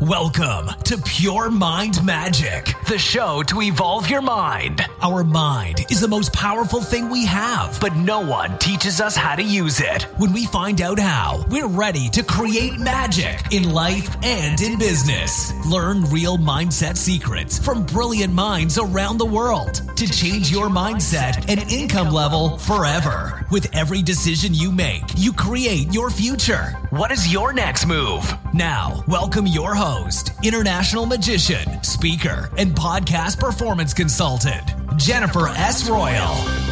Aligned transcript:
Welcome 0.00 0.68
to 0.84 0.96
Pure 0.96 1.50
Mind 1.50 2.04
Magic, 2.04 2.72
the 2.86 2.96
show 2.96 3.42
to 3.42 3.62
evolve 3.62 4.08
your 4.08 4.22
mind. 4.22 4.86
Our 5.02 5.24
mind 5.24 5.86
is 5.90 6.00
the 6.00 6.06
most 6.06 6.32
powerful 6.32 6.80
thing 6.80 7.10
we 7.10 7.26
have, 7.26 7.76
but 7.80 7.96
no 7.96 8.20
one 8.20 8.56
teaches 8.58 9.00
us 9.00 9.16
how 9.16 9.34
to 9.34 9.42
use 9.42 9.80
it. 9.80 10.04
When 10.18 10.32
we 10.32 10.46
find 10.46 10.80
out 10.82 11.00
how, 11.00 11.44
we're 11.50 11.66
ready 11.66 12.08
to 12.10 12.22
create 12.22 12.78
magic 12.78 13.42
in 13.50 13.72
life 13.72 14.16
and 14.22 14.60
in 14.60 14.78
business. 14.78 15.52
Learn 15.66 16.04
real 16.04 16.38
mindset 16.38 16.96
secrets 16.96 17.58
from 17.58 17.84
brilliant 17.84 18.32
minds 18.32 18.78
around 18.78 19.18
the 19.18 19.26
world 19.26 19.82
to 19.96 20.06
change 20.06 20.48
your 20.48 20.68
mindset 20.68 21.44
and 21.48 21.72
income 21.72 22.12
level 22.12 22.56
forever. 22.58 23.44
With 23.50 23.74
every 23.74 24.02
decision 24.02 24.52
you 24.52 24.70
make, 24.70 25.04
you 25.16 25.32
create 25.32 25.90
your 25.90 26.10
future. 26.10 26.72
What 26.90 27.10
is 27.10 27.32
your 27.32 27.54
next 27.54 27.86
move? 27.86 28.30
Now, 28.52 29.02
welcome 29.08 29.46
your 29.46 29.74
host, 29.74 30.32
international 30.44 31.06
magician, 31.06 31.82
speaker, 31.82 32.50
and 32.58 32.74
podcast 32.74 33.40
performance 33.40 33.94
consultant, 33.94 34.70
Jennifer 34.98 35.48
S. 35.48 35.88
Royal. 35.88 36.67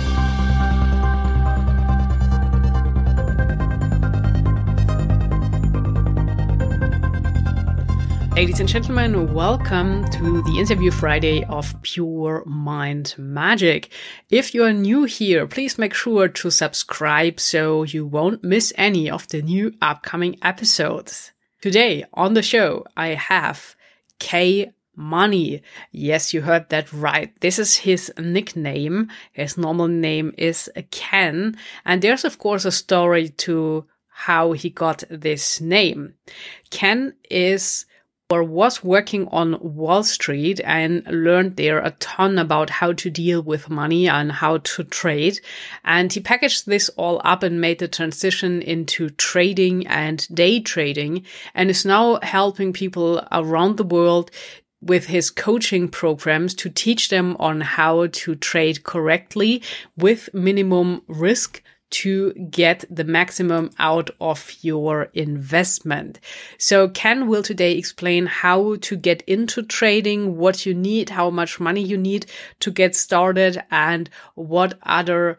Ladies 8.37 8.61
and 8.61 8.69
gentlemen, 8.69 9.33
welcome 9.33 10.07
to 10.11 10.43
the 10.43 10.59
interview 10.59 10.91
Friday 10.91 11.43
of 11.45 11.75
Pure 11.81 12.45
Mind 12.45 13.15
Magic. 13.17 13.91
If 14.29 14.53
you're 14.53 14.75
new 14.75 15.05
here, 15.05 15.47
please 15.47 15.79
make 15.79 15.95
sure 15.95 16.29
to 16.29 16.51
subscribe 16.51 17.41
so 17.41 17.85
you 17.85 18.05
won't 18.05 18.45
miss 18.45 18.75
any 18.77 19.09
of 19.09 19.27
the 19.29 19.41
new 19.41 19.73
upcoming 19.81 20.37
episodes. 20.43 21.33
Today 21.63 22.05
on 22.13 22.35
the 22.35 22.43
show, 22.43 22.85
I 22.95 23.15
have 23.15 23.75
K 24.19 24.71
Money. 24.95 25.63
Yes, 25.91 26.35
you 26.35 26.43
heard 26.43 26.69
that 26.69 26.93
right. 26.93 27.33
This 27.41 27.59
is 27.59 27.77
his 27.77 28.13
nickname. 28.19 29.09
His 29.33 29.57
normal 29.57 29.89
name 29.89 30.35
is 30.37 30.71
Ken. 30.91 31.57
And 31.87 32.03
there's, 32.03 32.27
of 32.27 32.39
course, 32.39 32.67
a 32.67 32.71
story 32.71 33.31
to 33.31 33.87
how 34.11 34.53
he 34.53 34.69
got 34.69 35.05
this 35.09 35.59
name. 35.59 36.13
Ken 36.69 37.15
is 37.31 37.87
or 38.29 38.43
was 38.43 38.83
working 38.83 39.29
on 39.29 39.57
Wall 39.61 40.03
Street 40.03 40.61
and 40.65 41.07
learned 41.07 41.57
there 41.57 41.79
a 41.79 41.93
ton 41.93 42.39
about 42.39 42.71
how 42.71 42.93
to 42.93 43.09
deal 43.09 43.41
with 43.41 43.71
money 43.71 44.09
and 44.09 44.33
how 44.33 44.59
to 44.59 44.83
trade. 44.85 45.41
And 45.85 46.13
he 46.13 46.21
packaged 46.21 46.67
this 46.67 46.89
all 46.97 47.21
up 47.25 47.45
and 47.45 47.61
made 47.61 47.79
the 47.79 47.87
transition 47.87 48.63
into 48.63 49.11
trading 49.11 49.87
and 49.87 50.27
day 50.35 50.59
trading 50.59 51.25
and 51.55 51.71
is 51.71 51.85
now 51.85 52.19
helping 52.23 52.73
people 52.73 53.25
around 53.31 53.77
the 53.77 53.85
world 53.85 54.33
with 54.81 55.07
his 55.07 55.31
coaching 55.31 55.89
programs 55.89 56.53
to 56.55 56.69
teach 56.69 57.09
them 57.09 57.37
on 57.39 57.61
how 57.61 58.09
to 58.09 58.35
trade 58.35 58.83
correctly 58.83 59.63
with 59.97 60.29
minimum 60.35 61.03
risk 61.07 61.63
to 61.91 62.33
get 62.51 62.85
the 62.91 63.05
maximum 63.05 63.71
out 63.79 64.11
of 64.21 64.53
your 64.61 65.05
investment. 65.15 66.21
So 66.59 66.89
Ken 66.89 67.29
will 67.29 67.43
today 67.43 67.79
explain 67.79 68.27
how 68.27 68.77
to 68.77 68.97
get 68.97 69.23
into 69.23 69.63
trading, 69.63 70.37
what 70.37 70.67
you 70.67 70.75
need, 70.75 71.11
how 71.11 71.31
much 71.31 71.61
money 71.61 71.83
you 71.83 71.97
need 71.97 72.27
to 72.61 72.71
get 72.71 72.97
started 72.97 73.63
and 73.71 74.11
what 74.35 74.79
other 74.83 75.39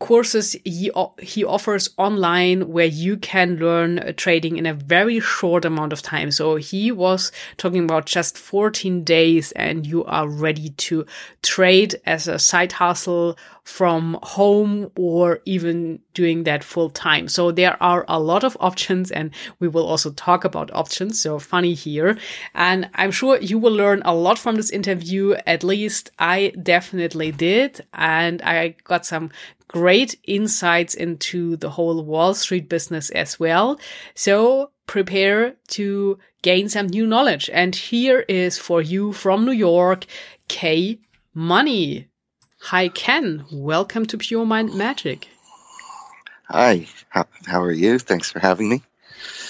courses 0.00 0.54
he, 0.64 0.90
he 1.20 1.44
offers 1.44 1.90
online 1.96 2.68
where 2.68 2.86
you 2.86 3.16
can 3.16 3.56
learn 3.56 3.98
uh, 3.98 4.12
trading 4.16 4.56
in 4.56 4.64
a 4.64 4.74
very 4.74 5.18
short 5.18 5.64
amount 5.64 5.92
of 5.92 6.02
time. 6.02 6.30
So 6.30 6.56
he 6.56 6.92
was 6.92 7.32
talking 7.56 7.84
about 7.84 8.06
just 8.06 8.38
14 8.38 9.02
days 9.02 9.50
and 9.52 9.86
you 9.86 10.04
are 10.04 10.28
ready 10.28 10.70
to 10.70 11.04
trade 11.42 11.96
as 12.06 12.28
a 12.28 12.38
side 12.38 12.72
hustle 12.72 13.36
from 13.64 14.18
home 14.22 14.90
or 14.96 15.40
even 15.44 16.00
doing 16.14 16.44
that 16.44 16.64
full 16.64 16.88
time. 16.88 17.28
So 17.28 17.52
there 17.52 17.80
are 17.82 18.04
a 18.08 18.18
lot 18.18 18.42
of 18.42 18.56
options 18.60 19.10
and 19.10 19.30
we 19.60 19.68
will 19.68 19.86
also 19.86 20.10
talk 20.12 20.44
about 20.44 20.72
options. 20.72 21.20
So 21.20 21.38
funny 21.38 21.74
here. 21.74 22.16
And 22.54 22.88
I'm 22.94 23.10
sure 23.10 23.38
you 23.40 23.58
will 23.58 23.74
learn 23.74 24.00
a 24.06 24.14
lot 24.14 24.38
from 24.38 24.56
this 24.56 24.70
interview. 24.70 25.34
At 25.46 25.62
least 25.62 26.10
I 26.18 26.52
definitely 26.62 27.30
did. 27.30 27.84
And 27.92 28.40
I 28.42 28.74
got 28.84 29.04
some 29.04 29.30
great 29.68 30.18
insights 30.24 30.94
into 30.94 31.56
the 31.56 31.70
whole 31.70 32.02
Wall 32.04 32.34
Street 32.34 32.68
business 32.68 33.10
as 33.10 33.38
well. 33.38 33.78
So 34.14 34.70
prepare 34.86 35.54
to 35.68 36.18
gain 36.42 36.68
some 36.68 36.86
new 36.86 37.06
knowledge. 37.06 37.48
And 37.52 37.76
here 37.76 38.20
is 38.28 38.58
for 38.58 38.80
you 38.80 39.12
from 39.12 39.44
New 39.44 39.52
York, 39.52 40.06
K 40.48 40.98
Money. 41.34 42.08
Hi, 42.62 42.88
Ken. 42.88 43.44
Welcome 43.52 44.06
to 44.06 44.18
Pure 44.18 44.46
Mind 44.46 44.74
Magic. 44.74 45.28
Hi, 46.48 46.86
how, 47.10 47.26
how 47.46 47.62
are 47.62 47.70
you? 47.70 47.98
Thanks 47.98 48.32
for 48.32 48.40
having 48.40 48.68
me. 48.70 48.82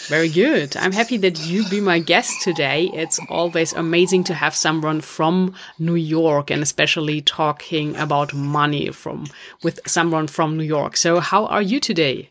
Very 0.09 0.31
good. 0.31 0.75
I'm 0.75 0.93
happy 0.93 1.19
that 1.19 1.39
you 1.47 1.69
be 1.69 1.83
my 1.83 1.99
guest 1.99 2.41
today. 2.41 2.91
It's 2.95 3.21
always 3.29 3.75
amazing 3.75 4.25
to 4.25 4.35
have 4.35 4.55
someone 4.55 5.03
from 5.03 5.53
New 5.79 5.97
York 5.97 6.51
and 6.51 6.63
especially 6.63 7.21
talking 7.21 7.95
about 7.95 8.33
money 8.33 8.91
from 8.91 9.27
with 9.63 9.81
someone 9.87 10.27
from 10.27 10.57
New 10.57 10.65
York. 10.65 10.97
So 10.97 11.21
how 11.21 11.45
are 11.45 11.61
you 11.61 11.79
today? 11.79 12.31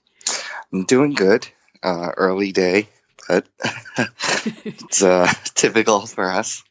I'm 0.74 0.86
doing 0.86 1.14
good. 1.14 1.48
Uh, 1.84 2.10
early 2.18 2.52
day, 2.52 2.90
but 3.28 3.46
it's 4.66 5.04
uh, 5.04 5.32
typical 5.54 6.08
for 6.08 6.32
us. 6.32 6.64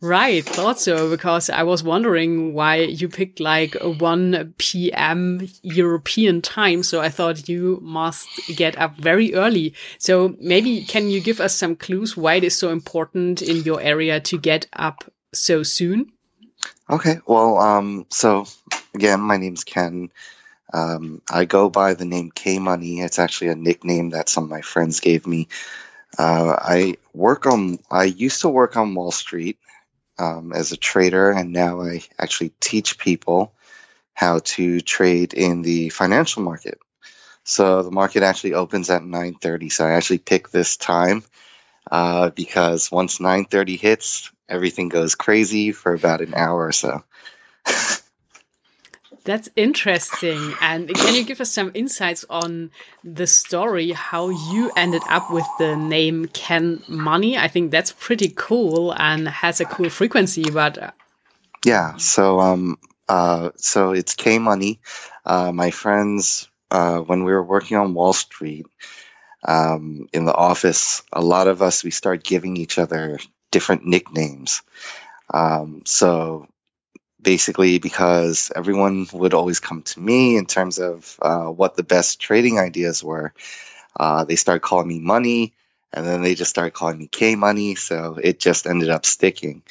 Right, 0.00 0.44
thought 0.44 0.78
so 0.78 1.10
because 1.10 1.50
I 1.50 1.64
was 1.64 1.82
wondering 1.82 2.54
why 2.54 2.76
you 2.76 3.08
picked 3.08 3.40
like 3.40 3.74
1 3.74 4.54
p.m. 4.56 5.48
European 5.62 6.40
time. 6.40 6.84
So 6.84 7.00
I 7.00 7.08
thought 7.08 7.48
you 7.48 7.80
must 7.82 8.28
get 8.54 8.78
up 8.78 8.94
very 8.94 9.34
early. 9.34 9.74
So 9.98 10.36
maybe 10.38 10.84
can 10.84 11.10
you 11.10 11.20
give 11.20 11.40
us 11.40 11.52
some 11.56 11.74
clues 11.74 12.16
why 12.16 12.34
it 12.34 12.44
is 12.44 12.56
so 12.56 12.70
important 12.70 13.42
in 13.42 13.64
your 13.64 13.80
area 13.80 14.20
to 14.20 14.38
get 14.38 14.68
up 14.72 15.02
so 15.34 15.64
soon? 15.64 16.12
Okay, 16.88 17.18
well, 17.26 17.58
um, 17.58 18.06
so 18.08 18.46
again, 18.94 19.20
my 19.20 19.36
name's 19.36 19.64
Ken. 19.64 20.10
Um, 20.72 21.22
I 21.28 21.44
go 21.44 21.70
by 21.70 21.94
the 21.94 22.04
name 22.04 22.30
K 22.30 22.60
Money. 22.60 23.00
It's 23.00 23.18
actually 23.18 23.48
a 23.48 23.56
nickname 23.56 24.10
that 24.10 24.28
some 24.28 24.44
of 24.44 24.50
my 24.50 24.60
friends 24.60 25.00
gave 25.00 25.26
me. 25.26 25.48
Uh, 26.16 26.54
I 26.56 26.98
work 27.14 27.46
on. 27.46 27.80
I 27.90 28.04
used 28.04 28.42
to 28.42 28.48
work 28.48 28.76
on 28.76 28.94
Wall 28.94 29.10
Street 29.10 29.58
um, 30.18 30.52
as 30.52 30.72
a 30.72 30.76
trader, 30.76 31.30
and 31.30 31.52
now 31.52 31.82
I 31.82 32.02
actually 32.18 32.52
teach 32.60 32.98
people 32.98 33.52
how 34.14 34.40
to 34.40 34.80
trade 34.80 35.34
in 35.34 35.62
the 35.62 35.90
financial 35.90 36.42
market. 36.42 36.78
So 37.44 37.82
the 37.82 37.90
market 37.90 38.22
actually 38.22 38.54
opens 38.54 38.90
at 38.90 39.02
9:30. 39.02 39.70
So 39.70 39.86
I 39.86 39.92
actually 39.92 40.18
pick 40.18 40.50
this 40.50 40.76
time 40.76 41.24
uh, 41.90 42.30
because 42.30 42.90
once 42.92 43.20
9:30 43.20 43.78
hits, 43.78 44.30
everything 44.48 44.88
goes 44.88 45.14
crazy 45.14 45.72
for 45.72 45.94
about 45.94 46.20
an 46.20 46.34
hour 46.34 46.66
or 46.66 46.72
so. 46.72 47.02
That's 49.28 49.50
interesting. 49.56 50.54
And 50.62 50.88
can 50.88 51.14
you 51.14 51.22
give 51.22 51.42
us 51.42 51.52
some 51.52 51.70
insights 51.74 52.24
on 52.30 52.70
the 53.04 53.26
story, 53.26 53.90
how 53.90 54.30
you 54.30 54.72
ended 54.74 55.02
up 55.06 55.30
with 55.30 55.44
the 55.58 55.76
name 55.76 56.28
Ken 56.28 56.82
Money? 56.88 57.36
I 57.36 57.46
think 57.46 57.70
that's 57.70 57.92
pretty 57.92 58.32
cool 58.34 58.94
and 58.96 59.28
has 59.28 59.60
a 59.60 59.66
cool 59.66 59.90
frequency, 59.90 60.48
but. 60.50 60.78
Uh, 60.78 60.92
yeah, 61.62 61.98
so 61.98 62.40
um, 62.40 62.78
uh, 63.06 63.50
so 63.56 63.92
it's 63.92 64.14
K 64.14 64.38
Money. 64.38 64.80
Uh, 65.26 65.52
my 65.52 65.72
friends, 65.72 66.48
uh, 66.70 67.00
when 67.00 67.22
we 67.22 67.32
were 67.32 67.44
working 67.44 67.76
on 67.76 67.92
Wall 67.92 68.14
Street 68.14 68.64
um, 69.46 70.08
in 70.14 70.24
the 70.24 70.34
office, 70.34 71.02
a 71.12 71.20
lot 71.20 71.48
of 71.48 71.60
us 71.60 71.84
we 71.84 71.90
start 71.90 72.24
giving 72.24 72.56
each 72.56 72.78
other 72.78 73.18
different 73.50 73.84
nicknames. 73.84 74.62
Um, 75.34 75.82
so 75.84 76.48
basically 77.20 77.78
because 77.78 78.52
everyone 78.54 79.06
would 79.12 79.34
always 79.34 79.60
come 79.60 79.82
to 79.82 80.00
me 80.00 80.36
in 80.36 80.46
terms 80.46 80.78
of 80.78 81.18
uh, 81.22 81.46
what 81.46 81.76
the 81.76 81.82
best 81.82 82.20
trading 82.20 82.58
ideas 82.58 83.02
were. 83.02 83.32
Uh, 83.98 84.24
they 84.24 84.36
started 84.36 84.60
calling 84.60 84.88
me 84.88 85.00
money, 85.00 85.54
and 85.92 86.06
then 86.06 86.22
they 86.22 86.34
just 86.34 86.50
started 86.50 86.72
calling 86.74 86.98
me 86.98 87.08
K 87.08 87.34
money. 87.36 87.74
So 87.74 88.18
it 88.22 88.38
just 88.38 88.66
ended 88.66 88.90
up 88.90 89.06
sticking. 89.06 89.62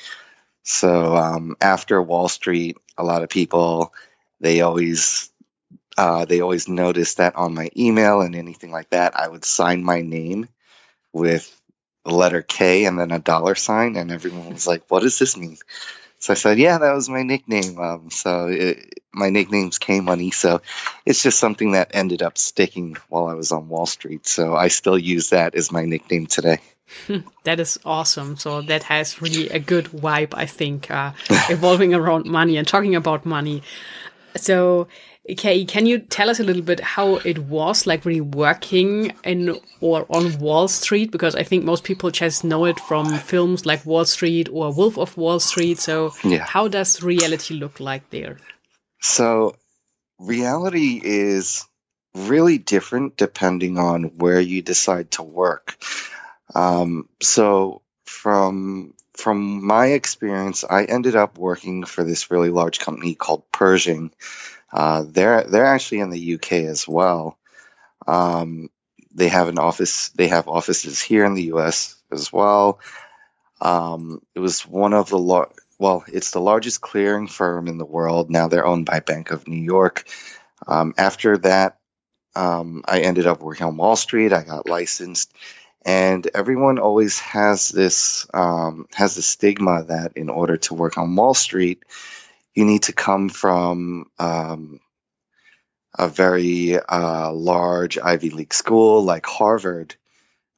So 0.64 1.16
um, 1.16 1.56
after 1.62 2.02
Wall 2.02 2.30
Street, 2.30 2.78
a 2.98 3.04
lot 3.04 3.24
of 3.24 3.30
people 3.30 3.94
they 4.40 4.62
always 4.62 5.32
uh, 5.98 6.26
they 6.26 6.42
always 6.42 6.68
noticed 6.68 7.18
that 7.18 7.36
on 7.36 7.54
my 7.56 7.70
email 7.78 8.22
and 8.22 8.36
anything 8.36 8.72
like 8.72 8.90
that, 8.92 9.18
I 9.18 9.28
would 9.28 9.46
sign 9.46 9.84
my 9.84 10.02
name 10.02 10.48
with 11.14 11.54
the 12.06 12.14
letter 12.14 12.42
K 12.42 12.86
and 12.86 13.00
then 13.00 13.12
a 13.12 13.20
dollar 13.20 13.56
sign, 13.56 13.96
and 13.96 14.12
everyone 14.12 14.54
was 14.54 14.68
like, 14.68 14.84
"What 14.90 15.02
does 15.04 15.20
this 15.20 15.38
mean?" 15.38 15.58
So 16.20 16.34
I 16.34 16.36
said, 16.36 16.58
yeah, 16.58 16.78
that 16.78 16.94
was 16.94 17.10
my 17.10 17.24
nickname. 17.24 17.80
Um, 17.80 18.10
so 18.10 18.48
it, 18.48 19.02
my 19.14 19.30
nickname's 19.30 19.78
K 19.78 20.00
Money. 20.00 20.32
So 20.32 20.62
it's 21.06 21.22
just 21.22 21.40
something 21.40 21.72
that 21.72 21.92
ended 21.94 22.22
up 22.22 22.38
sticking 22.38 22.98
while 23.10 23.28
I 23.28 23.34
was 23.34 23.52
on 23.52 23.70
Wall 23.70 23.86
Street. 23.86 24.28
So 24.28 24.56
I 24.56 24.70
still 24.70 24.98
use 24.98 25.30
that 25.30 25.56
as 25.56 25.72
my 25.72 25.86
nickname 25.86 26.26
today. 26.26 26.60
that 27.44 27.60
is 27.60 27.80
awesome. 27.86 28.38
So 28.38 28.62
that 28.62 28.84
has 28.84 29.22
really 29.22 29.50
a 29.50 29.60
good 29.60 29.86
vibe, 29.86 30.34
I 30.34 30.46
think, 30.46 30.90
uh, 30.90 31.12
evolving 31.50 31.94
around 31.94 32.26
money 32.26 32.58
and 32.58 32.68
talking 32.68 32.96
about 32.96 33.26
money. 33.26 33.62
So 34.36 34.88
Okay, 35.30 35.66
can 35.66 35.86
you 35.86 36.00
tell 36.00 36.30
us 36.30 36.40
a 36.40 36.44
little 36.44 36.62
bit 36.62 36.80
how 36.80 37.16
it 37.18 37.38
was 37.40 37.86
like 37.86 38.06
really 38.06 38.22
working 38.22 39.12
in 39.26 39.60
or 39.82 40.06
on 40.10 40.40
Wall 40.40 40.70
Street? 40.70 41.12
Because 41.12 41.36
I 41.36 41.44
think 41.44 41.66
most 41.66 41.84
people 41.84 42.12
just 42.12 42.46
know 42.46 42.64
it 42.64 42.80
from 42.80 43.14
films 43.18 43.66
like 43.66 43.86
Wall 43.86 44.06
Street 44.06 44.48
or 44.50 44.74
Wolf 44.74 44.98
of 44.98 45.18
Wall 45.18 45.42
Street. 45.42 45.80
So, 45.80 46.14
yeah. 46.24 46.46
how 46.46 46.70
does 46.70 47.04
reality 47.04 47.56
look 47.56 47.82
like 47.82 48.10
there? 48.10 48.38
So, 49.02 49.58
reality 50.18 51.02
is 51.04 51.66
really 52.16 52.58
different 52.58 53.18
depending 53.18 53.78
on 53.78 54.04
where 54.18 54.40
you 54.40 54.62
decide 54.62 55.12
to 55.12 55.24
work. 55.24 55.78
Um, 56.56 57.10
so, 57.22 57.82
from 58.06 58.94
from 59.18 59.66
my 59.66 59.88
experience, 59.88 60.64
I 60.64 60.86
ended 60.86 61.16
up 61.16 61.38
working 61.38 61.84
for 61.84 62.04
this 62.04 62.32
really 62.32 62.50
large 62.50 62.80
company 62.80 63.16
called 63.16 63.44
Pershing 63.52 64.12
uh, 64.72 65.06
they're 65.08 65.44
they're 65.44 65.66
actually 65.66 66.00
in 66.00 66.10
the 66.10 66.36
UK 66.36 66.54
as 66.54 66.88
well. 66.88 67.38
Um, 68.06 68.70
they 69.14 69.30
have 69.30 69.48
an 69.48 69.60
office. 69.60 70.10
They 70.10 70.28
have 70.28 70.48
offices 70.48 71.02
here 71.02 71.26
in 71.26 71.34
the 71.34 71.44
US 71.54 71.96
as 72.12 72.32
well. 72.32 72.80
Um, 73.62 74.22
it 74.36 74.40
was 74.40 74.62
one 74.62 74.94
of 74.94 75.10
the 75.10 75.18
lar- 75.18 75.52
well, 75.80 76.04
it's 76.08 76.32
the 76.32 76.42
largest 76.42 76.82
clearing 76.82 77.28
firm 77.28 77.68
in 77.68 77.78
the 77.78 77.86
world. 77.86 78.30
Now 78.30 78.48
they're 78.48 78.66
owned 78.66 78.86
by 78.86 79.00
Bank 79.00 79.32
of 79.32 79.48
New 79.48 79.62
York. 79.62 80.04
Um, 80.68 80.94
after 80.98 81.38
that, 81.40 81.78
um, 82.36 82.84
I 82.88 83.02
ended 83.02 83.26
up 83.26 83.42
working 83.42 83.66
on 83.66 83.78
Wall 83.78 83.96
Street. 83.96 84.34
I 84.34 84.44
got 84.44 84.70
licensed, 84.70 85.34
and 85.88 86.28
everyone 86.36 86.80
always 86.80 87.18
has 87.20 87.70
this 87.70 88.28
um, 88.34 88.88
has 88.94 89.16
the 89.16 89.22
stigma 89.22 89.86
that 89.86 90.18
in 90.18 90.30
order 90.30 90.58
to 90.58 90.74
work 90.74 90.98
on 90.98 91.16
Wall 91.16 91.34
Street, 91.34 91.82
you 92.54 92.66
need 92.66 92.84
to 92.84 92.94
come 92.94 93.30
from 93.30 94.12
um, 94.20 94.82
a 95.98 96.10
very 96.10 96.78
uh, 96.78 97.32
large 97.32 97.98
Ivy 97.98 98.32
League 98.32 98.54
school 98.54 99.02
like 99.02 99.26
Harvard, 99.26 99.96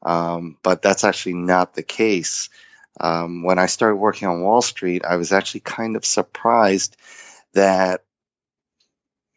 um, 0.02 0.58
but 0.64 0.82
that's 0.82 1.04
actually 1.04 1.36
not 1.36 1.76
the 1.76 1.84
case. 1.84 2.50
Um, 3.00 3.44
when 3.44 3.60
I 3.60 3.68
started 3.68 3.98
working 3.98 4.28
on 4.28 4.42
Wall 4.42 4.64
Street, 4.64 5.06
I 5.06 5.18
was 5.18 5.32
actually 5.32 5.62
kind 5.62 5.96
of 5.96 6.06
surprised 6.06 6.98
that 7.54 8.04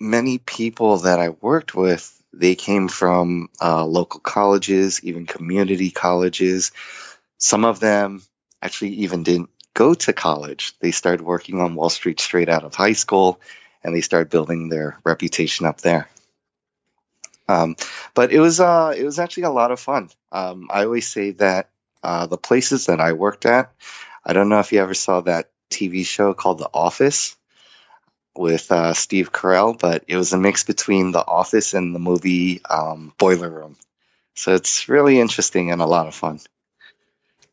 many 0.00 0.38
people 0.38 0.96
that 0.98 1.20
I 1.20 1.28
worked 1.28 1.74
with 1.74 2.21
they 2.32 2.54
came 2.54 2.88
from 2.88 3.48
uh, 3.60 3.84
local 3.84 4.20
colleges, 4.20 5.02
even 5.04 5.26
community 5.26 5.90
colleges. 5.90 6.72
Some 7.38 7.64
of 7.64 7.80
them 7.80 8.22
actually 8.62 8.90
even 8.94 9.22
didn't 9.22 9.50
go 9.74 9.94
to 9.94 10.12
college. 10.12 10.74
They 10.80 10.90
started 10.90 11.22
working 11.22 11.60
on 11.60 11.74
Wall 11.74 11.90
Street 11.90 12.20
straight 12.20 12.48
out 12.48 12.64
of 12.64 12.74
high 12.74 12.92
school, 12.94 13.40
and 13.84 13.94
they 13.94 14.00
started 14.00 14.30
building 14.30 14.68
their 14.68 14.98
reputation 15.04 15.66
up 15.66 15.80
there. 15.80 16.08
Um, 17.48 17.76
but 18.14 18.32
it 18.32 18.40
was 18.40 18.60
uh, 18.60 18.94
it 18.96 19.04
was 19.04 19.18
actually 19.18 19.44
a 19.44 19.50
lot 19.50 19.72
of 19.72 19.80
fun. 19.80 20.08
Um, 20.30 20.68
I 20.70 20.84
always 20.84 21.08
say 21.08 21.32
that 21.32 21.68
uh, 22.02 22.26
the 22.26 22.38
places 22.38 22.86
that 22.86 23.00
I 23.00 23.12
worked 23.12 23.46
at. 23.46 23.72
I 24.24 24.32
don't 24.32 24.48
know 24.48 24.60
if 24.60 24.72
you 24.72 24.80
ever 24.80 24.94
saw 24.94 25.20
that 25.22 25.50
TV 25.70 26.06
show 26.06 26.32
called 26.32 26.58
The 26.58 26.70
Office 26.72 27.36
with 28.36 28.70
uh, 28.72 28.94
Steve 28.94 29.32
Carell, 29.32 29.78
but 29.78 30.04
it 30.08 30.16
was 30.16 30.32
a 30.32 30.38
mix 30.38 30.64
between 30.64 31.12
The 31.12 31.26
Office 31.26 31.74
and 31.74 31.94
the 31.94 31.98
movie 31.98 32.60
um, 32.68 33.12
Boiler 33.18 33.50
Room. 33.50 33.76
So 34.34 34.54
it's 34.54 34.88
really 34.88 35.20
interesting 35.20 35.70
and 35.70 35.82
a 35.82 35.86
lot 35.86 36.06
of 36.06 36.14
fun. 36.14 36.40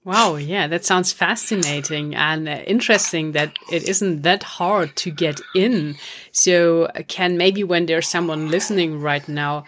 Wow, 0.05 0.37
yeah, 0.37 0.67
that 0.67 0.85
sounds 0.85 1.11
fascinating 1.11 2.15
and 2.15 2.47
uh, 2.47 2.63
interesting 2.65 3.33
that 3.33 3.53
it 3.69 3.87
isn't 3.87 4.21
that 4.21 4.43
hard 4.43 4.95
to 4.97 5.11
get 5.11 5.41
in. 5.53 5.97
So, 6.31 6.85
uh, 6.85 7.03
Ken 7.07 7.37
maybe 7.37 7.65
when 7.65 7.85
there's 7.85 8.07
someone 8.07 8.49
listening 8.49 9.01
right 9.01 9.27
now, 9.27 9.65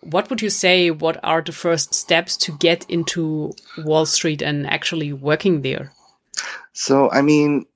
what 0.00 0.30
would 0.30 0.40
you 0.40 0.50
say? 0.50 0.90
What 0.90 1.18
are 1.24 1.42
the 1.42 1.52
first 1.52 1.94
steps 1.94 2.36
to 2.38 2.52
get 2.58 2.88
into 2.88 3.54
Wall 3.78 4.06
Street 4.06 4.40
and 4.40 4.66
actually 4.66 5.12
working 5.12 5.62
there? 5.62 5.92
So, 6.72 7.10
I 7.10 7.22
mean, 7.22 7.66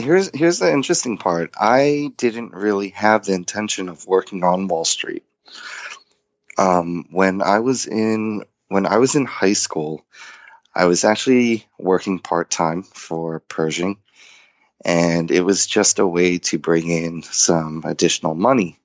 here's 0.00 0.30
here's 0.34 0.58
the 0.58 0.72
interesting 0.72 1.18
part. 1.18 1.52
I 1.60 2.12
didn't 2.16 2.52
really 2.52 2.90
have 2.90 3.24
the 3.24 3.34
intention 3.34 3.88
of 3.88 4.06
working 4.06 4.42
on 4.44 4.68
Wall 4.68 4.84
Street. 4.84 5.24
Um, 6.58 7.06
when 7.10 7.42
I 7.42 7.60
was 7.60 7.86
in 7.86 8.44
when 8.68 8.86
I 8.86 8.98
was 8.98 9.14
in 9.14 9.24
high 9.24 9.54
school, 9.54 10.04
I 10.74 10.86
was 10.86 11.04
actually 11.04 11.66
working 11.78 12.18
part 12.18 12.50
time 12.50 12.82
for 12.82 13.40
Pershing, 13.40 13.98
and 14.84 15.30
it 15.30 15.42
was 15.42 15.66
just 15.66 15.98
a 15.98 16.06
way 16.06 16.38
to 16.38 16.58
bring 16.58 16.88
in 16.88 17.22
some 17.22 17.82
additional 17.84 18.34
money. 18.34 18.78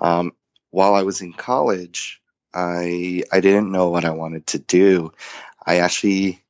Um, 0.00 0.32
while 0.70 0.94
I 0.94 1.02
was 1.02 1.20
in 1.20 1.32
college, 1.32 2.20
I 2.52 3.22
I 3.32 3.40
didn't 3.40 3.72
know 3.72 3.90
what 3.90 4.04
I 4.04 4.10
wanted 4.10 4.46
to 4.48 4.58
do. 4.58 5.12
I 5.64 5.78
actually 5.78 6.41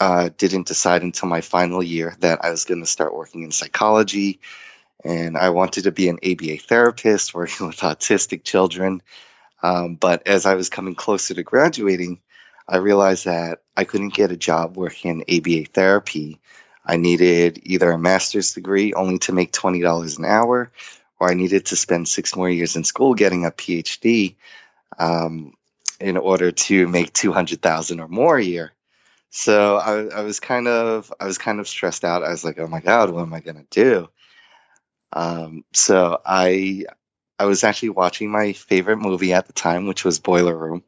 uh, 0.00 0.30
didn't 0.36 0.68
decide 0.68 1.02
until 1.02 1.28
my 1.28 1.40
final 1.40 1.82
year 1.82 2.16
that 2.20 2.44
I 2.44 2.50
was 2.50 2.64
going 2.64 2.80
to 2.80 2.86
start 2.86 3.14
working 3.14 3.42
in 3.42 3.50
psychology, 3.50 4.40
and 5.04 5.36
I 5.36 5.50
wanted 5.50 5.84
to 5.84 5.92
be 5.92 6.08
an 6.08 6.18
ABA 6.24 6.58
therapist 6.58 7.34
working 7.34 7.66
with 7.68 7.78
autistic 7.78 8.44
children. 8.44 9.02
Um, 9.62 9.96
but 9.96 10.26
as 10.26 10.46
I 10.46 10.54
was 10.54 10.68
coming 10.68 10.94
closer 10.94 11.34
to 11.34 11.42
graduating, 11.42 12.20
I 12.68 12.76
realized 12.76 13.24
that 13.24 13.62
I 13.76 13.84
couldn't 13.84 14.14
get 14.14 14.30
a 14.30 14.36
job 14.36 14.76
working 14.76 15.10
in 15.10 15.38
ABA 15.38 15.70
therapy. 15.72 16.38
I 16.84 16.96
needed 16.96 17.60
either 17.64 17.90
a 17.90 17.98
master's 17.98 18.54
degree 18.54 18.92
only 18.92 19.18
to 19.20 19.32
make 19.32 19.52
$20 19.52 20.18
an 20.18 20.24
hour, 20.24 20.70
or 21.18 21.30
I 21.30 21.34
needed 21.34 21.66
to 21.66 21.76
spend 21.76 22.08
six 22.08 22.36
more 22.36 22.48
years 22.48 22.76
in 22.76 22.84
school 22.84 23.14
getting 23.14 23.44
a 23.44 23.50
PhD 23.50 24.36
um, 24.98 25.54
in 26.00 26.16
order 26.16 26.52
to 26.52 26.86
make 26.86 27.12
200,000 27.12 28.00
or 28.00 28.08
more 28.08 28.36
a 28.36 28.44
year. 28.44 28.72
So 29.30 29.76
I, 29.76 30.20
I, 30.20 30.22
was 30.22 30.40
kind 30.40 30.66
of 30.66 31.12
I 31.20 31.26
was 31.26 31.38
kind 31.38 31.60
of 31.60 31.68
stressed 31.68 32.04
out. 32.04 32.24
I 32.24 32.30
was 32.30 32.44
like, 32.44 32.58
oh 32.58 32.66
my 32.66 32.80
god, 32.80 33.10
what 33.10 33.22
am 33.22 33.34
I 33.34 33.40
gonna 33.40 33.66
do? 33.70 34.08
Um, 35.12 35.64
so 35.72 36.20
I 36.24 36.84
I 37.38 37.44
was 37.44 37.64
actually 37.64 37.90
watching 37.90 38.30
my 38.30 38.52
favorite 38.52 38.98
movie 38.98 39.32
at 39.32 39.46
the 39.46 39.52
time, 39.52 39.86
which 39.86 40.04
was 40.04 40.18
Boiler 40.18 40.56
Room, 40.56 40.82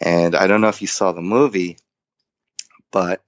and 0.00 0.34
I 0.34 0.46
don't 0.46 0.60
know 0.60 0.68
if 0.68 0.82
you 0.82 0.88
saw 0.88 1.12
the 1.12 1.20
movie, 1.22 1.78
but 2.90 3.22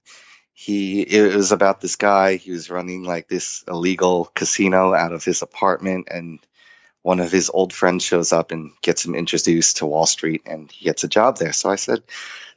he 0.53 1.01
it 1.01 1.35
was 1.35 1.51
about 1.51 1.81
this 1.81 1.95
guy. 1.95 2.35
He 2.35 2.51
was 2.51 2.69
running 2.69 3.03
like 3.03 3.27
this 3.27 3.63
illegal 3.67 4.25
casino 4.35 4.93
out 4.93 5.13
of 5.13 5.23
his 5.23 5.41
apartment, 5.41 6.07
and 6.11 6.39
one 7.01 7.19
of 7.19 7.31
his 7.31 7.49
old 7.49 7.73
friends 7.73 8.03
shows 8.03 8.33
up 8.33 8.51
and 8.51 8.71
gets 8.81 9.05
him 9.05 9.15
introduced 9.15 9.77
to 9.77 9.85
Wall 9.85 10.05
Street, 10.05 10.43
and 10.45 10.71
he 10.71 10.85
gets 10.85 11.03
a 11.03 11.09
job 11.09 11.37
there. 11.37 11.53
So 11.53 11.69
I 11.69 11.75
said 11.75 12.03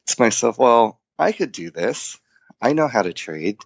to 0.07 0.17
myself, 0.21 0.59
"Well, 0.59 1.01
I 1.19 1.33
could 1.33 1.53
do 1.53 1.71
this. 1.71 2.19
I 2.61 2.73
know 2.73 2.89
how 2.89 3.03
to 3.03 3.13
trade." 3.13 3.59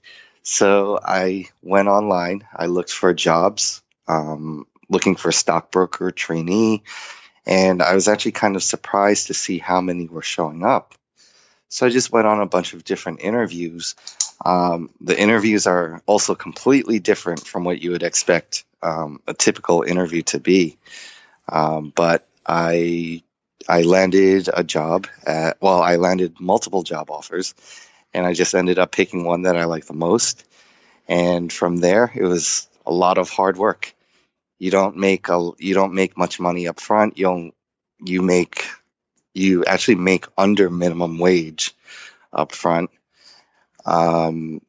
So 0.43 0.99
I 1.03 1.47
went 1.63 1.89
online. 1.89 2.47
I 2.55 2.67
looked 2.67 2.93
for 2.93 3.13
jobs, 3.15 3.83
um, 4.09 4.67
looking 4.89 5.17
for 5.17 5.33
stockbroker 5.33 6.11
trainee, 6.11 6.83
and 7.47 7.83
I 7.83 7.95
was 7.95 8.09
actually 8.09 8.33
kind 8.33 8.57
of 8.57 8.63
surprised 8.63 9.29
to 9.29 9.35
see 9.35 9.59
how 9.59 9.81
many 9.81 10.09
were 10.09 10.23
showing 10.23 10.65
up. 10.65 10.95
So 11.69 11.87
I 11.87 11.91
just 11.91 12.11
went 12.11 12.27
on 12.27 12.41
a 12.41 12.47
bunch 12.47 12.75
of 12.75 12.85
different 12.85 13.21
interviews. 13.21 13.95
Um, 14.45 14.91
the 15.01 15.19
interviews 15.19 15.67
are 15.67 16.03
also 16.07 16.35
completely 16.35 16.99
different 16.99 17.47
from 17.47 17.65
what 17.65 17.81
you 17.81 17.93
would 17.93 18.03
expect 18.03 18.65
um, 18.83 19.21
a 19.29 19.35
typical 19.35 19.83
interview 19.83 20.23
to 20.23 20.41
be. 20.41 20.79
Um, 21.49 21.93
but 21.95 22.27
I 22.47 23.23
I 23.69 23.83
landed 23.83 24.49
a 24.53 24.65
job 24.65 25.07
at 25.27 25.61
well, 25.61 25.83
I 25.83 25.97
landed 25.97 26.41
multiple 26.41 26.83
job 26.83 27.11
offers, 27.11 27.55
and 28.15 28.27
I 28.27 28.35
just 28.35 28.55
ended 28.55 28.79
up 28.79 28.93
picking 28.93 29.25
one 29.25 29.43
that 29.43 29.57
I 29.57 29.65
liked 29.65 29.89
the 29.89 29.95
most. 29.95 30.45
And 31.09 31.53
from 31.53 31.79
there, 31.79 32.11
it 32.15 32.25
was 32.25 32.69
a 32.87 32.93
lot 32.93 33.19
of 33.19 33.31
hard 33.31 33.57
work 33.57 33.95
you 34.61 34.71
don't 34.71 34.99
make 34.99 35.29
a 35.31 35.51
you 35.59 35.75
don't 35.75 35.95
make 35.95 36.19
much 36.19 36.39
money 36.39 36.69
up 36.69 36.79
front. 36.79 37.17
You 37.19 37.25
don't 37.25 37.55
you 37.99 38.21
make 38.21 38.67
you 39.35 39.65
actually 39.65 39.95
make 39.95 40.27
under 40.37 40.69
minimum 40.69 41.19
wage 41.19 41.75
up 42.31 42.53
front. 42.53 42.91
Um, 43.87 44.61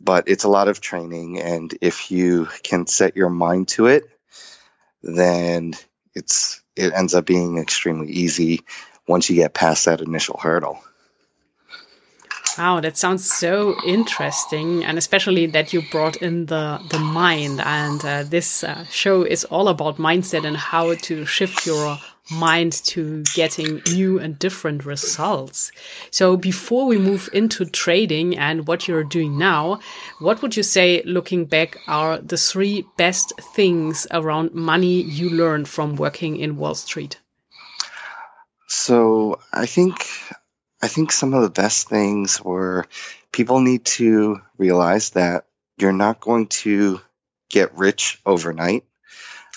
but 0.00 0.28
it's 0.28 0.44
a 0.44 0.48
lot 0.48 0.68
of 0.68 0.80
training, 0.80 1.40
and 1.40 1.76
if 1.80 2.12
you 2.12 2.46
can 2.62 2.86
set 2.86 3.16
your 3.16 3.28
mind 3.28 3.66
to 3.68 3.86
it, 3.86 4.04
then 5.02 5.74
it's 6.16 6.62
it 6.74 6.92
ends 6.92 7.14
up 7.14 7.26
being 7.26 7.58
extremely 7.58 8.10
easy 8.10 8.62
once 9.06 9.30
you 9.30 9.36
get 9.36 9.54
past 9.54 9.84
that 9.84 10.00
initial 10.00 10.38
hurdle. 10.42 10.82
Wow, 12.58 12.80
that 12.80 12.96
sounds 12.96 13.30
so 13.30 13.76
interesting, 13.84 14.82
and 14.82 14.96
especially 14.96 15.46
that 15.46 15.74
you 15.74 15.82
brought 15.92 16.16
in 16.16 16.46
the 16.46 16.80
the 16.90 16.98
mind. 16.98 17.60
And 17.60 18.02
uh, 18.04 18.22
this 18.22 18.64
uh, 18.64 18.84
show 18.86 19.22
is 19.22 19.44
all 19.44 19.68
about 19.68 19.98
mindset 19.98 20.44
and 20.44 20.56
how 20.56 20.94
to 20.94 21.26
shift 21.26 21.66
your 21.66 21.98
mind 22.30 22.72
to 22.84 23.22
getting 23.34 23.82
new 23.86 24.18
and 24.18 24.38
different 24.38 24.84
results. 24.84 25.70
So, 26.10 26.36
before 26.36 26.86
we 26.86 26.98
move 26.98 27.28
into 27.32 27.64
trading 27.64 28.36
and 28.38 28.66
what 28.66 28.88
you're 28.88 29.04
doing 29.04 29.38
now, 29.38 29.80
what 30.18 30.42
would 30.42 30.56
you 30.56 30.62
say, 30.62 31.02
looking 31.04 31.44
back, 31.44 31.78
are 31.86 32.18
the 32.18 32.36
three 32.36 32.84
best 32.96 33.32
things 33.54 34.06
around 34.10 34.54
money 34.54 35.02
you 35.02 35.30
learned 35.30 35.68
from 35.68 35.96
working 35.96 36.36
in 36.36 36.56
Wall 36.56 36.74
Street? 36.74 37.18
So, 38.66 39.40
I 39.52 39.66
think 39.66 40.06
I 40.82 40.88
think 40.88 41.12
some 41.12 41.34
of 41.34 41.42
the 41.42 41.50
best 41.50 41.88
things 41.88 42.40
were 42.40 42.86
people 43.32 43.60
need 43.60 43.84
to 43.84 44.40
realize 44.58 45.10
that 45.10 45.46
you're 45.78 45.92
not 45.92 46.20
going 46.20 46.46
to 46.48 47.00
get 47.48 47.76
rich 47.76 48.20
overnight. 48.26 48.84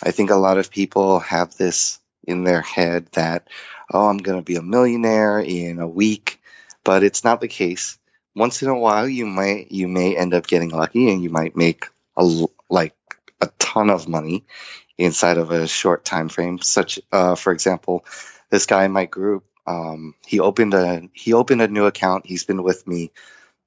I 0.03 0.11
think 0.11 0.29
a 0.29 0.35
lot 0.35 0.57
of 0.57 0.71
people 0.71 1.19
have 1.19 1.55
this 1.55 1.99
in 2.29 2.43
their 2.43 2.62
head 2.62 3.07
that, 3.13 3.48
oh, 3.91 4.07
I'm 4.07 4.17
going 4.17 4.39
to 4.39 4.43
be 4.43 4.55
a 4.55 4.62
millionaire 4.62 5.39
in 5.39 5.79
a 5.79 5.88
week, 5.88 6.41
but 6.83 7.03
it's 7.03 7.24
not 7.24 7.41
the 7.41 7.48
case. 7.48 7.98
Once 8.36 8.62
in 8.62 8.69
a 8.69 8.77
while, 8.77 9.07
you 9.07 9.25
might 9.25 9.71
you 9.71 9.88
may 9.88 10.15
end 10.15 10.33
up 10.33 10.48
getting 10.48 10.69
lucky, 10.69 11.09
and 11.12 11.21
you 11.24 11.29
might 11.29 11.55
make 11.55 11.86
a 12.15 12.45
like 12.69 12.95
a 13.41 13.50
ton 13.59 13.89
of 13.89 14.07
money 14.07 14.45
inside 14.98 15.38
of 15.38 15.51
a 15.51 15.67
short 15.67 16.05
time 16.05 16.29
frame. 16.29 16.59
Such, 16.59 17.00
uh, 17.12 17.36
for 17.36 17.51
example, 17.51 18.05
this 18.50 18.65
guy 18.65 18.86
in 18.86 18.91
my 18.91 19.05
group 19.05 19.43
um, 19.69 20.15
he 20.25 20.39
opened 20.39 20.74
a 20.74 21.09
he 21.13 21.33
opened 21.33 21.62
a 21.62 21.67
new 21.67 21.86
account. 21.86 22.25
He's 22.25 22.43
been 22.43 22.63
with 22.63 22.88
me 22.88 23.12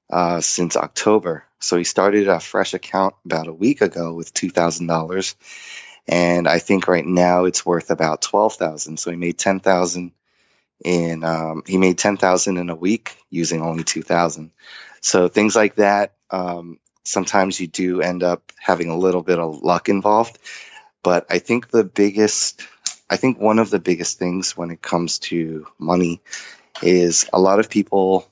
uh, 0.09 0.41
since 0.41 0.75
October. 0.75 1.45
So 1.59 1.77
he 1.77 1.85
started 1.85 2.27
a 2.27 2.41
fresh 2.41 2.73
account 2.73 3.15
about 3.25 3.47
a 3.47 3.53
week 3.53 3.81
ago 3.81 4.13
with 4.13 4.33
two 4.33 4.49
thousand 4.49 4.87
dollars, 4.87 5.35
and 6.07 6.47
I 6.47 6.59
think 6.59 6.87
right 6.87 7.05
now 7.05 7.45
it's 7.45 7.65
worth 7.65 7.91
about 7.91 8.21
twelve 8.21 8.55
thousand. 8.55 8.97
So 8.99 9.11
he 9.11 9.17
made 9.17 9.37
ten 9.37 9.59
thousand 9.59 10.11
in 10.83 11.23
um, 11.23 11.63
he 11.67 11.77
made 11.77 11.97
ten 11.97 12.17
thousand 12.17 12.57
in 12.57 12.69
a 12.69 12.75
week 12.75 13.17
using 13.29 13.61
only 13.61 13.83
two 13.83 14.03
thousand. 14.03 14.51
So 15.01 15.27
things 15.27 15.55
like 15.55 15.75
that. 15.75 16.13
Um, 16.29 16.79
sometimes 17.03 17.59
you 17.59 17.67
do 17.67 18.01
end 18.01 18.23
up 18.23 18.51
having 18.59 18.89
a 18.89 18.97
little 18.97 19.23
bit 19.23 19.39
of 19.39 19.63
luck 19.63 19.89
involved, 19.89 20.39
but 21.03 21.25
I 21.29 21.39
think 21.39 21.69
the 21.69 21.83
biggest 21.83 22.61
I 23.09 23.17
think 23.17 23.39
one 23.39 23.59
of 23.59 23.69
the 23.69 23.79
biggest 23.79 24.19
things 24.19 24.57
when 24.57 24.71
it 24.71 24.81
comes 24.81 25.19
to 25.19 25.67
money 25.77 26.21
is 26.81 27.29
a 27.33 27.39
lot 27.39 27.59
of 27.59 27.69
people, 27.69 28.27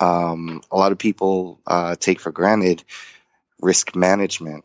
um, 0.00 0.62
a 0.70 0.76
lot 0.76 0.92
of 0.92 0.98
people 0.98 1.60
uh, 1.66 1.96
take 1.96 2.20
for 2.20 2.32
granted 2.32 2.84
risk 3.60 3.96
management. 3.96 4.64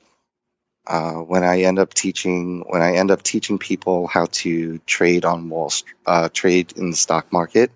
Uh, 0.85 1.13
when 1.13 1.43
I 1.43 1.61
end 1.61 1.79
up 1.79 1.93
teaching, 1.93 2.65
when 2.67 2.81
I 2.81 2.95
end 2.95 3.09
up 3.09 3.23
teaching 3.23 3.57
people 3.57 4.07
how 4.07 4.25
to 4.43 4.79
trade 4.79 5.23
on 5.23 5.49
Wall, 5.49 5.71
uh, 6.05 6.27
trade 6.27 6.73
in 6.75 6.91
the 6.91 6.97
stock 6.97 7.31
market, 7.31 7.71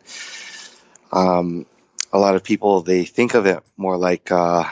um, 1.11 1.65
a 2.11 2.19
lot 2.19 2.35
of 2.35 2.43
people 2.43 2.81
they 2.81 3.05
think 3.05 3.33
of 3.33 3.45
it 3.45 3.63
more 3.77 3.97
like 3.97 4.31
uh, 4.31 4.65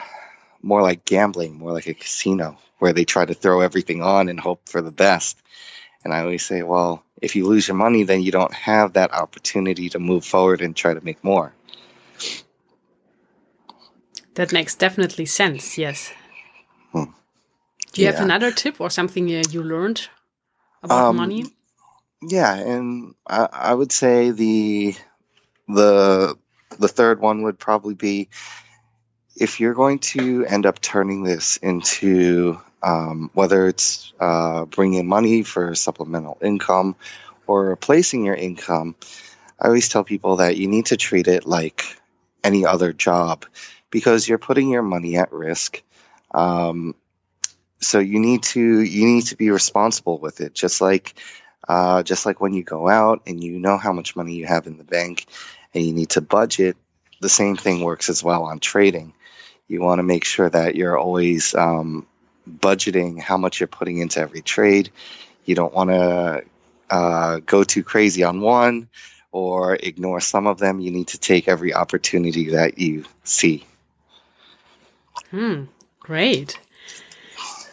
more 0.62 0.82
like 0.82 1.04
gambling, 1.04 1.58
more 1.58 1.72
like 1.72 1.86
a 1.86 1.94
casino, 1.94 2.58
where 2.78 2.92
they 2.92 3.04
try 3.04 3.24
to 3.24 3.34
throw 3.34 3.60
everything 3.60 4.02
on 4.02 4.28
and 4.28 4.38
hope 4.38 4.68
for 4.68 4.82
the 4.82 4.92
best. 4.92 5.38
And 6.04 6.12
I 6.12 6.20
always 6.20 6.44
say, 6.44 6.62
well, 6.62 7.02
if 7.22 7.36
you 7.36 7.46
lose 7.46 7.66
your 7.66 7.76
money, 7.76 8.02
then 8.04 8.22
you 8.22 8.32
don't 8.32 8.52
have 8.52 8.92
that 8.92 9.12
opportunity 9.12 9.88
to 9.90 9.98
move 9.98 10.24
forward 10.24 10.60
and 10.60 10.76
try 10.76 10.94
to 10.94 11.04
make 11.04 11.24
more. 11.24 11.52
That 14.34 14.52
makes 14.52 14.74
definitely 14.74 15.26
sense, 15.26 15.78
yes. 15.78 16.12
Hmm. 16.92 17.10
Do 17.96 18.02
you 18.02 18.08
yeah. 18.08 18.12
have 18.12 18.24
another 18.24 18.52
tip 18.52 18.78
or 18.78 18.90
something 18.90 19.26
uh, 19.34 19.42
you 19.50 19.62
learned 19.62 20.06
about 20.82 21.08
um, 21.08 21.16
money? 21.16 21.46
Yeah, 22.20 22.54
and 22.54 23.14
I, 23.26 23.48
I 23.50 23.72
would 23.72 23.90
say 23.90 24.32
the 24.32 24.94
the 25.66 26.36
the 26.78 26.88
third 26.88 27.20
one 27.20 27.44
would 27.44 27.58
probably 27.58 27.94
be 27.94 28.28
if 29.34 29.60
you're 29.60 29.72
going 29.72 30.00
to 30.00 30.44
end 30.44 30.66
up 30.66 30.78
turning 30.78 31.22
this 31.22 31.56
into 31.56 32.60
um, 32.82 33.30
whether 33.32 33.66
it's 33.66 34.12
uh, 34.20 34.66
bringing 34.66 35.06
money 35.06 35.42
for 35.42 35.74
supplemental 35.74 36.36
income 36.42 36.96
or 37.46 37.64
replacing 37.64 38.26
your 38.26 38.34
income, 38.34 38.94
I 39.58 39.68
always 39.68 39.88
tell 39.88 40.04
people 40.04 40.36
that 40.36 40.58
you 40.58 40.68
need 40.68 40.86
to 40.86 40.98
treat 40.98 41.28
it 41.28 41.46
like 41.46 41.82
any 42.44 42.66
other 42.66 42.92
job 42.92 43.46
because 43.90 44.28
you're 44.28 44.36
putting 44.36 44.68
your 44.68 44.82
money 44.82 45.16
at 45.16 45.32
risk. 45.32 45.82
Um, 46.34 46.94
so 47.80 47.98
you 47.98 48.18
need 48.18 48.42
to 48.42 48.80
you 48.80 49.06
need 49.06 49.26
to 49.26 49.36
be 49.36 49.50
responsible 49.50 50.18
with 50.18 50.40
it, 50.40 50.54
just 50.54 50.80
like 50.80 51.14
uh, 51.68 52.02
just 52.02 52.26
like 52.26 52.40
when 52.40 52.54
you 52.54 52.62
go 52.62 52.88
out 52.88 53.22
and 53.26 53.42
you 53.42 53.58
know 53.58 53.76
how 53.76 53.92
much 53.92 54.16
money 54.16 54.34
you 54.34 54.46
have 54.46 54.66
in 54.66 54.78
the 54.78 54.84
bank 54.84 55.26
and 55.74 55.84
you 55.84 55.92
need 55.92 56.10
to 56.10 56.20
budget. 56.20 56.76
The 57.20 57.28
same 57.28 57.56
thing 57.56 57.80
works 57.82 58.08
as 58.08 58.22
well 58.22 58.44
on 58.44 58.60
trading. 58.60 59.14
You 59.68 59.80
want 59.80 59.98
to 59.98 60.04
make 60.04 60.24
sure 60.24 60.48
that 60.48 60.76
you're 60.76 60.98
always 60.98 61.54
um, 61.54 62.06
budgeting 62.48 63.20
how 63.20 63.36
much 63.36 63.58
you're 63.58 63.66
putting 63.66 63.98
into 63.98 64.20
every 64.20 64.42
trade. 64.42 64.90
You 65.44 65.54
don't 65.54 65.72
want 65.72 65.90
to 65.90 66.44
uh, 66.90 67.40
go 67.44 67.64
too 67.64 67.82
crazy 67.82 68.22
on 68.22 68.40
one 68.40 68.88
or 69.32 69.74
ignore 69.74 70.20
some 70.20 70.46
of 70.46 70.58
them. 70.58 70.78
You 70.78 70.90
need 70.90 71.08
to 71.08 71.18
take 71.18 71.48
every 71.48 71.74
opportunity 71.74 72.50
that 72.50 72.78
you 72.78 73.04
see. 73.24 73.64
Hmm, 75.30 75.64
great. 76.00 76.58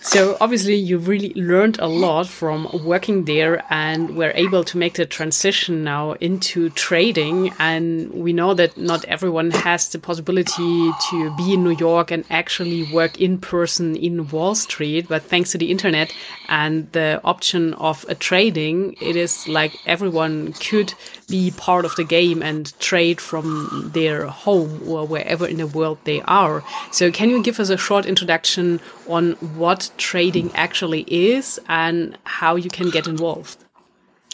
So 0.03 0.35
obviously 0.41 0.75
you've 0.75 1.07
really 1.07 1.33
learned 1.33 1.79
a 1.79 1.87
lot 1.87 2.27
from 2.27 2.67
working 2.83 3.23
there 3.23 3.63
and 3.69 4.17
were 4.17 4.33
able 4.35 4.65
to 4.65 4.77
make 4.77 4.95
the 4.95 5.05
transition 5.05 5.85
now 5.85 6.11
into 6.19 6.69
trading. 6.71 7.53
And 7.57 8.11
we 8.13 8.33
know 8.33 8.53
that 8.53 8.77
not 8.77 9.05
everyone 9.05 9.51
has 9.51 9.89
the 9.89 9.99
possibility 9.99 10.91
to 11.09 11.35
be 11.37 11.53
in 11.53 11.63
New 11.63 11.77
York 11.77 12.11
and 12.11 12.25
actually 12.29 12.91
work 12.91 13.21
in 13.21 13.37
person 13.37 13.95
in 13.95 14.27
Wall 14.27 14.55
Street. 14.55 15.07
But 15.07 15.23
thanks 15.23 15.51
to 15.53 15.57
the 15.57 15.71
internet 15.71 16.13
and 16.49 16.91
the 16.91 17.21
option 17.23 17.73
of 17.75 18.05
a 18.09 18.13
trading, 18.13 18.97
it 19.01 19.15
is 19.15 19.47
like 19.47 19.73
everyone 19.85 20.51
could 20.53 20.93
be 21.29 21.51
part 21.51 21.85
of 21.85 21.95
the 21.95 22.03
game 22.03 22.43
and 22.43 22.77
trade 22.79 23.21
from 23.21 23.89
their 23.93 24.27
home 24.27 24.81
or 24.85 25.07
wherever 25.07 25.47
in 25.47 25.57
the 25.57 25.67
world 25.67 25.97
they 26.03 26.21
are. 26.23 26.61
So 26.91 27.09
can 27.09 27.29
you 27.29 27.41
give 27.41 27.59
us 27.61 27.69
a 27.69 27.77
short 27.77 28.05
introduction 28.05 28.81
on 29.07 29.31
what 29.57 29.89
trading 29.97 30.51
actually 30.55 31.01
is 31.07 31.59
and 31.67 32.17
how 32.23 32.55
you 32.55 32.69
can 32.69 32.89
get 32.89 33.07
involved. 33.07 33.57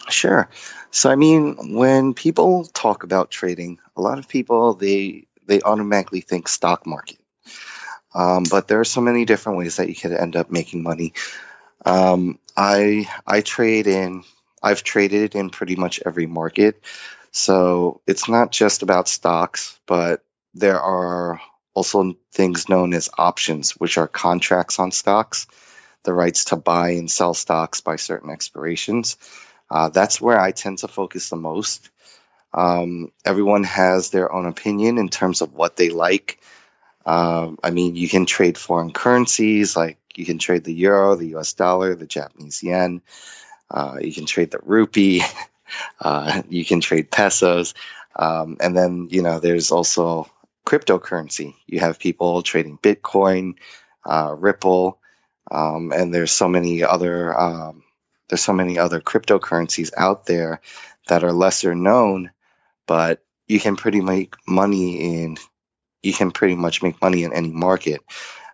Sure. 0.09 0.49
So 0.91 1.09
I 1.09 1.15
mean, 1.15 1.75
when 1.75 2.13
people 2.13 2.65
talk 2.65 3.03
about 3.03 3.31
trading, 3.31 3.79
a 3.95 4.01
lot 4.01 4.19
of 4.19 4.27
people 4.27 4.73
they 4.73 5.27
they 5.45 5.61
automatically 5.61 6.21
think 6.21 6.47
stock 6.47 6.85
market. 6.85 7.19
Um, 8.13 8.43
but 8.49 8.67
there 8.67 8.79
are 8.79 8.85
so 8.85 9.01
many 9.01 9.25
different 9.25 9.59
ways 9.59 9.75
that 9.75 9.89
you 9.89 9.95
could 9.95 10.13
end 10.13 10.35
up 10.35 10.49
making 10.49 10.81
money. 10.81 11.13
Um, 11.85 12.39
I 12.57 13.07
I 13.25 13.41
trade 13.41 13.87
in 13.87 14.23
I've 14.61 14.83
traded 14.83 15.35
in 15.35 15.49
pretty 15.49 15.75
much 15.75 15.99
every 16.05 16.25
market. 16.25 16.83
So 17.31 18.01
it's 18.07 18.27
not 18.27 18.51
just 18.51 18.81
about 18.81 19.07
stocks, 19.07 19.79
but 19.85 20.23
there 20.53 20.79
are 20.79 21.39
also 21.73 22.13
things 22.31 22.69
known 22.69 22.93
as 22.93 23.09
options, 23.17 23.71
which 23.71 23.97
are 23.97 24.07
contracts 24.07 24.79
on 24.79 24.91
stocks, 24.91 25.47
the 26.03 26.13
rights 26.13 26.45
to 26.45 26.55
buy 26.55 26.91
and 26.91 27.09
sell 27.09 27.33
stocks 27.33 27.81
by 27.81 27.95
certain 27.95 28.29
expirations. 28.29 29.17
Uh, 29.69 29.89
that's 29.89 30.19
where 30.19 30.39
I 30.39 30.51
tend 30.51 30.79
to 30.79 30.87
focus 30.87 31.29
the 31.29 31.35
most. 31.35 31.89
Um, 32.53 33.11
everyone 33.23 33.63
has 33.63 34.09
their 34.09 34.31
own 34.31 34.47
opinion 34.47 34.97
in 34.97 35.09
terms 35.09 35.41
of 35.41 35.53
what 35.53 35.75
they 35.75 35.89
like. 35.89 36.39
Uh, 37.05 37.51
I 37.63 37.69
mean, 37.71 37.95
you 37.95 38.09
can 38.09 38.25
trade 38.25 38.57
foreign 38.57 38.91
currencies, 38.91 39.75
like 39.75 39.97
you 40.15 40.25
can 40.25 40.39
trade 40.39 40.63
the 40.63 40.73
euro, 40.73 41.15
the 41.15 41.35
US 41.35 41.53
dollar, 41.53 41.95
the 41.95 42.07
Japanese 42.07 42.63
yen. 42.63 43.01
Uh, 43.69 43.97
you 44.01 44.13
can 44.13 44.25
trade 44.25 44.51
the 44.51 44.59
rupee. 44.63 45.23
Uh, 46.01 46.41
you 46.49 46.65
can 46.65 46.81
trade 46.81 47.11
pesos. 47.11 47.75
Um, 48.15 48.57
and 48.59 48.75
then, 48.75 49.07
you 49.11 49.21
know, 49.21 49.39
there's 49.39 49.69
also 49.69 50.27
cryptocurrency. 50.65 51.55
You 51.67 51.79
have 51.79 51.99
people 51.99 52.41
trading 52.41 52.77
Bitcoin, 52.77 53.55
uh, 54.05 54.35
Ripple, 54.37 54.99
um, 55.51 55.91
and 55.91 56.13
there's 56.13 56.31
so 56.31 56.47
many 56.47 56.83
other 56.83 57.37
um, 57.39 57.83
there's 58.29 58.43
so 58.43 58.53
many 58.53 58.77
other 58.77 59.01
cryptocurrencies 59.01 59.91
out 59.97 60.25
there 60.25 60.61
that 61.07 61.23
are 61.23 61.33
lesser 61.33 61.73
known, 61.73 62.31
but 62.87 63.23
you 63.47 63.59
can 63.59 63.75
pretty 63.75 64.01
make 64.01 64.35
money 64.47 65.21
in 65.21 65.37
you 66.03 66.13
can 66.13 66.31
pretty 66.31 66.55
much 66.55 66.81
make 66.81 67.01
money 67.01 67.23
in 67.23 67.33
any 67.33 67.51
market. 67.51 68.01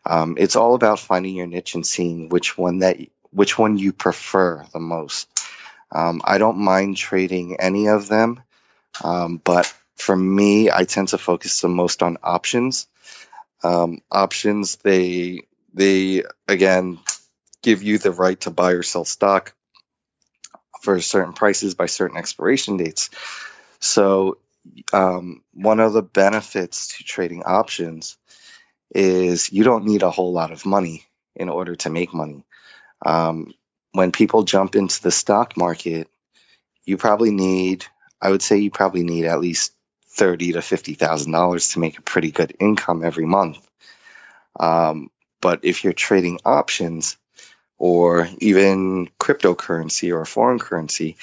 Um, 0.06 0.36
it's 0.38 0.56
all 0.56 0.76
about 0.76 1.00
finding 1.00 1.36
your 1.36 1.48
niche 1.48 1.76
and 1.76 1.86
seeing 1.86 2.30
which 2.30 2.58
one 2.58 2.80
that 2.80 2.98
which 3.32 3.58
one 3.58 3.78
you 3.78 3.92
prefer 3.92 4.66
the 4.72 4.80
most. 4.80 5.28
Um, 5.92 6.22
I 6.24 6.38
don't 6.38 6.58
mind 6.58 6.98
trading 6.98 7.58
any 7.60 7.88
of 7.88 8.08
them, 8.08 8.42
um, 9.04 9.42
but 9.44 9.74
for 9.96 10.16
me, 10.16 10.70
I 10.72 10.84
tend 10.84 11.10
to 11.10 11.18
focus 11.18 11.62
the 11.62 11.70
most 11.70 12.04
on 12.04 12.18
options. 12.24 12.88
Um, 13.64 14.00
options, 14.12 14.78
they 14.78 15.42
they 15.74 16.24
again 16.48 17.00
give 17.62 17.82
you 17.82 17.98
the 17.98 18.12
right 18.12 18.40
to 18.42 18.52
buy 18.52 18.74
or 18.74 18.84
sell 18.84 19.06
stock 19.06 19.54
for 20.82 21.00
certain 21.02 21.34
prices 21.34 21.74
by 21.74 21.88
certain 21.88 22.18
expiration 22.18 22.78
dates. 22.78 23.10
So, 23.80 24.38
um, 24.94 25.42
one 25.54 25.80
of 25.80 25.94
the 25.94 26.04
benefits 26.04 26.98
to 26.98 27.04
trading 27.04 27.44
options 27.44 28.18
is 28.94 29.52
you 29.52 29.64
don't 29.64 29.86
need 29.86 30.04
a 30.04 30.12
whole 30.12 30.32
lot 30.32 30.52
of 30.52 30.66
money 30.66 31.06
in 31.36 31.50
order 31.50 31.76
to 31.76 31.90
make 31.90 32.14
money. 32.14 32.46
Um, 33.06 33.54
when 33.92 34.12
people 34.12 34.44
jump 34.44 34.76
into 34.76 35.02
the 35.02 35.12
stock 35.12 35.58
market, 35.58 36.08
you 36.86 36.98
probably 36.98 37.32
need, 37.32 37.86
I 38.22 38.30
would 38.30 38.42
say, 38.42 38.58
you 38.58 38.72
probably 38.72 39.04
need 39.04 39.26
at 39.26 39.40
least 39.40 39.75
thirty 40.16 40.54
to 40.54 40.62
fifty 40.62 40.94
thousand 40.96 41.32
dollars 41.32 41.70
to 41.70 41.80
make 41.80 41.98
a 42.00 42.04
pretty 42.04 42.32
good 42.32 42.56
income 42.60 43.04
every 43.04 43.26
month. 43.26 43.66
Um, 44.60 45.10
but 45.42 45.60
if 45.64 45.84
you're 45.84 45.94
trading 45.94 46.40
options 46.46 47.18
or 47.78 48.28
even 48.40 49.10
cryptocurrency 49.20 50.14
or 50.14 50.26
foreign 50.26 50.60
currency, 50.60 51.18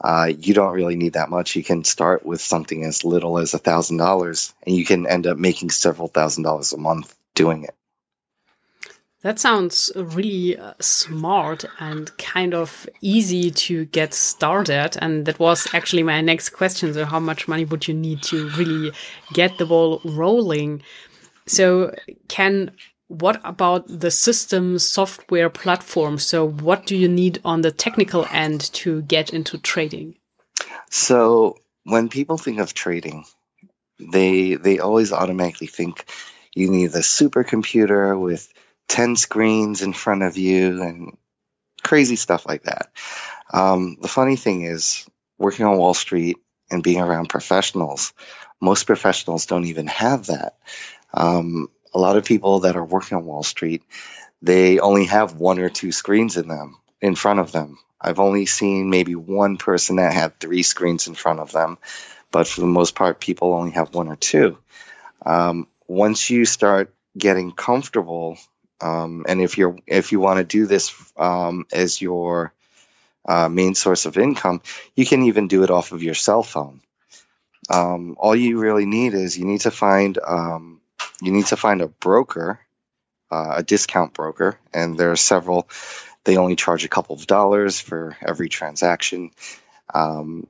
uh, 0.00 0.30
you 0.38 0.54
don't 0.54 0.74
really 0.74 0.96
need 0.96 1.14
that 1.14 1.30
much. 1.30 1.56
You 1.56 1.64
can 1.64 1.84
start 1.84 2.24
with 2.24 2.40
something 2.40 2.84
as 2.84 3.04
little 3.04 3.38
as 3.38 3.54
a 3.54 3.58
thousand 3.58 3.98
dollars, 3.98 4.54
and 4.66 4.74
you 4.74 4.84
can 4.84 5.06
end 5.06 5.26
up 5.26 5.38
making 5.38 5.70
several 5.70 6.08
thousand 6.08 6.44
dollars 6.44 6.72
a 6.72 6.78
month 6.78 7.14
doing 7.34 7.64
it. 7.64 7.77
That 9.22 9.40
sounds 9.40 9.90
really 9.96 10.56
uh, 10.56 10.74
smart 10.80 11.64
and 11.80 12.16
kind 12.18 12.54
of 12.54 12.88
easy 13.00 13.50
to 13.50 13.84
get 13.86 14.14
started. 14.14 14.96
And 15.00 15.26
that 15.26 15.40
was 15.40 15.66
actually 15.74 16.04
my 16.04 16.20
next 16.20 16.50
question. 16.50 16.94
So, 16.94 17.04
how 17.04 17.18
much 17.18 17.48
money 17.48 17.64
would 17.64 17.88
you 17.88 17.94
need 17.94 18.22
to 18.24 18.48
really 18.50 18.92
get 19.32 19.58
the 19.58 19.66
ball 19.66 20.00
rolling? 20.04 20.82
So, 21.46 21.94
Ken 22.28 22.70
what 23.08 23.40
about 23.42 23.86
the 23.88 24.10
system 24.10 24.78
software 24.78 25.48
platform? 25.48 26.18
So, 26.18 26.46
what 26.46 26.86
do 26.86 26.94
you 26.94 27.08
need 27.08 27.40
on 27.44 27.62
the 27.62 27.72
technical 27.72 28.26
end 28.30 28.72
to 28.74 29.02
get 29.02 29.32
into 29.32 29.58
trading? 29.58 30.14
So, 30.90 31.56
when 31.84 32.08
people 32.08 32.36
think 32.36 32.60
of 32.60 32.74
trading, 32.74 33.24
they 33.98 34.54
they 34.54 34.78
always 34.78 35.12
automatically 35.12 35.66
think 35.66 36.04
you 36.54 36.70
need 36.70 36.90
a 36.94 37.00
supercomputer 37.00 38.20
with 38.20 38.52
10 38.88 39.16
screens 39.16 39.82
in 39.82 39.92
front 39.92 40.22
of 40.22 40.36
you 40.36 40.82
and 40.82 41.16
crazy 41.82 42.16
stuff 42.16 42.46
like 42.46 42.64
that. 42.64 42.90
Um, 43.52 43.96
the 44.00 44.08
funny 44.08 44.36
thing 44.36 44.62
is, 44.62 45.08
working 45.38 45.64
on 45.64 45.78
Wall 45.78 45.94
Street 45.94 46.38
and 46.70 46.82
being 46.82 47.00
around 47.00 47.28
professionals, 47.28 48.12
most 48.60 48.86
professionals 48.86 49.46
don't 49.46 49.66
even 49.66 49.86
have 49.86 50.26
that. 50.26 50.56
Um, 51.14 51.68
a 51.94 51.98
lot 51.98 52.16
of 52.16 52.24
people 52.24 52.60
that 52.60 52.76
are 52.76 52.84
working 52.84 53.16
on 53.16 53.24
Wall 53.24 53.42
Street, 53.42 53.82
they 54.42 54.78
only 54.78 55.06
have 55.06 55.36
one 55.36 55.58
or 55.58 55.68
two 55.68 55.92
screens 55.92 56.36
in 56.36 56.48
them 56.48 56.76
in 57.00 57.14
front 57.14 57.40
of 57.40 57.52
them. 57.52 57.78
I've 58.00 58.20
only 58.20 58.46
seen 58.46 58.90
maybe 58.90 59.14
one 59.14 59.56
person 59.56 59.96
that 59.96 60.12
had 60.12 60.38
three 60.38 60.62
screens 60.62 61.06
in 61.06 61.14
front 61.14 61.40
of 61.40 61.52
them, 61.52 61.78
but 62.30 62.46
for 62.46 62.60
the 62.60 62.66
most 62.66 62.94
part, 62.94 63.20
people 63.20 63.54
only 63.54 63.72
have 63.72 63.94
one 63.94 64.08
or 64.08 64.16
two. 64.16 64.58
Um, 65.24 65.66
once 65.86 66.30
you 66.30 66.44
start 66.44 66.94
getting 67.16 67.50
comfortable 67.50 68.38
um, 68.80 69.24
and 69.28 69.40
if 69.40 69.58
you're 69.58 69.76
if 69.86 70.12
you 70.12 70.20
want 70.20 70.38
to 70.38 70.44
do 70.44 70.66
this 70.66 70.94
um, 71.16 71.66
as 71.72 72.00
your 72.00 72.52
uh, 73.26 73.48
main 73.48 73.74
source 73.74 74.06
of 74.06 74.16
income, 74.16 74.62
you 74.94 75.04
can 75.04 75.24
even 75.24 75.48
do 75.48 75.62
it 75.64 75.70
off 75.70 75.92
of 75.92 76.02
your 76.02 76.14
cell 76.14 76.42
phone. 76.42 76.80
Um, 77.68 78.16
all 78.18 78.36
you 78.36 78.58
really 78.58 78.86
need 78.86 79.14
is 79.14 79.36
you 79.38 79.44
need 79.44 79.62
to 79.62 79.70
find 79.70 80.18
um, 80.18 80.80
you 81.20 81.32
need 81.32 81.46
to 81.46 81.56
find 81.56 81.82
a 81.82 81.88
broker, 81.88 82.60
uh, 83.30 83.54
a 83.56 83.62
discount 83.62 84.14
broker, 84.14 84.58
and 84.72 84.98
there 84.98 85.10
are 85.10 85.16
several. 85.16 85.68
They 86.24 86.36
only 86.36 86.56
charge 86.56 86.84
a 86.84 86.88
couple 86.88 87.16
of 87.16 87.26
dollars 87.26 87.80
for 87.80 88.16
every 88.26 88.48
transaction, 88.48 89.30
um, 89.92 90.46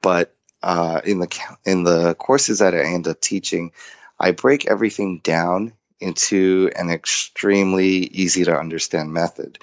but 0.00 0.34
uh, 0.62 1.00
in 1.04 1.18
the 1.18 1.40
in 1.64 1.84
the 1.84 2.14
courses 2.14 2.60
that 2.60 2.74
I 2.74 2.84
end 2.84 3.08
up 3.08 3.20
teaching, 3.20 3.72
I 4.18 4.30
break 4.32 4.66
everything 4.66 5.18
down 5.18 5.72
into 6.00 6.70
an 6.74 6.90
extremely 6.90 7.88
easy 7.88 8.44
to 8.44 8.58
understand 8.58 9.12
method. 9.12 9.58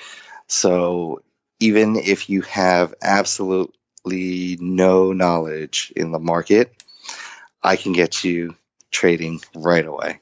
So 0.48 1.22
even 1.60 1.98
if 1.98 2.30
you 2.30 2.42
have 2.44 2.94
absolutely 3.02 4.58
no 4.60 5.12
knowledge 5.12 5.92
in 5.96 6.12
the 6.12 6.20
market, 6.20 6.74
I 7.62 7.76
can 7.76 7.94
get 7.94 8.24
you 8.24 8.56
trading 8.92 9.42
right 9.54 9.86
away. 9.86 10.20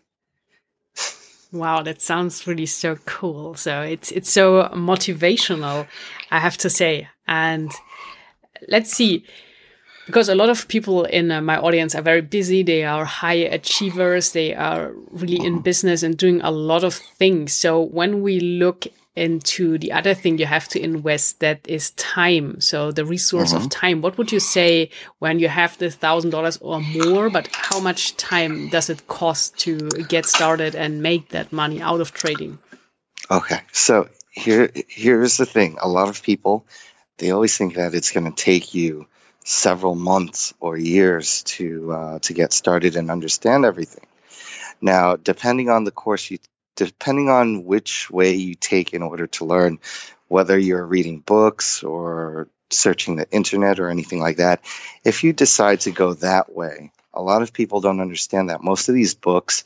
Wow, 1.52 1.82
that 1.84 2.02
sounds 2.02 2.46
really 2.46 2.66
so 2.66 2.98
cool. 3.06 3.56
So 3.56 3.82
it's 3.82 4.12
it's 4.12 4.30
so 4.30 4.70
motivational, 4.74 5.88
I 6.30 6.40
have 6.40 6.58
to 6.58 6.70
say. 6.70 7.08
And 7.28 7.72
let's 8.68 8.92
see 8.92 9.26
because 10.08 10.30
a 10.30 10.36
lot 10.36 10.50
of 10.50 10.68
people 10.68 11.04
in 11.06 11.32
uh, 11.32 11.42
my 11.42 11.58
audience 11.58 11.94
are 11.94 12.02
very 12.02 12.22
busy 12.22 12.64
they 12.64 12.84
are 12.84 13.06
high 13.06 13.34
achievers 13.34 14.32
they 14.32 14.56
are 14.56 14.94
really 15.12 15.38
in 15.46 15.60
business 15.60 16.02
and 16.02 16.18
doing 16.18 16.42
a 16.42 16.52
lot 16.52 16.84
of 16.84 16.96
things 16.96 17.54
so 17.54 17.82
when 17.82 18.22
we 18.22 18.40
look 18.40 18.88
into 19.18 19.78
the 19.78 19.92
other 19.92 20.14
thing 20.14 20.38
you 20.38 20.46
have 20.46 20.68
to 20.70 20.80
invest 20.82 21.40
that 21.40 21.60
is 21.68 21.92
time. 21.92 22.62
So 22.62 22.92
the 22.92 23.04
resource 23.04 23.52
mm-hmm. 23.52 23.66
of 23.66 23.70
time. 23.70 24.02
What 24.02 24.18
would 24.18 24.32
you 24.32 24.40
say 24.40 24.92
when 25.20 25.40
you 25.40 25.48
have 25.48 25.78
the 25.78 25.90
thousand 25.90 26.30
dollars 26.30 26.58
or 26.62 26.80
more 26.80 27.30
but 27.30 27.50
how 27.52 27.80
much 27.80 28.16
time 28.18 28.70
does 28.70 28.90
it 28.90 29.08
cost 29.08 29.58
to 29.60 29.78
get 30.08 30.26
started 30.26 30.76
and 30.76 31.02
make 31.02 31.30
that 31.30 31.52
money 31.52 31.82
out 31.82 32.00
of 32.00 32.14
trading? 32.14 32.60
Okay. 33.32 33.62
So 33.72 34.08
here 34.32 34.72
here's 34.88 35.38
the 35.38 35.46
thing. 35.46 35.78
A 35.82 35.90
lot 35.90 36.10
of 36.10 36.22
people 36.22 36.66
they 37.18 37.32
always 37.32 37.58
think 37.58 37.74
that 37.76 37.96
it's 37.96 38.12
going 38.12 38.32
to 38.32 38.44
take 38.44 38.76
you 38.76 39.08
several 39.44 39.96
months 39.96 40.54
or 40.60 40.78
years 40.78 41.42
to 41.44 41.92
uh, 41.92 42.20
to 42.20 42.34
get 42.34 42.54
started 42.54 42.96
and 42.96 43.10
understand 43.10 43.66
everything. 43.66 44.06
Now 44.80 45.16
depending 45.16 45.70
on 45.70 45.84
the 45.86 45.92
course 45.92 46.30
you 46.30 46.38
depending 46.78 47.30
on 47.30 47.66
which 47.66 48.10
way 48.10 48.36
you 48.36 48.56
take 48.56 48.94
in 48.94 49.04
order 49.04 49.28
to 49.28 49.44
learn, 49.46 49.80
whether 50.30 50.58
you're 50.58 50.86
reading 50.86 51.20
books 51.20 51.84
or 51.84 52.48
searching 52.70 53.18
the 53.18 53.30
internet 53.32 53.80
or 53.80 53.90
anything 53.90 54.22
like 54.22 54.38
that, 54.38 54.62
if 55.04 55.24
you 55.24 55.34
decide 55.34 55.82
to 55.82 55.92
go 55.92 56.14
that 56.14 56.56
way, 56.56 56.92
A 57.18 57.22
lot 57.22 57.42
of 57.42 57.52
people 57.52 57.82
don't 57.82 58.00
understand 58.00 58.50
that. 58.50 58.64
Most 58.64 58.90
of 58.90 58.96
these 58.96 59.16
books 59.16 59.64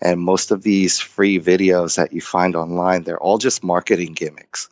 and 0.00 0.18
most 0.18 0.50
of 0.50 0.62
these 0.62 0.98
free 0.98 1.38
videos 1.38 1.96
that 1.96 2.14
you 2.14 2.22
find 2.22 2.56
online, 2.56 3.02
they're 3.02 3.20
all 3.20 3.36
just 3.38 3.62
marketing 3.62 4.14
gimmicks. 4.14 4.70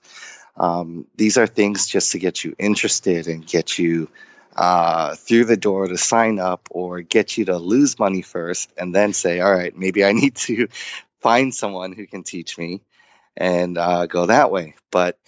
Um, 0.56 1.06
these 1.14 1.36
are 1.36 1.46
things 1.46 1.86
just 1.86 2.12
to 2.12 2.18
get 2.18 2.42
you 2.42 2.54
interested 2.58 3.26
and 3.28 3.46
get 3.46 3.78
you 3.78 4.08
uh, 4.56 5.14
through 5.14 5.44
the 5.44 5.56
door 5.58 5.88
to 5.88 5.98
sign 5.98 6.38
up 6.38 6.68
or 6.70 7.02
get 7.02 7.36
you 7.36 7.44
to 7.46 7.58
lose 7.58 7.98
money 7.98 8.22
first 8.22 8.70
and 8.78 8.94
then 8.94 9.12
say, 9.12 9.40
all 9.40 9.52
right, 9.52 9.76
maybe 9.76 10.02
I 10.04 10.12
need 10.12 10.34
to 10.36 10.68
find 11.22 11.54
someone 11.54 11.92
who 11.92 12.06
can 12.06 12.24
teach 12.24 12.58
me 12.58 12.82
and 13.36 13.78
uh, 13.78 14.06
go 14.06 14.26
that 14.26 14.50
way. 14.50 14.74
But 14.90 15.18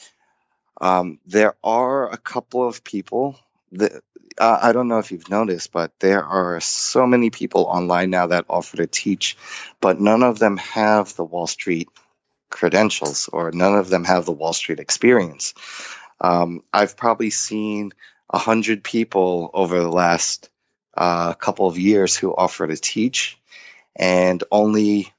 um, 0.81 1.21
there 1.27 1.55
are 1.63 2.13
a 2.13 2.19
couple 2.19 2.67
of 2.67 2.85
people 2.85 3.39
that 3.73 3.93
uh, 4.39 4.59
I 4.61 4.73
don't 4.73 4.89
know 4.89 4.99
if 4.99 5.13
you've 5.13 5.31
noticed, 5.31 5.71
but 5.73 5.93
there 6.01 6.25
are 6.25 6.61
so 6.61 7.07
many 7.07 7.31
people 7.31 7.63
online 7.63 8.11
now 8.11 8.27
that 8.29 8.47
offer 8.49 8.77
to 8.79 8.87
teach, 8.87 9.37
but 9.81 10.01
none 10.01 10.23
of 10.23 10.39
them 10.39 10.57
have 10.57 11.15
the 11.15 11.25
Wall 11.25 11.47
Street 11.47 11.89
credentials 12.51 13.29
or 13.33 13.53
none 13.53 13.77
of 13.77 13.89
them 13.89 14.05
have 14.05 14.25
the 14.25 14.33
Wall 14.33 14.53
Street 14.53 14.81
experience. 14.81 15.55
Um, 16.21 16.63
I've 16.73 16.97
probably 16.97 17.31
seen 17.31 17.93
a 18.31 18.39
hundred 18.39 18.83
people 18.83 19.51
over 19.55 19.81
the 19.81 19.91
last 19.91 20.51
uh, 20.97 21.35
couple 21.35 21.67
of 21.67 21.79
years 21.79 22.17
who 22.17 22.35
offer 22.35 22.67
to 22.67 22.77
teach, 22.77 23.39
and 23.95 24.43
only 24.51 25.13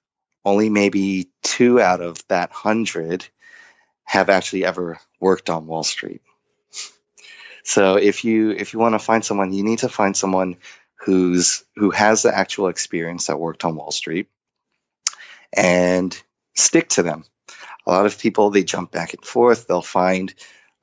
only 0.46 0.70
maybe 0.70 1.30
two 1.42 1.82
out 1.82 2.02
of 2.02 2.26
that 2.28 2.52
hundred 2.52 3.28
have 4.04 4.30
actually 4.30 4.64
ever 4.64 5.00
worked 5.20 5.50
on 5.50 5.68
Wall 5.68 5.84
Street. 5.84 6.22
So 7.64 7.96
if 7.96 8.24
you 8.24 8.52
if 8.52 8.74
you 8.74 8.80
want 8.80 8.94
to 8.94 9.00
find 9.00 9.26
someone, 9.26 9.52
you 9.52 9.64
need 9.64 9.80
to 9.80 9.90
find 9.90 10.16
someone 10.16 10.58
who's 10.98 11.64
who 11.76 11.90
has 11.90 12.22
the 12.22 12.36
actual 12.36 12.68
experience 12.68 13.28
that 13.28 13.40
worked 13.40 13.66
on 13.66 13.76
Wall 13.76 13.92
Street 13.92 14.28
and 15.52 16.18
stick 16.54 16.90
to 16.90 17.04
them. 17.04 17.26
A 17.88 17.92
lot 17.92 18.06
of 18.06 18.20
people 18.20 18.52
they 18.52 18.64
jump 18.64 18.92
back 18.92 19.14
and 19.14 19.26
forth. 19.26 19.68
They'll 19.68 19.82
find 19.82 20.34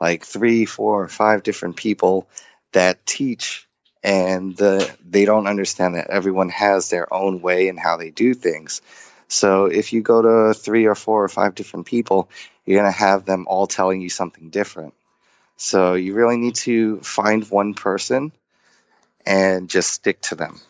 like 0.00 0.24
three, 0.24 0.64
four, 0.64 1.04
or 1.04 1.08
five 1.08 1.44
different 1.44 1.76
people 1.76 2.28
that 2.72 3.06
teach 3.06 3.68
and 4.02 4.56
the, 4.56 4.92
they 5.08 5.24
don't 5.24 5.46
understand 5.46 5.94
that 5.94 6.10
everyone 6.10 6.48
has 6.48 6.90
their 6.90 7.12
own 7.12 7.40
way 7.40 7.68
and 7.68 7.78
how 7.78 7.96
they 7.96 8.10
do 8.10 8.34
things. 8.34 8.82
So 9.32 9.64
if 9.64 9.94
you 9.94 10.02
go 10.02 10.20
to 10.20 10.52
three 10.52 10.84
or 10.84 10.94
four 10.94 11.24
or 11.24 11.28
five 11.28 11.54
different 11.54 11.86
people, 11.86 12.28
you're 12.66 12.78
going 12.78 12.92
to 12.92 12.98
have 12.98 13.24
them 13.24 13.46
all 13.48 13.66
telling 13.66 14.02
you 14.02 14.10
something 14.10 14.50
different. 14.50 14.92
So 15.56 15.94
you 15.94 16.12
really 16.12 16.36
need 16.36 16.56
to 16.56 17.00
find 17.00 17.48
one 17.50 17.72
person 17.72 18.32
and 19.24 19.70
just 19.70 19.90
stick 19.90 20.20
to 20.22 20.34
them. 20.34 20.60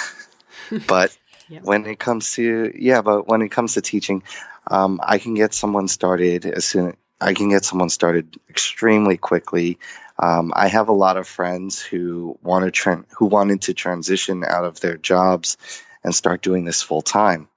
but 0.86 1.14
yep. 1.50 1.62
when 1.62 1.84
it 1.84 1.98
comes 1.98 2.32
to 2.32 2.72
yeah, 2.74 3.02
but 3.02 3.28
when 3.28 3.42
it 3.42 3.50
comes 3.50 3.74
to 3.74 3.82
teaching, 3.82 4.22
um, 4.66 4.98
I 5.02 5.18
can 5.18 5.34
get 5.34 5.52
someone 5.52 5.86
started 5.86 6.46
as 6.46 6.64
soon. 6.64 6.96
I 7.20 7.34
can 7.34 7.50
get 7.50 7.66
someone 7.66 7.90
started 7.90 8.34
extremely 8.48 9.18
quickly. 9.18 9.78
Um, 10.18 10.54
I 10.56 10.68
have 10.68 10.88
a 10.88 10.92
lot 10.92 11.18
of 11.18 11.28
friends 11.28 11.82
who 11.82 12.38
want 12.42 12.64
to 12.64 12.70
tra- 12.70 13.04
who 13.18 13.26
wanted 13.26 13.62
to 13.62 13.74
transition 13.74 14.42
out 14.42 14.64
of 14.64 14.80
their 14.80 14.96
jobs 14.96 15.58
and 16.02 16.14
start 16.14 16.40
doing 16.40 16.64
this 16.64 16.80
full 16.80 17.02
time. 17.02 17.48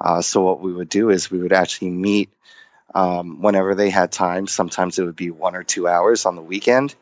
Uh, 0.00 0.20
so 0.20 0.42
what 0.42 0.60
we 0.60 0.72
would 0.72 0.88
do 0.88 1.10
is 1.10 1.30
we 1.30 1.38
would 1.38 1.52
actually 1.52 1.90
meet 1.90 2.30
um, 2.94 3.42
whenever 3.42 3.74
they 3.74 3.90
had 3.90 4.12
time. 4.12 4.46
Sometimes 4.46 4.98
it 4.98 5.04
would 5.04 5.16
be 5.16 5.30
one 5.30 5.54
or 5.54 5.62
two 5.62 5.88
hours 5.88 6.26
on 6.26 6.36
the 6.36 6.42
weekend, 6.42 6.94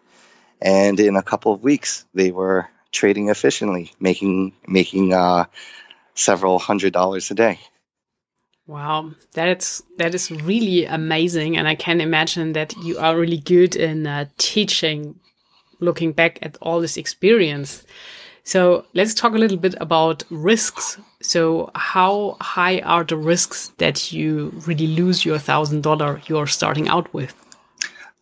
and 0.61 0.99
in 0.99 1.17
a 1.17 1.23
couple 1.23 1.53
of 1.53 1.63
weeks 1.63 2.05
they 2.15 2.31
were 2.31 2.69
trading 2.93 3.29
efficiently, 3.29 3.93
making 4.01 4.53
making 4.67 5.13
uh, 5.13 5.45
several 6.15 6.59
hundred 6.59 6.93
dollars 6.93 7.31
a 7.31 7.35
day. 7.35 7.59
Wow, 8.67 9.13
that's 9.33 9.83
that 9.99 10.15
is 10.15 10.31
really 10.31 10.87
amazing, 10.87 11.57
and 11.57 11.69
I 11.69 11.75
can 11.75 12.01
imagine 12.01 12.55
that 12.55 12.75
you 12.79 12.99
are 12.99 13.17
really 13.17 13.39
good 13.39 13.77
in 13.77 14.07
uh, 14.07 14.27
teaching. 14.39 15.21
Looking 15.81 16.13
back 16.13 16.39
at 16.41 16.57
all 16.63 16.81
this 16.81 16.97
experience, 16.97 17.85
so 18.45 18.85
let's 18.93 19.15
talk 19.15 19.33
a 19.33 19.39
little 19.39 19.57
bit 19.57 19.75
about 19.81 20.23
risks. 20.29 20.99
So 21.23 21.71
how 21.75 22.37
high 22.41 22.81
are 22.81 23.03
the 23.03 23.17
risks 23.17 23.73
that 23.79 24.13
you 24.13 24.53
really 24.67 24.87
lose 24.87 25.25
your 25.25 25.39
thousand 25.39 25.83
dollar 25.83 26.21
you're 26.27 26.47
starting 26.47 26.89
out 26.89 27.13
with? 27.15 27.35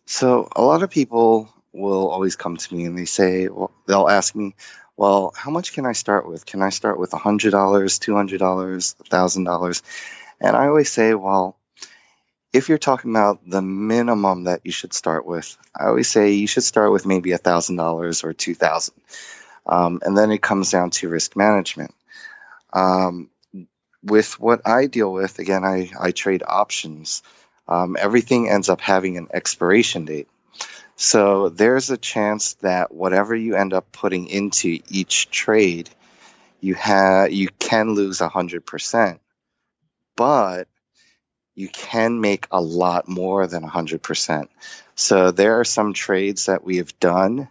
So 0.05 0.47
a 0.55 0.61
lot 0.61 0.81
of 0.81 0.89
people 0.89 1.49
will 1.73 2.07
always 2.07 2.37
come 2.37 2.55
to 2.55 2.75
me 2.75 2.85
and 2.85 2.97
they 2.97 3.05
say, 3.05 3.49
well, 3.49 3.71
they'll 3.85 4.07
ask 4.07 4.33
me, 4.33 4.55
well, 4.95 5.33
how 5.35 5.51
much 5.51 5.73
can 5.73 5.85
I 5.85 5.93
start 5.93 6.27
with? 6.27 6.45
Can 6.45 6.61
I 6.61 6.69
start 6.69 6.99
with 6.99 7.11
$100, 7.11 7.51
$200, 7.51 8.37
$1,000? 8.39 9.81
And 10.39 10.55
I 10.55 10.67
always 10.67 10.91
say, 10.91 11.15
well, 11.15 11.57
if 12.53 12.69
you're 12.69 12.77
talking 12.77 13.11
about 13.11 13.39
the 13.45 13.61
minimum 13.61 14.43
that 14.43 14.61
you 14.63 14.71
should 14.71 14.93
start 14.93 15.25
with, 15.25 15.57
I 15.75 15.87
always 15.87 16.07
say 16.07 16.33
you 16.33 16.47
should 16.47 16.63
start 16.63 16.91
with 16.91 17.05
maybe 17.05 17.31
a 17.31 17.39
$1,000 17.39 18.23
or 18.23 18.33
2000 18.33 18.93
um, 19.65 19.99
and 20.03 20.17
then 20.17 20.31
it 20.31 20.41
comes 20.41 20.71
down 20.71 20.89
to 20.91 21.09
risk 21.09 21.35
management. 21.35 21.93
Um, 22.71 23.29
with 24.03 24.39
what 24.39 24.67
I 24.67 24.87
deal 24.87 25.11
with, 25.11 25.39
again, 25.39 25.63
I, 25.63 25.89
I 25.99 26.11
trade 26.11 26.43
options. 26.45 27.23
Um, 27.67 27.95
everything 27.97 28.49
ends 28.49 28.67
up 28.69 28.81
having 28.81 29.17
an 29.17 29.29
expiration 29.33 30.05
date. 30.05 30.27
So 30.95 31.49
there's 31.49 31.89
a 31.89 31.97
chance 31.97 32.53
that 32.55 32.93
whatever 32.93 33.35
you 33.35 33.55
end 33.55 33.73
up 33.73 33.91
putting 33.91 34.27
into 34.27 34.79
each 34.89 35.29
trade, 35.29 35.89
you 36.59 36.75
have 36.75 37.31
you 37.31 37.49
can 37.59 37.89
lose 37.89 38.19
hundred 38.19 38.65
percent, 38.65 39.19
but 40.15 40.67
you 41.55 41.67
can 41.67 42.21
make 42.21 42.47
a 42.51 42.61
lot 42.61 43.07
more 43.07 43.47
than 43.47 43.63
hundred 43.63 44.01
percent. 44.01 44.49
So 44.95 45.31
there 45.31 45.59
are 45.59 45.65
some 45.65 45.93
trades 45.93 46.45
that 46.45 46.63
we 46.63 46.77
have 46.77 46.97
done 46.99 47.49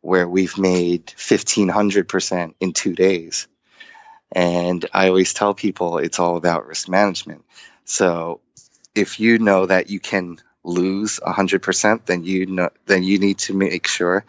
where 0.00 0.28
we've 0.28 0.56
made 0.58 1.06
1500% 1.06 2.54
in 2.60 2.72
two 2.72 2.94
days. 2.94 3.48
And 4.32 4.86
I 4.92 5.08
always 5.08 5.34
tell 5.34 5.54
people 5.54 5.98
it's 5.98 6.18
all 6.18 6.36
about 6.36 6.66
risk 6.66 6.88
management. 6.88 7.44
So 7.84 8.40
if 8.94 9.20
you 9.20 9.38
know 9.38 9.66
that 9.66 9.90
you 9.90 10.00
can 10.00 10.38
lose 10.62 11.20
100%, 11.20 12.06
then 12.06 12.24
you 12.24 12.46
know, 12.46 12.70
then 12.86 13.02
you 13.02 13.18
need 13.18 13.38
to 13.38 13.54
make 13.54 13.86
sure 13.86 14.24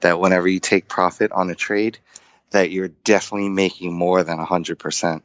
that 0.00 0.20
whenever 0.20 0.48
you 0.48 0.60
take 0.60 0.88
profit 0.88 1.32
on 1.32 1.50
a 1.50 1.54
trade, 1.54 1.98
that 2.50 2.70
you're 2.70 2.88
definitely 2.88 3.48
making 3.48 3.92
more 3.92 4.22
than 4.22 4.38
100%. 4.38 5.22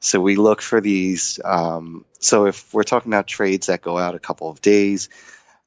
So 0.00 0.20
we 0.20 0.36
look 0.36 0.60
for 0.60 0.80
these. 0.80 1.40
Um, 1.44 2.04
so 2.18 2.46
if 2.46 2.72
we're 2.72 2.82
talking 2.82 3.12
about 3.12 3.26
trades 3.26 3.66
that 3.66 3.82
go 3.82 3.98
out 3.98 4.14
a 4.14 4.20
couple 4.20 4.48
of 4.50 4.60
days, 4.60 5.08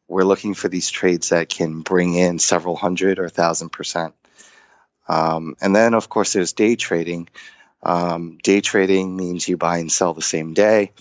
we're 0.10 0.24
looking 0.24 0.56
for 0.56 0.67
these 0.67 0.89
trades 0.89 1.30
that 1.30 1.50
can 1.50 1.82
bring 1.82 2.15
in 2.15 2.39
several 2.39 2.76
hundred 2.76 3.19
or 3.19 3.30
thousand 3.30 3.69
percent. 3.69 4.15
Um, 5.08 5.56
and 5.62 5.76
then, 5.76 5.93
of 5.93 6.10
course, 6.10 6.34
there's 6.34 6.54
day 6.54 6.76
trading. 6.76 7.30
Um, 7.82 8.38
day 8.43 8.60
trading 8.60 9.15
means 9.15 9.48
you 9.48 9.56
buy 9.56 9.78
and 9.78 9.91
sell 9.91 10.13
the 10.13 10.22
same 10.22 10.54
day. 10.54 10.91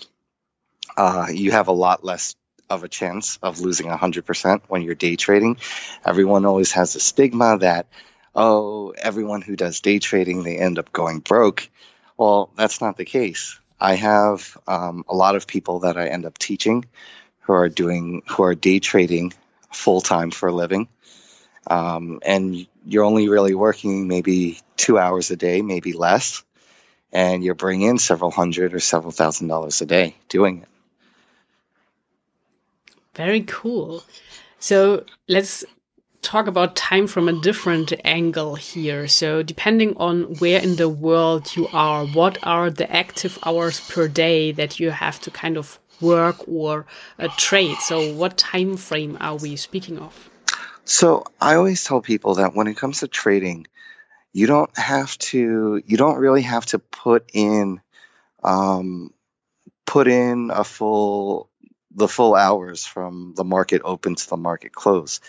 Uh, 0.97 1.27
you 1.31 1.53
have 1.53 1.68
a 1.68 1.73
lot 1.73 2.05
less 2.05 2.37
of 2.71 2.85
a 2.85 2.88
chance 2.88 3.38
of 3.42 3.61
losing 3.61 3.87
100% 3.87 4.62
when 4.68 4.83
you're 4.83 4.94
day 4.94 5.16
trading. 5.16 5.57
Everyone 6.05 6.44
always 6.44 6.73
has 6.73 6.92
the 6.92 7.01
stigma 7.01 7.59
that, 7.59 7.87
oh, 8.35 8.90
everyone 8.90 9.40
who 9.40 9.57
does 9.57 9.81
day 9.81 9.99
trading, 9.99 10.42
they 10.42 10.59
end 10.59 10.79
up 10.79 10.92
going 10.92 11.21
broke. 11.21 11.68
Well, 12.16 12.51
that's 12.57 12.81
not 12.81 12.97
the 12.97 13.05
case. 13.05 13.59
I 13.81 13.94
have 13.94 14.59
um, 14.66 15.05
a 15.09 15.14
lot 15.14 15.37
of 15.37 15.47
people 15.47 15.81
that 15.81 15.97
I 15.97 16.09
end 16.09 16.27
up 16.27 16.37
teaching 16.37 16.85
who 17.49 17.55
are 17.55 17.71
doing 17.71 18.23
who 18.29 18.43
are 18.43 18.55
day 18.55 18.79
trading 18.79 19.33
full 19.73 20.03
time 20.03 20.31
for 20.31 20.51
a 20.51 20.53
living, 20.53 20.87
um, 21.67 22.21
and 22.25 22.67
you're 22.85 23.05
only 23.05 23.29
really 23.31 23.55
working 23.55 24.07
maybe 24.07 24.61
two 24.77 24.99
hours 24.99 25.31
a 25.31 25.37
day, 25.37 25.63
maybe 25.63 25.95
less, 25.95 26.45
and 27.11 27.43
you're 27.43 27.55
bringing 27.55 27.89
in 27.89 27.99
several 27.99 28.31
hundred 28.31 28.75
or 28.75 28.81
several 28.81 29.13
thousand 29.13 29.49
dollars 29.49 29.81
a 29.81 29.87
day 29.87 30.15
doing 30.29 30.59
it. 30.59 30.69
Very 33.15 33.41
cool. 33.41 34.05
So 34.61 35.05
let's 35.27 35.65
talk 36.21 36.49
about 36.49 36.77
time 36.77 37.07
from 37.07 37.29
a 37.29 37.41
different 37.41 37.95
angle 38.05 38.57
here. 38.57 39.09
So, 39.09 39.43
depending 39.43 39.97
on 39.97 40.35
where 40.35 40.61
in 40.61 40.77
the 40.77 40.89
world 40.89 41.57
you 41.57 41.67
are, 41.73 42.05
what 42.05 42.37
are 42.43 42.69
the 42.69 42.93
active 42.95 43.39
hours 43.47 43.81
per 43.89 44.07
day 44.07 44.53
that 44.53 44.79
you 44.79 44.91
have 44.91 45.19
to 45.21 45.31
kind 45.31 45.57
of 45.57 45.79
work 46.01 46.37
or 46.49 46.87
a 47.19 47.29
trade. 47.29 47.77
So, 47.79 48.13
what 48.15 48.37
time 48.37 48.77
frame 48.77 49.17
are 49.21 49.37
we 49.37 49.57
speaking 49.57 49.99
of? 49.99 50.31
So, 50.85 51.25
I 51.41 51.55
always 51.57 51.85
tell 51.85 52.01
people 52.01 52.37
that 52.37 52.55
when 52.55 52.67
it 52.67 52.77
comes 52.77 53.01
to 53.01 53.09
trading, 53.09 53.67
you 54.33 54.47
don't 54.47 54.77
have 54.79 55.17
to. 55.19 55.83
You 55.87 55.97
don't 55.97 56.19
really 56.19 56.43
have 56.43 56.67
to 56.67 56.79
put 56.79 57.31
in, 57.35 57.81
um, 58.43 59.13
put 59.87 60.09
in 60.09 60.51
a 60.53 60.65
full 60.65 61.51
the 61.95 62.09
full 62.09 62.35
hours 62.35 62.87
from 62.87 63.35
the 63.37 63.45
market 63.45 63.83
open 63.85 64.15
to 64.15 64.29
the 64.29 64.37
market 64.37 64.73
close. 64.73 65.21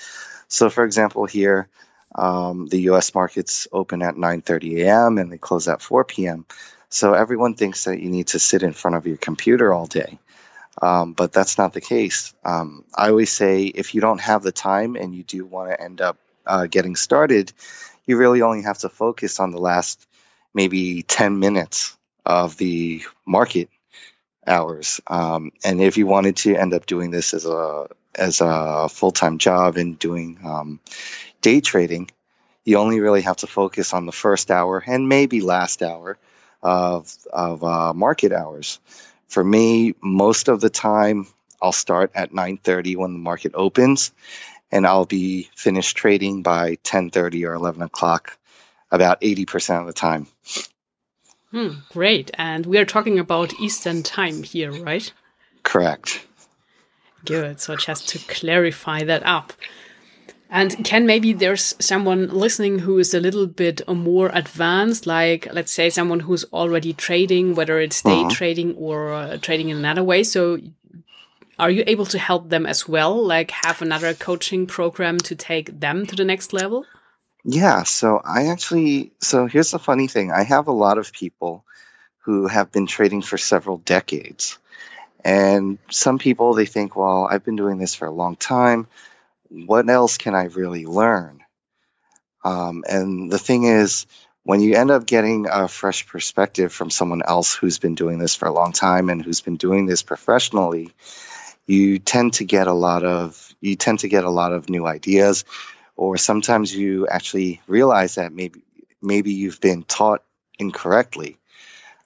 So, 0.47 0.69
for 0.69 0.83
example, 0.83 1.25
here 1.25 1.69
Um, 2.15 2.65
the 2.67 2.81
U.S. 2.91 3.13
markets 3.13 3.67
open 3.71 4.01
at 4.01 4.15
9:30 4.15 4.81
a.m. 4.81 5.17
and 5.19 5.31
they 5.31 5.37
close 5.37 5.67
at 5.67 5.81
4 5.81 6.03
p.m. 6.05 6.45
So 6.89 7.13
everyone 7.13 7.53
thinks 7.53 7.83
that 7.85 7.99
you 8.01 8.09
need 8.09 8.27
to 8.29 8.39
sit 8.39 8.63
in 8.63 8.73
front 8.73 8.97
of 8.97 9.05
your 9.05 9.17
computer 9.17 9.71
all 9.71 9.85
day, 9.85 10.17
um, 10.81 11.13
but 11.13 11.31
that's 11.31 11.57
not 11.57 11.73
the 11.73 11.81
case. 11.81 12.33
Um, 12.43 12.85
I 12.95 13.09
always 13.09 13.31
say 13.31 13.63
if 13.65 13.93
you 13.93 14.01
don't 14.01 14.21
have 14.21 14.43
the 14.43 14.51
time 14.51 14.95
and 14.95 15.13
you 15.13 15.23
do 15.23 15.45
want 15.45 15.71
to 15.71 15.81
end 15.81 16.01
up 16.01 16.17
uh, 16.45 16.67
getting 16.67 16.95
started, 16.95 17.51
you 18.05 18.17
really 18.17 18.41
only 18.41 18.63
have 18.63 18.79
to 18.79 18.89
focus 18.89 19.39
on 19.39 19.51
the 19.51 19.59
last 19.59 20.05
maybe 20.53 21.03
10 21.03 21.39
minutes 21.39 21.95
of 22.25 22.57
the 22.57 23.03
market 23.25 23.69
hours. 24.45 24.99
Um, 25.07 25.51
and 25.63 25.81
if 25.81 25.97
you 25.97 26.07
wanted 26.07 26.37
to 26.37 26.55
end 26.55 26.73
up 26.73 26.85
doing 26.85 27.11
this 27.11 27.33
as 27.33 27.45
a 27.45 27.87
as 28.15 28.41
a 28.41 28.89
full 28.89 29.11
time 29.11 29.37
job 29.37 29.77
and 29.77 29.97
doing 29.99 30.39
um, 30.43 30.79
day 31.41 31.61
trading, 31.61 32.09
you 32.65 32.77
only 32.77 32.99
really 32.99 33.21
have 33.21 33.37
to 33.37 33.47
focus 33.47 33.93
on 33.93 34.05
the 34.05 34.11
first 34.11 34.51
hour 34.51 34.83
and 34.85 35.07
maybe 35.07 35.41
last 35.41 35.81
hour 35.81 36.17
of 36.61 37.15
of 37.31 37.63
uh, 37.63 37.93
market 37.93 38.31
hours. 38.31 38.79
For 39.29 39.43
me, 39.43 39.93
most 40.01 40.47
of 40.49 40.59
the 40.59 40.71
time, 40.71 41.27
I'll 41.61 41.71
start 41.71 42.11
at 42.15 42.33
9:30 42.33 42.95
when 42.95 43.13
the 43.13 43.19
market 43.19 43.51
opens, 43.53 44.11
and 44.71 44.85
I'll 44.85 45.05
be 45.05 45.49
finished 45.55 45.95
trading 45.95 46.41
by 46.41 46.75
10:30 46.83 47.45
or 47.45 47.53
11 47.53 47.81
o'clock, 47.81 48.37
about 48.91 49.21
80% 49.21 49.81
of 49.81 49.87
the 49.87 49.93
time. 49.93 50.27
Hmm, 51.51 51.79
great. 51.89 52.31
And 52.35 52.65
we 52.65 52.77
are 52.77 52.85
talking 52.85 53.19
about 53.19 53.59
Eastern 53.59 54.03
time 54.03 54.43
here, 54.43 54.71
right? 54.71 55.11
Correct. 55.63 56.25
Good. 57.25 57.59
So 57.59 57.75
just 57.75 58.07
to 58.09 58.19
clarify 58.19 59.03
that 59.03 59.25
up. 59.25 59.53
And 60.51 60.83
Ken 60.83 61.05
maybe 61.05 61.31
there's 61.31 61.75
someone 61.79 62.27
listening 62.29 62.79
who 62.79 62.97
is 62.97 63.13
a 63.13 63.19
little 63.19 63.45
bit 63.45 63.87
more 63.87 64.31
advanced, 64.33 65.05
like 65.05 65.47
let's 65.53 65.71
say 65.71 65.91
someone 65.91 66.21
who's 66.21 66.43
already 66.45 66.91
trading, 66.93 67.53
whether 67.53 67.79
it's 67.79 68.01
day 68.01 68.21
uh 68.21 68.23
-huh. 68.23 68.35
trading 68.37 68.75
or 68.75 69.13
uh, 69.13 69.37
trading 69.37 69.69
in 69.69 69.77
another 69.77 70.03
way. 70.03 70.23
So 70.23 70.57
are 71.59 71.69
you 71.69 71.83
able 71.85 72.05
to 72.05 72.17
help 72.17 72.49
them 72.49 72.65
as 72.65 72.87
well? 72.87 73.27
Like 73.27 73.51
have 73.51 73.81
another 73.81 74.15
coaching 74.15 74.65
program 74.65 75.17
to 75.17 75.35
take 75.35 75.79
them 75.79 76.05
to 76.05 76.15
the 76.15 76.25
next 76.25 76.53
level? 76.53 76.85
Yeah, 77.43 77.83
so 77.83 78.21
I 78.25 78.47
actually, 78.47 79.11
so 79.19 79.47
here's 79.47 79.71
the 79.71 79.79
funny 79.79 80.07
thing 80.07 80.31
I 80.31 80.43
have 80.43 80.67
a 80.67 80.79
lot 80.85 80.97
of 80.97 81.11
people 81.11 81.63
who 82.25 82.47
have 82.47 82.71
been 82.71 82.87
trading 82.87 83.21
for 83.21 83.37
several 83.37 83.77
decades. 83.77 84.57
And 85.23 85.77
some 85.89 86.17
people, 86.17 86.53
they 86.53 86.65
think, 86.65 86.95
well, 86.95 87.27
I've 87.29 87.43
been 87.43 87.55
doing 87.55 87.77
this 87.77 87.95
for 87.95 88.07
a 88.07 88.11
long 88.11 88.35
time. 88.35 88.87
What 89.49 89.89
else 89.89 90.17
can 90.17 90.35
I 90.35 90.45
really 90.45 90.85
learn? 90.85 91.41
Um, 92.43 92.83
and 92.87 93.31
the 93.31 93.39
thing 93.39 93.63
is, 93.63 94.05
when 94.43 94.61
you 94.61 94.75
end 94.75 94.91
up 94.91 95.05
getting 95.05 95.47
a 95.49 95.67
fresh 95.67 96.07
perspective 96.07 96.71
from 96.71 96.89
someone 96.89 97.21
else 97.23 97.53
who's 97.53 97.79
been 97.79 97.95
doing 97.95 98.19
this 98.19 98.35
for 98.35 98.47
a 98.47 98.53
long 98.53 98.71
time 98.71 99.09
and 99.09 99.21
who's 99.23 99.41
been 99.41 99.57
doing 99.57 99.85
this 99.85 100.01
professionally, 100.01 100.91
you 101.67 101.99
tend 101.99 102.33
to 102.33 102.45
get 102.45 102.67
a 102.67 102.73
lot 102.73 103.03
of 103.03 103.53
you 103.61 103.75
tend 103.75 103.99
to 103.99 104.07
get 104.07 104.23
a 104.23 104.29
lot 104.29 104.53
of 104.53 104.69
new 104.69 104.87
ideas 104.87 105.45
or 105.95 106.17
sometimes 106.17 106.73
you 106.73 107.07
actually 107.07 107.61
realize 107.67 108.15
that 108.15 108.31
maybe 108.31 108.63
maybe 109.01 109.33
you've 109.33 109.59
been 109.59 109.83
taught 109.83 110.23
incorrectly. 110.57 111.37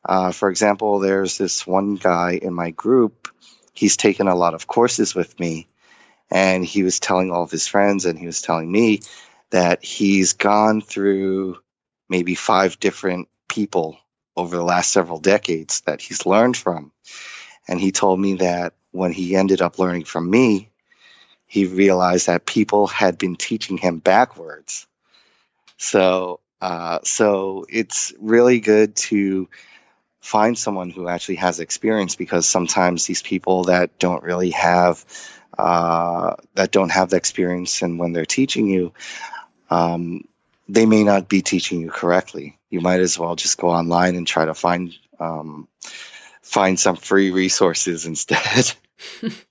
Uh, 0.04 0.32
for 0.32 0.50
example, 0.50 1.00
there's 1.00 1.38
this 1.38 1.66
one 1.66 1.96
guy 1.96 2.40
in 2.42 2.54
my 2.54 2.72
group. 2.72 3.30
He's 3.74 3.96
taken 3.96 4.28
a 4.28 4.36
lot 4.36 4.54
of 4.54 4.68
courses 4.68 5.16
with 5.16 5.40
me, 5.40 5.68
and 6.34 6.66
he 6.66 6.82
was 6.82 7.00
telling 7.00 7.32
all 7.32 7.44
of 7.44 7.52
his 7.52 7.68
friends, 7.68 8.06
and 8.06 8.18
he 8.18 8.26
was 8.26 8.42
telling 8.42 8.70
me 8.70 9.02
that 9.52 9.86
he's 9.86 10.34
gone 10.34 10.82
through 10.82 11.60
maybe 12.10 12.34
five 12.34 12.80
different 12.80 13.30
people 13.48 14.00
over 14.36 14.56
the 14.58 14.64
last 14.64 14.92
several 14.92 15.20
decades 15.20 15.82
that 15.82 16.02
he's 16.02 16.26
learned 16.26 16.58
from. 16.58 16.92
And 17.68 17.80
he 17.80 17.92
told 17.92 18.20
me 18.20 18.38
that 18.38 18.74
when 18.90 19.12
he 19.12 19.36
ended 19.36 19.62
up 19.62 19.78
learning 19.78 20.06
from 20.06 20.28
me, 20.28 20.72
he 21.46 21.68
realized 21.68 22.26
that 22.26 22.48
people 22.48 22.88
had 22.88 23.20
been 23.20 23.36
teaching 23.36 23.78
him 23.78 24.00
backwards. 24.00 24.88
So, 25.78 26.40
uh, 26.62 27.00
so 27.04 27.68
it's 27.70 28.12
really 28.20 28.60
good 28.60 28.96
to 28.96 29.50
find 30.20 30.58
someone 30.58 30.90
who 30.90 31.08
actually 31.08 31.36
has 31.36 31.60
experience 31.60 32.16
because 32.16 32.48
sometimes 32.48 33.06
these 33.06 33.22
people 33.22 33.66
that 33.66 34.00
don't 34.00 34.24
really 34.24 34.50
have 34.50 35.06
uh, 35.58 36.36
that 36.56 36.72
don't 36.72 36.92
have 36.92 37.10
the 37.10 37.18
experience 37.18 37.82
and 37.82 38.00
when 38.00 38.14
they're 38.14 38.26
teaching 38.26 38.68
you 38.68 38.94
um, 39.70 40.24
they 40.70 40.86
may 40.86 41.04
not 41.04 41.28
be 41.30 41.42
teaching 41.42 41.82
you 41.82 41.90
correctly 41.90 42.58
you 42.70 42.82
might 42.82 43.00
as 43.00 43.18
well 43.20 43.36
just 43.36 43.58
go 43.58 43.70
online 43.70 44.16
and 44.16 44.28
try 44.28 44.46
to 44.46 44.54
find 44.54 44.94
um, 45.20 45.68
find 46.42 46.80
some 46.80 46.96
free 46.96 47.32
resources 47.32 48.06
instead 48.12 48.74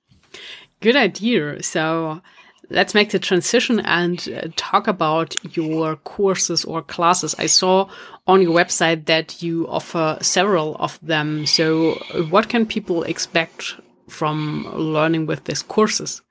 Good 0.82 0.96
idea. 0.96 1.62
So 1.62 2.20
let's 2.68 2.92
make 2.92 3.10
the 3.10 3.20
transition 3.20 3.78
and 3.80 4.28
uh, 4.36 4.48
talk 4.56 4.88
about 4.88 5.36
your 5.56 5.94
courses 5.94 6.64
or 6.64 6.82
classes. 6.82 7.36
I 7.38 7.46
saw 7.46 7.88
on 8.26 8.42
your 8.42 8.52
website 8.52 9.06
that 9.06 9.42
you 9.42 9.68
offer 9.68 10.18
several 10.20 10.74
of 10.76 10.98
them. 11.00 11.46
So 11.46 11.94
what 12.30 12.48
can 12.48 12.66
people 12.66 13.04
expect 13.04 13.76
from 14.12 14.70
learning 14.74 15.26
with 15.26 15.44
these 15.44 15.62
courses? 15.62 16.22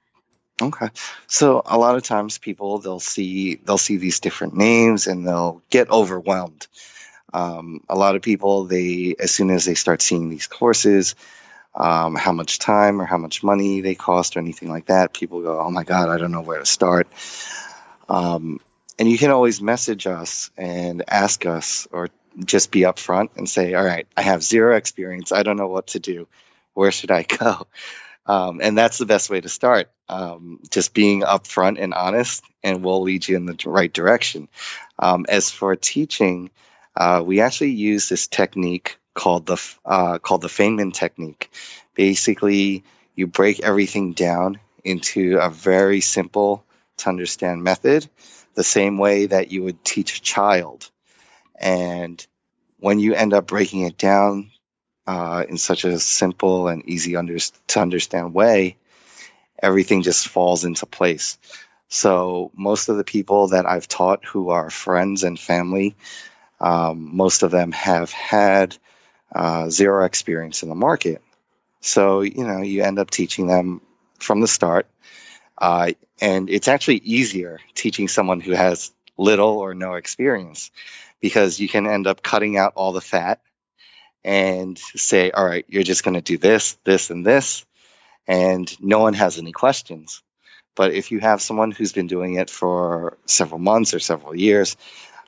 Okay. 0.61 0.89
So 1.27 1.61
a 1.65 1.77
lot 1.77 1.95
of 1.95 2.03
times 2.03 2.37
people 2.37 2.77
they'll 2.77 2.99
see 2.99 3.55
they'll 3.55 3.77
see 3.77 3.97
these 3.97 4.19
different 4.19 4.55
names 4.55 5.07
and 5.07 5.27
they'll 5.27 5.61
get 5.69 5.89
overwhelmed. 5.89 6.67
Um, 7.33 7.81
a 7.89 7.95
lot 7.95 8.15
of 8.15 8.21
people 8.21 8.65
they 8.65 9.15
as 9.19 9.31
soon 9.31 9.49
as 9.49 9.65
they 9.65 9.73
start 9.73 10.01
seeing 10.01 10.29
these 10.29 10.47
courses, 10.47 11.15
um, 11.73 12.15
how 12.15 12.31
much 12.31 12.59
time 12.59 13.01
or 13.01 13.05
how 13.05 13.17
much 13.17 13.43
money 13.43 13.81
they 13.81 13.95
cost 13.95 14.35
or 14.35 14.39
anything 14.39 14.69
like 14.69 14.85
that. 14.87 15.13
People 15.13 15.41
go, 15.41 15.59
oh 15.59 15.71
my 15.71 15.83
God, 15.83 16.09
I 16.09 16.17
don't 16.17 16.31
know 16.31 16.41
where 16.41 16.59
to 16.59 16.65
start. 16.65 17.07
Um, 18.07 18.59
and 18.99 19.09
you 19.09 19.17
can 19.17 19.31
always 19.31 19.61
message 19.61 20.05
us 20.05 20.51
and 20.57 21.03
ask 21.07 21.45
us 21.45 21.87
or 21.91 22.09
just 22.45 22.71
be 22.71 22.81
upfront 22.81 23.29
and 23.35 23.49
say, 23.49 23.73
all 23.73 23.83
right, 23.83 24.05
I 24.15 24.21
have 24.21 24.43
zero 24.43 24.75
experience. 24.75 25.31
I 25.31 25.43
don't 25.43 25.57
know 25.57 25.67
what 25.67 25.87
to 25.87 25.99
do. 25.99 26.27
Where 26.73 26.91
should 26.91 27.11
I 27.11 27.23
go? 27.23 27.67
Um, 28.25 28.61
and 28.61 28.77
that's 28.77 28.97
the 28.97 29.05
best 29.05 29.29
way 29.29 29.41
to 29.41 29.49
start. 29.49 29.91
Um, 30.07 30.59
just 30.69 30.93
being 30.93 31.21
upfront 31.21 31.81
and 31.81 31.93
honest, 31.93 32.43
and 32.63 32.83
we'll 32.83 33.01
lead 33.01 33.27
you 33.27 33.35
in 33.35 33.45
the 33.45 33.57
right 33.65 33.91
direction. 33.91 34.47
Um, 34.99 35.25
as 35.27 35.49
for 35.51 35.75
teaching, 35.75 36.51
uh, 36.95 37.23
we 37.25 37.41
actually 37.41 37.71
use 37.71 38.09
this 38.09 38.27
technique 38.27 38.97
called 39.13 39.45
the 39.45 39.57
uh, 39.85 40.19
called 40.19 40.41
the 40.41 40.47
Feynman 40.47 40.93
technique. 40.93 41.49
Basically, 41.95 42.83
you 43.15 43.27
break 43.27 43.61
everything 43.61 44.13
down 44.13 44.59
into 44.83 45.37
a 45.39 45.49
very 45.49 46.01
simple 46.01 46.63
to 46.97 47.09
understand 47.09 47.63
method, 47.63 48.07
the 48.53 48.63
same 48.63 48.97
way 48.97 49.25
that 49.25 49.51
you 49.51 49.63
would 49.63 49.83
teach 49.83 50.17
a 50.17 50.21
child. 50.21 50.89
And 51.59 52.25
when 52.79 52.99
you 52.99 53.13
end 53.13 53.33
up 53.33 53.47
breaking 53.47 53.81
it 53.81 53.97
down 53.97 54.50
uh, 55.07 55.45
in 55.47 55.57
such 55.57 55.85
a 55.85 55.99
simple 55.99 56.67
and 56.67 56.87
easy 56.87 57.15
under- 57.15 57.37
to 57.39 57.79
understand 57.79 58.33
way, 58.33 58.77
everything 59.61 60.01
just 60.01 60.27
falls 60.27 60.65
into 60.65 60.85
place. 60.85 61.37
So 61.87 62.51
most 62.55 62.89
of 62.89 62.97
the 62.97 63.03
people 63.03 63.49
that 63.49 63.65
I've 63.65 63.87
taught 63.87 64.25
who 64.25 64.49
are 64.49 64.69
friends 64.69 65.23
and 65.23 65.39
family, 65.39 65.95
um, 66.59 67.15
most 67.15 67.43
of 67.43 67.51
them 67.51 67.71
have 67.73 68.11
had 68.11 68.77
uh, 69.33 69.69
zero 69.69 70.05
experience 70.05 70.63
in 70.63 70.69
the 70.69 70.75
market. 70.75 71.21
So, 71.81 72.21
you 72.21 72.45
know, 72.45 72.61
you 72.61 72.83
end 72.83 72.99
up 72.99 73.09
teaching 73.09 73.47
them 73.47 73.81
from 74.19 74.39
the 74.39 74.47
start. 74.47 74.87
Uh, 75.57 75.91
and 76.19 76.49
it's 76.49 76.67
actually 76.67 76.97
easier 76.97 77.59
teaching 77.75 78.07
someone 78.07 78.39
who 78.39 78.51
has 78.51 78.91
little 79.17 79.59
or 79.59 79.73
no 79.73 79.93
experience 79.93 80.71
because 81.19 81.59
you 81.59 81.67
can 81.67 81.87
end 81.87 82.07
up 82.07 82.23
cutting 82.23 82.57
out 82.57 82.73
all 82.75 82.93
the 82.93 83.01
fat 83.01 83.39
and 84.23 84.77
say, 84.77 85.31
all 85.31 85.45
right, 85.45 85.65
you're 85.67 85.83
just 85.83 86.03
going 86.03 86.13
to 86.13 86.21
do 86.21 86.37
this, 86.37 86.77
this, 86.83 87.09
and 87.09 87.25
this. 87.25 87.65
And 88.27 88.71
no 88.79 88.99
one 88.99 89.13
has 89.13 89.37
any 89.37 89.51
questions. 89.51 90.21
But 90.75 90.93
if 90.93 91.11
you 91.11 91.19
have 91.19 91.41
someone 91.41 91.71
who's 91.71 91.91
been 91.91 92.07
doing 92.07 92.35
it 92.35 92.49
for 92.49 93.17
several 93.25 93.59
months 93.59 93.93
or 93.93 93.99
several 93.99 94.35
years, 94.35 94.77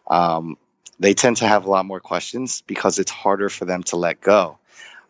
um, 0.07 0.57
they 0.99 1.13
tend 1.13 1.37
to 1.37 1.47
have 1.47 1.65
a 1.65 1.69
lot 1.69 1.85
more 1.85 1.99
questions 1.99 2.61
because 2.61 2.99
it's 2.99 3.11
harder 3.11 3.49
for 3.49 3.65
them 3.65 3.83
to 3.83 3.97
let 3.97 4.21
go. 4.21 4.59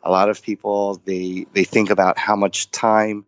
A 0.01 0.11
lot 0.11 0.29
of 0.29 0.41
people 0.41 1.01
they 1.05 1.45
they 1.53 1.63
think 1.63 1.89
about 1.89 2.17
how 2.17 2.35
much 2.35 2.71
time 2.71 3.25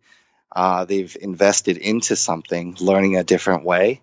uh, 0.52 0.84
they've 0.84 1.16
invested 1.20 1.76
into 1.76 2.16
something, 2.16 2.76
learning 2.80 3.16
a 3.16 3.24
different 3.24 3.64
way, 3.64 4.00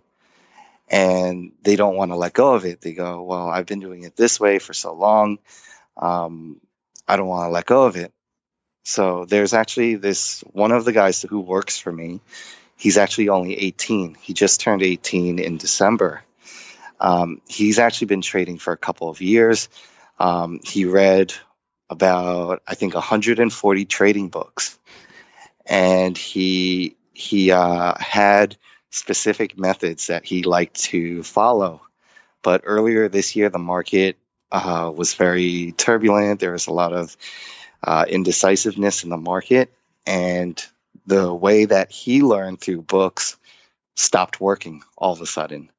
and 0.89 1.51
they 1.63 1.75
don't 1.75 1.95
want 1.95 2.11
to 2.11 2.15
let 2.15 2.33
go 2.33 2.53
of 2.53 2.65
it. 2.65 2.81
They 2.81 2.93
go, 2.93 3.23
"Well, 3.23 3.47
I've 3.47 3.65
been 3.65 3.79
doing 3.79 4.03
it 4.03 4.15
this 4.15 4.39
way 4.39 4.59
for 4.59 4.73
so 4.73 4.93
long, 4.93 5.39
um, 5.97 6.61
I 7.07 7.17
don't 7.17 7.27
want 7.27 7.47
to 7.47 7.53
let 7.53 7.65
go 7.65 7.85
of 7.85 7.95
it." 7.97 8.13
So 8.85 9.25
there's 9.25 9.53
actually 9.53 9.95
this 9.95 10.41
one 10.53 10.71
of 10.71 10.85
the 10.85 10.93
guys 10.93 11.21
who 11.23 11.39
works 11.41 11.79
for 11.79 11.91
me. 11.91 12.21
He's 12.77 12.97
actually 12.97 13.29
only 13.29 13.57
18. 13.57 14.15
He 14.21 14.33
just 14.33 14.61
turned 14.61 14.83
18 14.83 15.39
in 15.39 15.57
December 15.57 16.23
Um, 16.99 17.41
he's 17.47 17.79
actually 17.79 18.07
been 18.07 18.21
trading 18.21 18.57
for 18.57 18.73
a 18.73 18.77
couple 18.77 19.09
of 19.09 19.21
years. 19.21 19.69
Um, 20.19 20.59
he 20.63 20.85
read 20.85 21.33
about, 21.89 22.61
I 22.67 22.75
think, 22.75 22.95
140 22.95 23.85
trading 23.85 24.29
books, 24.29 24.79
and 25.65 26.17
he 26.17 26.97
he 27.13 27.51
uh, 27.51 27.95
had 27.99 28.57
specific 28.91 29.57
methods 29.57 30.07
that 30.07 30.25
he 30.25 30.43
liked 30.43 30.75
to 30.85 31.23
follow. 31.23 31.81
But 32.43 32.61
earlier 32.65 33.09
this 33.09 33.35
year, 33.35 33.49
the 33.49 33.59
market 33.59 34.17
uh, 34.53 34.91
was 34.95 35.15
very 35.15 35.73
turbulent. 35.73 36.39
There 36.39 36.51
was 36.53 36.67
a 36.67 36.73
lot 36.73 36.93
of 36.93 37.17
uh, 37.83 38.05
indecisiveness 38.07 39.03
in 39.03 39.09
the 39.09 39.17
market, 39.17 39.73
and 40.05 40.63
the 41.05 41.33
way 41.33 41.65
that 41.65 41.91
he 41.91 42.21
learned 42.21 42.61
through 42.61 42.83
books 42.83 43.35
stopped 43.95 44.39
working 44.39 44.83
all 44.97 45.11
of 45.11 45.21
a 45.21 45.25
sudden. 45.25 45.69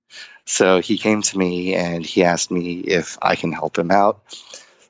So 0.44 0.80
he 0.80 0.98
came 0.98 1.22
to 1.22 1.38
me 1.38 1.74
and 1.74 2.04
he 2.04 2.24
asked 2.24 2.50
me 2.50 2.80
if 2.80 3.16
I 3.22 3.36
can 3.36 3.52
help 3.52 3.78
him 3.78 3.90
out. 3.90 4.20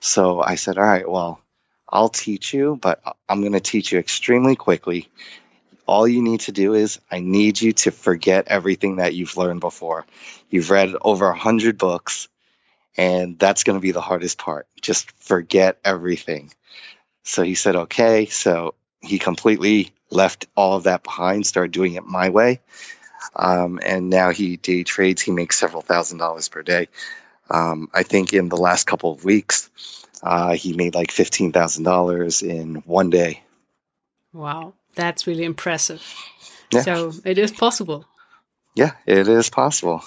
So 0.00 0.42
I 0.42 0.56
said, 0.56 0.78
All 0.78 0.84
right, 0.84 1.08
well, 1.08 1.40
I'll 1.88 2.08
teach 2.08 2.52
you, 2.52 2.76
but 2.80 3.00
I'm 3.28 3.40
going 3.40 3.52
to 3.52 3.60
teach 3.60 3.92
you 3.92 3.98
extremely 3.98 4.56
quickly. 4.56 5.08
All 5.86 6.08
you 6.08 6.22
need 6.22 6.40
to 6.40 6.52
do 6.52 6.74
is 6.74 6.98
I 7.10 7.20
need 7.20 7.60
you 7.60 7.72
to 7.72 7.90
forget 7.90 8.48
everything 8.48 8.96
that 8.96 9.14
you've 9.14 9.36
learned 9.36 9.60
before. 9.60 10.06
You've 10.50 10.70
read 10.70 10.94
over 11.00 11.28
a 11.28 11.38
hundred 11.38 11.78
books, 11.78 12.28
and 12.96 13.38
that's 13.38 13.64
going 13.64 13.76
to 13.78 13.82
be 13.82 13.92
the 13.92 14.00
hardest 14.00 14.38
part. 14.38 14.66
Just 14.80 15.10
forget 15.12 15.78
everything. 15.84 16.52
So 17.22 17.42
he 17.42 17.54
said, 17.54 17.76
okay. 17.76 18.26
So 18.26 18.74
he 19.00 19.18
completely 19.18 19.92
left 20.10 20.46
all 20.56 20.76
of 20.76 20.84
that 20.84 21.02
behind, 21.02 21.46
started 21.46 21.72
doing 21.72 21.94
it 21.94 22.04
my 22.04 22.28
way. 22.28 22.60
Um, 23.36 23.80
and 23.84 24.10
now 24.10 24.30
he 24.30 24.56
day 24.56 24.84
trades. 24.84 25.22
He 25.22 25.32
makes 25.32 25.58
several 25.58 25.82
thousand 25.82 26.18
dollars 26.18 26.48
per 26.48 26.62
day. 26.62 26.88
Um, 27.50 27.88
I 27.92 28.02
think 28.02 28.32
in 28.32 28.48
the 28.48 28.56
last 28.56 28.86
couple 28.86 29.12
of 29.12 29.24
weeks, 29.24 29.70
uh, 30.22 30.54
he 30.54 30.72
made 30.72 30.94
like 30.94 31.10
fifteen 31.10 31.52
thousand 31.52 31.84
dollars 31.84 32.42
in 32.42 32.76
one 32.86 33.10
day. 33.10 33.42
Wow, 34.32 34.74
that's 34.94 35.26
really 35.26 35.44
impressive. 35.44 36.02
Yeah. 36.70 36.82
So 36.82 37.12
it 37.24 37.38
is 37.38 37.50
possible. 37.50 38.06
Yeah, 38.74 38.92
it 39.06 39.28
is 39.28 39.50
possible. 39.50 40.02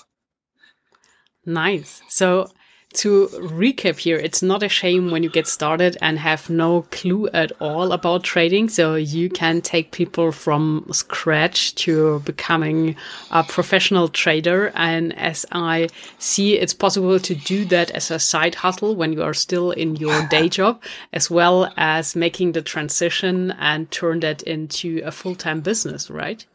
Nice. 1.46 2.02
So 2.10 2.50
to 2.94 3.28
recap 3.34 4.00
here, 4.00 4.18
it's 4.18 4.42
not 4.42 4.64
a 4.64 4.70
shame 4.70 5.12
when 5.12 5.22
you 5.22 5.30
get 5.30 5.46
started 5.46 5.98
and 6.02 6.18
have 6.18 6.50
no 6.50 6.84
clue 6.84 7.28
at 7.30 7.52
all 7.60 7.92
about 7.92 8.24
trading. 8.24 8.70
So 8.70 8.96
you 8.96 9.30
can 9.30 9.62
take 9.62 9.92
people 9.92 10.32
from 10.32 10.88
scratch 10.92 11.76
to 11.76 12.20
becoming 12.22 12.96
a 13.30 13.44
professional 13.44 14.08
trader. 14.08 14.72
And 14.74 15.18
as 15.18 15.46
I 15.52 15.90
see, 16.18 16.58
it's 16.58 16.74
possible 16.74 17.20
to 17.20 17.36
do 17.36 17.66
that 17.66 17.92
as 17.92 18.10
a 18.10 18.20
side 18.20 18.56
hustle 18.56 18.96
when 18.96 19.14
you 19.14 19.22
are 19.22 19.34
still 19.34 19.72
in 19.72 19.98
your 19.98 20.26
day 20.28 20.50
job, 20.58 20.82
as 21.14 21.30
well 21.30 21.72
as 21.78 22.16
making 22.16 22.54
the 22.54 22.62
transition 22.62 23.52
and 23.60 23.92
turn 23.92 24.22
that 24.22 24.42
into 24.44 25.02
a 25.06 25.12
full 25.12 25.36
time 25.36 25.62
business, 25.62 26.10
right? 26.10 26.46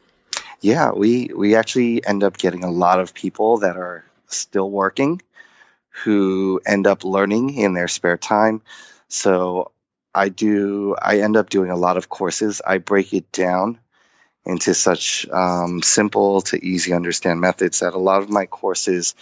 Yeah, 0.61 0.93
we, 0.93 1.31
we 1.37 1.55
actually 1.55 2.05
end 2.07 2.25
up 2.25 2.39
getting 2.39 2.65
a 2.65 2.71
lot 2.71 3.01
of 3.01 3.13
people 3.15 3.59
that 3.59 3.77
are 3.77 4.05
still 4.29 4.71
working 4.71 5.21
who 5.93 6.61
end 6.67 6.87
up 6.87 7.05
learning 7.05 7.55
in 7.55 7.75
their 7.75 7.89
spare 7.89 8.17
time. 8.17 8.63
So 9.09 9.71
I 10.15 10.29
do, 10.29 10.97
I 11.01 11.21
end 11.21 11.37
up 11.37 11.51
doing 11.51 11.71
a 11.71 11.77
lot 11.77 11.97
of 11.97 12.09
courses. 12.09 12.61
I 12.67 12.79
break 12.79 13.13
it 13.13 13.31
down 13.31 13.79
into 14.45 14.75
such 14.75 15.29
um, 15.31 15.83
simple 15.83 16.41
to 16.43 16.65
easy 16.65 16.93
understand 16.93 17.41
methods 17.41 17.81
that 17.81 17.95
a 17.95 17.99
lot 17.99 18.23
of 18.23 18.31
my 18.31 18.47
courses 18.47 19.15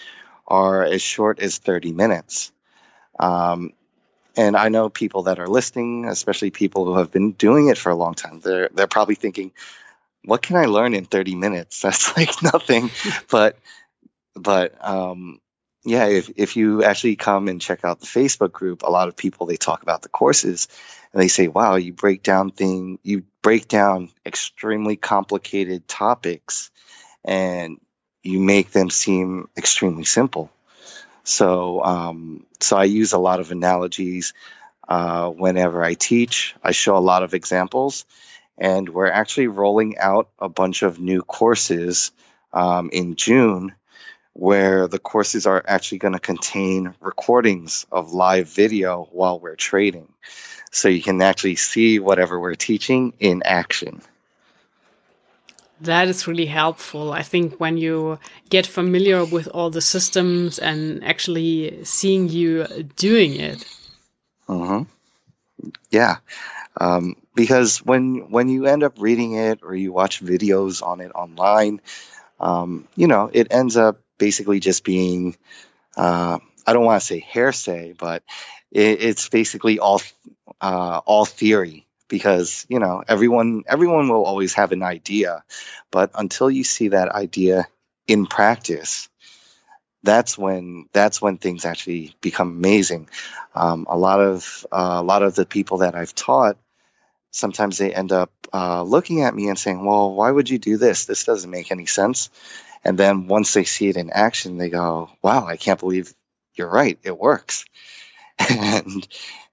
are 0.47 0.83
as 0.83 1.03
short 1.03 1.41
as 1.41 1.59
30 1.59 1.93
minutes. 1.93 2.53
Um, 3.19 3.73
and 4.37 4.57
I 4.57 4.69
know 4.69 4.89
people 4.89 5.25
that 5.25 5.39
are 5.39 5.49
listening, 5.49 6.07
especially 6.07 6.51
people 6.51 6.85
who 6.85 6.97
have 6.97 7.11
been 7.11 7.33
doing 7.33 7.69
it 7.69 7.79
for 7.79 7.91
a 7.91 7.97
long 7.97 8.15
time. 8.15 8.41
They're 8.41 8.71
they're 8.73 8.87
probably 8.87 9.17
thinking, 9.17 9.53
"What 10.25 10.43
can 10.43 10.57
I 10.57 10.67
learn 10.67 10.95
in 10.95 11.05
30 11.05 11.35
minutes? 11.35 11.81
That's 11.83 12.17
like 12.17 12.43
nothing." 12.43 12.91
but 13.31 13.59
but 14.35 14.75
um, 14.87 15.41
yeah, 15.85 16.07
if, 16.07 16.31
if 16.37 16.57
you 16.57 16.85
actually 16.85 17.17
come 17.17 17.49
and 17.49 17.61
check 17.61 17.85
out 17.85 18.01
the 18.01 18.07
Facebook 18.07 18.53
group, 18.53 18.83
a 18.83 18.91
lot 18.91 19.09
of 19.09 19.17
people 19.17 19.47
they 19.47 19.57
talk 19.57 19.83
about 19.83 20.03
the 20.03 20.09
courses 20.09 20.69
and 21.13 21.23
they 21.23 21.29
say, 21.29 21.49
wow, 21.49 21.77
you 21.77 21.93
break 21.93 22.23
down 22.23 22.51
thing 22.51 22.99
you 23.03 23.25
break 23.43 23.69
down 23.69 24.11
extremely 24.27 24.97
complicated 24.97 25.89
topics 25.89 26.71
and 27.25 27.81
you 28.23 28.39
make 28.39 28.71
them 28.71 28.91
seem 28.91 29.49
extremely 29.57 30.05
simple. 30.05 30.51
So 31.25 31.83
um, 31.83 32.47
so 32.61 32.77
I 32.77 32.85
use 32.85 33.13
a 33.13 33.19
lot 33.19 33.41
of 33.41 33.51
analogies 33.51 34.35
uh, 34.89 35.31
whenever 35.31 35.83
I 35.83 35.95
teach. 35.95 36.55
I 36.63 36.73
show 36.73 36.97
a 36.97 36.99
lot 36.99 37.23
of 37.23 37.33
examples, 37.33 38.05
and 38.59 38.89
we're 38.89 39.11
actually 39.11 39.47
rolling 39.47 39.97
out 39.99 40.29
a 40.39 40.49
bunch 40.49 40.83
of 40.83 40.99
new 40.99 41.23
courses 41.23 42.11
um, 42.53 42.91
in 42.93 43.17
June 43.17 43.75
where 44.33 44.87
the 44.87 44.99
courses 44.99 45.47
are 45.47 45.63
actually 45.67 45.99
going 45.99 46.15
to 46.15 46.21
contain 46.21 46.95
recordings 47.01 47.87
of 47.91 48.13
live 48.13 48.49
video 48.49 49.09
while 49.13 49.39
we're 49.39 49.57
trading. 49.57 50.09
So 50.71 50.89
you 50.89 51.03
can 51.03 51.21
actually 51.21 51.57
see 51.57 51.99
whatever 51.99 52.39
we're 52.39 52.55
teaching 52.55 53.13
in 53.19 53.43
action. 53.45 54.03
That 55.81 56.09
is 56.09 56.27
really 56.27 56.47
helpful. 56.47 57.13
I 57.13 57.23
think 57.23 57.59
when 57.59 57.79
you 57.79 58.19
get 58.51 58.67
familiar 58.67 59.25
with 59.25 59.49
all 59.49 59.71
the 59.71 59.81
systems 59.81 60.59
and 60.59 61.03
actually 61.03 61.85
seeing 61.85 62.29
you 62.29 62.67
doing 62.97 63.35
it. 63.35 63.65
Mm-hmm. 64.49 64.83
Yeah. 65.91 66.17
Um, 66.77 67.17
because 67.35 67.79
when 67.79 68.31
when 68.31 68.49
you 68.49 68.67
end 68.67 68.83
up 68.83 68.95
reading 68.99 69.33
it 69.33 69.61
or 69.63 69.75
you 69.75 69.93
watch 69.93 70.23
videos 70.23 70.83
on 70.83 71.01
it 71.01 71.13
online, 71.15 71.81
um, 72.39 72.87
you 72.95 73.07
know, 73.07 73.31
it 73.33 73.49
ends 73.51 73.77
up 73.77 74.01
basically 74.21 74.61
just 74.61 74.85
being 74.85 75.37
uh, 75.97 76.39
I 76.67 76.73
don't 76.73 76.85
want 76.85 77.01
to 77.01 77.07
say 77.07 77.21
hearsay, 77.21 77.95
but 77.99 78.23
it, 78.71 79.03
it's 79.03 79.29
basically 79.29 79.81
all 79.81 80.01
uh, 80.61 81.01
all 81.05 81.25
theory 81.25 81.87
because 82.09 82.67
you 82.69 82.79
know 82.79 83.03
everyone 83.09 83.65
everyone 83.67 84.09
will 84.09 84.25
always 84.25 84.55
have 84.55 84.73
an 84.73 84.85
idea, 84.85 85.43
but 85.91 86.13
until 86.15 86.51
you 86.51 86.63
see 86.63 86.89
that 86.89 87.09
idea 87.09 87.67
in 88.07 88.27
practice, 88.27 89.09
that's 90.05 90.39
when 90.39 90.87
that's 90.93 91.21
when 91.21 91.39
things 91.39 91.65
actually 91.65 92.15
become 92.21 92.51
amazing. 92.51 93.09
Um, 93.57 93.87
a 93.91 93.99
lot 93.99 94.21
of 94.21 94.67
uh, 94.71 94.99
a 95.01 95.03
lot 95.03 95.25
of 95.25 95.35
the 95.35 95.47
people 95.47 95.79
that 95.79 95.97
I've 95.97 96.15
taught 96.15 96.57
sometimes 97.33 97.79
they 97.79 97.95
end 97.95 98.13
up 98.13 98.33
uh, 98.53 98.83
looking 98.83 99.23
at 99.23 99.35
me 99.35 99.49
and 99.49 99.59
saying, 99.59 99.85
"Well, 99.85 100.15
why 100.15 100.31
would 100.31 100.51
you 100.51 100.59
do 100.59 100.77
this? 100.77 101.07
This 101.07 101.25
doesn't 101.25 101.51
make 101.51 101.71
any 101.71 101.87
sense." 101.87 102.31
And 102.85 102.99
then 102.99 103.27
once 103.27 103.53
they 103.53 103.65
see 103.65 103.89
it 103.89 103.97
in 103.97 104.11
action, 104.11 104.59
they 104.59 104.71
go, 104.71 105.11
"Wow, 105.23 105.47
I 105.47 105.57
can't 105.57 105.81
believe 105.81 106.15
you're 106.55 106.71
right. 106.71 106.99
It 107.03 107.19
works." 107.19 107.65
and 108.51 109.07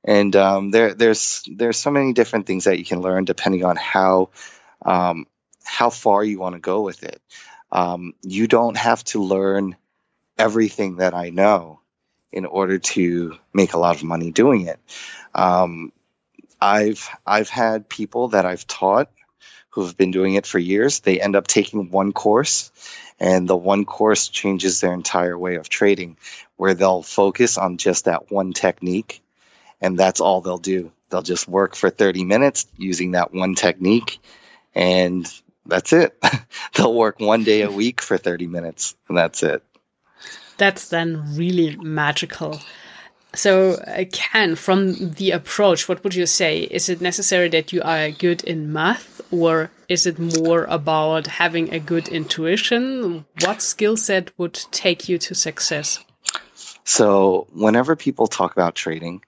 and 0.04 0.36
um, 0.36 0.72
there 0.72 0.94
there's 0.94 1.44
there's 1.54 1.78
so 1.78 1.92
many 1.92 2.14
different 2.14 2.48
things 2.48 2.64
that 2.66 2.80
you 2.80 2.86
can 2.86 3.02
learn 3.02 3.26
depending 3.26 3.66
on 3.66 3.76
how 3.76 4.30
um, 4.86 5.28
how 5.64 5.90
far 5.90 6.24
you 6.24 6.40
want 6.40 6.56
to 6.56 6.62
go 6.62 6.82
with 6.82 7.04
it. 7.04 7.22
Um, 7.72 8.14
you 8.22 8.48
don't 8.48 8.78
have 8.78 9.04
to 9.06 9.22
learn 9.22 9.76
everything 10.38 10.98
that 10.98 11.14
I 11.14 11.30
know 11.30 11.82
in 12.32 12.46
order 12.46 12.80
to 12.80 13.36
make 13.54 13.74
a 13.74 13.80
lot 13.80 13.96
of 13.96 14.04
money 14.04 14.32
doing 14.32 14.68
it. 14.68 14.80
Um, 15.36 15.92
I've 16.62 17.10
I've 17.26 17.50
had 17.50 17.90
people 17.90 18.30
that 18.30 18.46
I've 18.46 18.66
taught 18.68 19.10
who 19.78 19.86
have 19.86 19.96
been 19.96 20.10
doing 20.10 20.34
it 20.34 20.48
for 20.48 20.58
years. 20.58 21.02
They 21.02 21.22
end 21.22 21.36
up 21.36 21.46
taking 21.46 21.92
one 21.92 22.12
course 22.12 22.72
and 23.20 23.48
the 23.48 23.56
one 23.56 23.86
course 23.86 24.28
changes 24.28 24.82
their 24.82 24.92
entire 24.92 25.38
way 25.38 25.58
of 25.58 25.70
trading 25.70 26.18
where 26.56 26.74
they'll 26.74 27.04
focus 27.04 27.60
on 27.60 27.78
just 27.78 28.06
that 28.06 28.32
one 28.32 28.54
technique 28.54 29.22
and 29.80 29.96
that's 29.96 30.20
all 30.20 30.42
they'll 30.42 30.58
do. 30.58 30.92
They'll 31.12 31.22
just 31.22 31.48
work 31.48 31.76
for 31.76 31.92
30 31.92 32.24
minutes 32.24 32.66
using 32.76 33.12
that 33.12 33.36
one 33.36 33.54
technique 33.54 34.18
and 34.74 35.32
that's 35.68 35.94
it. 35.94 36.18
They'll 36.74 36.96
work 36.96 37.20
one 37.20 37.44
day 37.44 37.62
a 37.62 37.70
week 37.70 38.02
for 38.02 38.18
30 38.18 38.48
minutes 38.48 38.96
and 39.08 39.16
that's 39.16 39.44
it. 39.44 39.62
That's 40.58 40.88
then 40.90 41.36
really 41.36 41.76
magical 41.76 42.60
so, 43.34 43.74
uh, 43.74 44.06
Ken, 44.12 44.56
from 44.56 45.12
the 45.12 45.32
approach, 45.32 45.88
what 45.88 46.04
would 46.04 46.16
you 46.16 46.26
say? 46.26 46.62
Is 46.62 46.90
it 46.90 47.02
necessary 47.02 47.50
that 47.50 47.74
you 47.74 47.82
are 47.84 48.10
good 48.10 48.44
in 48.44 48.72
math, 48.72 49.22
or 49.32 49.70
is 49.90 50.06
it 50.06 50.18
more 50.18 50.64
about 50.66 51.28
having 51.28 51.74
a 51.74 51.80
good 51.80 52.08
intuition? 52.08 53.26
What 53.42 53.62
skill 53.62 53.98
set 53.98 54.32
would 54.38 54.56
take 54.72 55.10
you 55.10 55.18
to 55.20 55.36
success? 55.36 56.00
So, 56.84 57.48
whenever 57.54 57.96
people 57.96 58.28
talk 58.28 58.54
about 58.54 58.76
trading, 58.76 59.22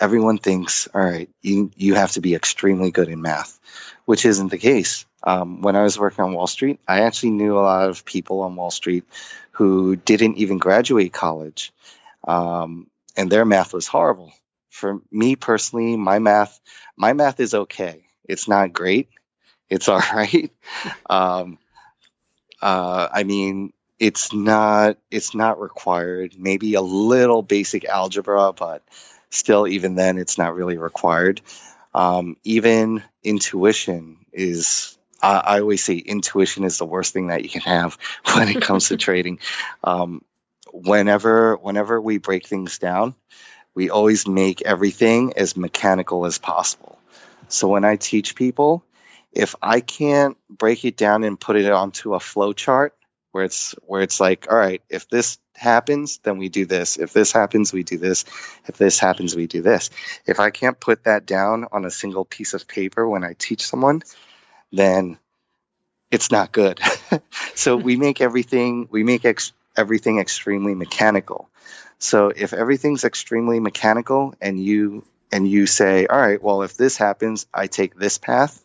everyone 0.00 0.38
thinks, 0.38 0.86
all 0.94 1.02
right, 1.02 1.30
you, 1.40 1.70
you 1.76 1.94
have 1.94 2.12
to 2.12 2.20
be 2.20 2.34
extremely 2.34 2.90
good 2.90 3.08
in 3.08 3.22
math, 3.22 3.58
which 4.04 4.26
isn't 4.26 4.50
the 4.50 4.58
case. 4.58 5.06
Um, 5.22 5.62
when 5.62 5.76
I 5.76 5.82
was 5.82 5.98
working 5.98 6.24
on 6.24 6.34
Wall 6.34 6.46
Street, 6.46 6.78
I 6.86 7.00
actually 7.00 7.30
knew 7.30 7.58
a 7.58 7.60
lot 7.60 7.88
of 7.88 8.04
people 8.04 8.40
on 8.40 8.56
Wall 8.56 8.70
Street 8.70 9.04
who 9.52 9.96
didn't 9.96 10.36
even 10.36 10.58
graduate 10.58 11.12
college, 11.12 11.72
um, 12.26 12.86
and 13.16 13.30
their 13.30 13.44
math 13.44 13.72
was 13.72 13.86
horrible. 13.86 14.32
For 14.70 15.00
me 15.10 15.36
personally, 15.36 15.96
my 15.96 16.18
math, 16.18 16.60
my 16.96 17.12
math 17.12 17.40
is 17.40 17.54
okay. 17.54 18.04
It's 18.24 18.48
not 18.48 18.72
great. 18.72 19.08
It's 19.68 19.88
all 19.90 20.02
right. 20.12 20.50
Um, 21.08 21.58
uh, 22.62 23.08
I 23.12 23.24
mean, 23.24 23.72
it's 23.98 24.32
not 24.32 24.96
it's 25.10 25.34
not 25.34 25.60
required. 25.60 26.34
Maybe 26.38 26.74
a 26.74 26.80
little 26.80 27.42
basic 27.42 27.84
algebra, 27.84 28.52
but 28.52 28.82
still, 29.28 29.68
even 29.68 29.94
then, 29.94 30.18
it's 30.18 30.38
not 30.38 30.54
really 30.54 30.78
required. 30.78 31.40
Um, 31.94 32.36
even 32.44 33.02
intuition 33.22 34.18
is. 34.32 34.96
I, 35.22 35.60
always 35.60 35.84
say 35.84 35.96
intuition 35.96 36.64
is 36.64 36.78
the 36.78 36.86
worst 36.86 37.12
thing 37.12 37.26
that 37.26 37.42
you 37.42 37.50
can 37.50 37.60
have 37.60 37.98
when 38.34 38.48
it 38.48 38.62
comes 38.62 38.88
to 38.88 38.96
trading. 38.96 39.38
Um, 39.84 40.24
whenever 40.72 41.56
whenever 41.56 42.00
we 42.00 42.18
break 42.18 42.46
things 42.46 42.78
down, 42.78 43.14
we 43.74 43.90
always 43.90 44.26
make 44.26 44.62
everything 44.62 45.34
as 45.36 45.56
mechanical 45.56 46.26
as 46.26 46.38
possible. 46.38 46.98
So 47.48 47.68
when 47.68 47.84
I 47.84 47.96
teach 47.96 48.34
people, 48.34 48.84
if 49.32 49.54
I 49.62 49.80
can't 49.80 50.36
break 50.48 50.84
it 50.84 50.96
down 50.96 51.24
and 51.24 51.38
put 51.38 51.56
it 51.56 51.70
onto 51.70 52.14
a 52.14 52.20
flow 52.20 52.52
chart 52.52 52.94
where 53.32 53.44
it's 53.44 53.74
where 53.82 54.02
it's 54.02 54.20
like, 54.20 54.46
all 54.50 54.56
right, 54.56 54.82
if 54.88 55.08
this 55.08 55.38
happens, 55.54 56.18
then 56.18 56.38
we 56.38 56.48
do 56.48 56.66
this. 56.66 56.96
If 56.96 57.12
this 57.12 57.32
happens, 57.32 57.72
we 57.72 57.82
do 57.82 57.98
this. 57.98 58.24
If 58.66 58.76
this 58.76 58.98
happens, 58.98 59.36
we 59.36 59.46
do 59.46 59.62
this. 59.62 59.90
If 60.26 60.40
I 60.40 60.50
can't 60.50 60.80
put 60.80 61.04
that 61.04 61.26
down 61.26 61.66
on 61.70 61.84
a 61.84 61.90
single 61.90 62.24
piece 62.24 62.54
of 62.54 62.66
paper 62.66 63.08
when 63.08 63.24
I 63.24 63.34
teach 63.38 63.66
someone, 63.66 64.02
then 64.72 65.18
it's 66.10 66.30
not 66.30 66.52
good. 66.52 66.80
so 67.54 67.76
we 67.76 67.96
make 67.96 68.20
everything 68.20 68.88
we 68.90 69.04
make 69.04 69.24
ex- 69.24 69.52
everything 69.76 70.18
extremely 70.18 70.74
mechanical. 70.74 71.48
So 71.98 72.32
if 72.34 72.52
everything's 72.52 73.04
extremely 73.04 73.60
mechanical 73.60 74.34
and 74.40 74.62
you 74.62 75.04
and 75.32 75.46
you 75.48 75.66
say, 75.66 76.06
all 76.06 76.18
right, 76.18 76.42
well, 76.42 76.62
if 76.62 76.76
this 76.76 76.96
happens, 76.96 77.46
I 77.54 77.66
take 77.68 77.94
this 77.94 78.18
path, 78.18 78.64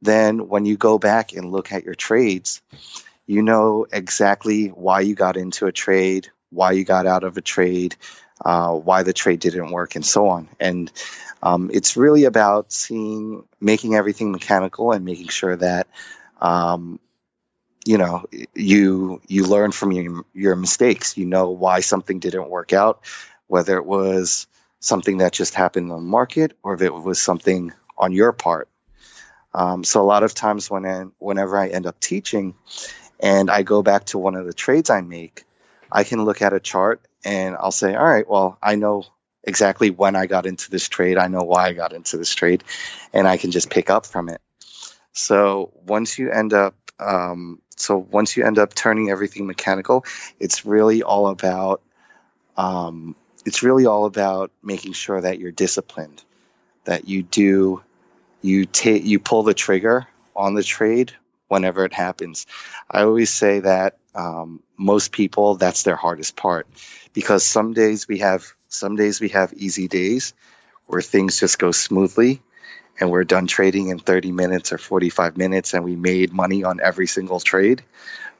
then 0.00 0.48
when 0.48 0.64
you 0.64 0.76
go 0.76 0.98
back 0.98 1.32
and 1.32 1.50
look 1.50 1.72
at 1.72 1.84
your 1.84 1.94
trades, 1.94 2.62
you 3.26 3.42
know 3.42 3.86
exactly 3.92 4.68
why 4.68 5.00
you 5.00 5.14
got 5.14 5.36
into 5.36 5.66
a 5.66 5.72
trade, 5.72 6.28
why 6.50 6.72
you 6.72 6.84
got 6.84 7.06
out 7.06 7.24
of 7.24 7.36
a 7.36 7.40
trade, 7.40 7.96
uh, 8.44 8.74
why 8.74 9.02
the 9.02 9.12
trade 9.12 9.40
didn't 9.40 9.70
work, 9.70 9.96
and 9.96 10.04
so 10.04 10.28
on. 10.28 10.48
And 10.60 10.92
um, 11.42 11.70
it's 11.72 11.96
really 11.96 12.24
about 12.24 12.72
seeing, 12.72 13.44
making 13.60 13.94
everything 13.94 14.30
mechanical 14.30 14.92
and 14.92 15.04
making 15.04 15.28
sure 15.28 15.56
that 15.56 15.86
um, 16.40 17.00
you 17.84 17.98
know 17.98 18.24
you 18.54 19.20
you 19.26 19.46
learn 19.46 19.72
from 19.72 19.92
your 19.92 20.24
your 20.32 20.56
mistakes. 20.56 21.16
You 21.16 21.26
know 21.26 21.50
why 21.50 21.80
something 21.80 22.18
didn't 22.18 22.48
work 22.48 22.72
out, 22.72 23.04
whether 23.46 23.76
it 23.76 23.86
was 23.86 24.46
something 24.80 25.18
that 25.18 25.32
just 25.32 25.54
happened 25.54 25.84
in 25.84 25.94
the 25.94 25.98
market 25.98 26.56
or 26.62 26.74
if 26.74 26.82
it 26.82 26.92
was 26.92 27.20
something 27.20 27.72
on 27.96 28.12
your 28.12 28.32
part. 28.32 28.68
Um, 29.54 29.84
so 29.84 30.00
a 30.00 30.04
lot 30.04 30.22
of 30.22 30.34
times 30.34 30.70
when 30.70 30.86
I, 30.86 31.04
whenever 31.18 31.56
I 31.56 31.68
end 31.68 31.86
up 31.86 32.00
teaching, 32.00 32.54
and 33.20 33.50
I 33.50 33.62
go 33.62 33.82
back 33.82 34.06
to 34.06 34.18
one 34.18 34.34
of 34.34 34.46
the 34.46 34.52
trades 34.52 34.90
I 34.90 35.00
make, 35.02 35.44
I 35.90 36.04
can 36.04 36.24
look 36.24 36.42
at 36.42 36.52
a 36.52 36.60
chart 36.60 37.06
and 37.24 37.54
I'll 37.56 37.70
say, 37.70 37.94
all 37.94 38.04
right, 38.04 38.28
well, 38.28 38.58
I 38.62 38.74
know 38.74 39.04
exactly 39.44 39.90
when 39.90 40.16
I 40.16 40.26
got 40.26 40.46
into 40.46 40.70
this 40.70 40.88
trade. 40.88 41.18
I 41.18 41.28
know 41.28 41.42
why 41.42 41.66
I 41.68 41.72
got 41.72 41.92
into 41.92 42.16
this 42.16 42.34
trade, 42.34 42.64
and 43.12 43.28
I 43.28 43.36
can 43.36 43.50
just 43.50 43.70
pick 43.70 43.90
up 43.90 44.06
from 44.06 44.28
it. 44.28 44.40
So 45.12 45.72
once 45.86 46.18
you 46.18 46.30
end 46.30 46.52
up, 46.52 46.74
um, 46.98 47.60
so 47.82 47.98
once 47.98 48.36
you 48.36 48.44
end 48.44 48.60
up 48.60 48.74
turning 48.74 49.10
everything 49.10 49.46
mechanical, 49.46 50.04
it's 50.38 50.64
really 50.64 51.02
all 51.02 51.26
about, 51.26 51.82
um, 52.56 53.16
it's 53.44 53.64
really 53.64 53.86
all 53.86 54.04
about 54.04 54.52
making 54.62 54.92
sure 54.92 55.20
that 55.20 55.40
you're 55.40 55.50
disciplined, 55.50 56.22
that 56.84 57.08
you 57.08 57.24
do 57.24 57.82
you 58.40 58.66
take 58.66 59.04
you 59.04 59.18
pull 59.18 59.42
the 59.42 59.54
trigger 59.54 60.06
on 60.36 60.54
the 60.54 60.62
trade 60.62 61.12
whenever 61.48 61.84
it 61.84 61.92
happens. 61.92 62.46
I 62.88 63.02
always 63.02 63.30
say 63.30 63.60
that 63.60 63.96
um, 64.14 64.62
most 64.76 65.10
people 65.10 65.56
that's 65.56 65.82
their 65.82 65.96
hardest 65.96 66.36
part 66.36 66.68
because 67.12 67.42
some 67.42 67.72
days 67.72 68.06
we 68.06 68.18
have 68.18 68.44
some 68.68 68.94
days 68.94 69.20
we 69.20 69.30
have 69.30 69.52
easy 69.54 69.88
days 69.88 70.34
where 70.86 71.02
things 71.02 71.40
just 71.40 71.58
go 71.58 71.72
smoothly 71.72 72.42
and 72.98 73.10
we're 73.10 73.24
done 73.24 73.46
trading 73.46 73.88
in 73.88 73.98
30 73.98 74.32
minutes 74.32 74.72
or 74.72 74.78
45 74.78 75.36
minutes 75.36 75.74
and 75.74 75.84
we 75.84 75.96
made 75.96 76.32
money 76.32 76.64
on 76.64 76.80
every 76.80 77.06
single 77.06 77.40
trade. 77.40 77.82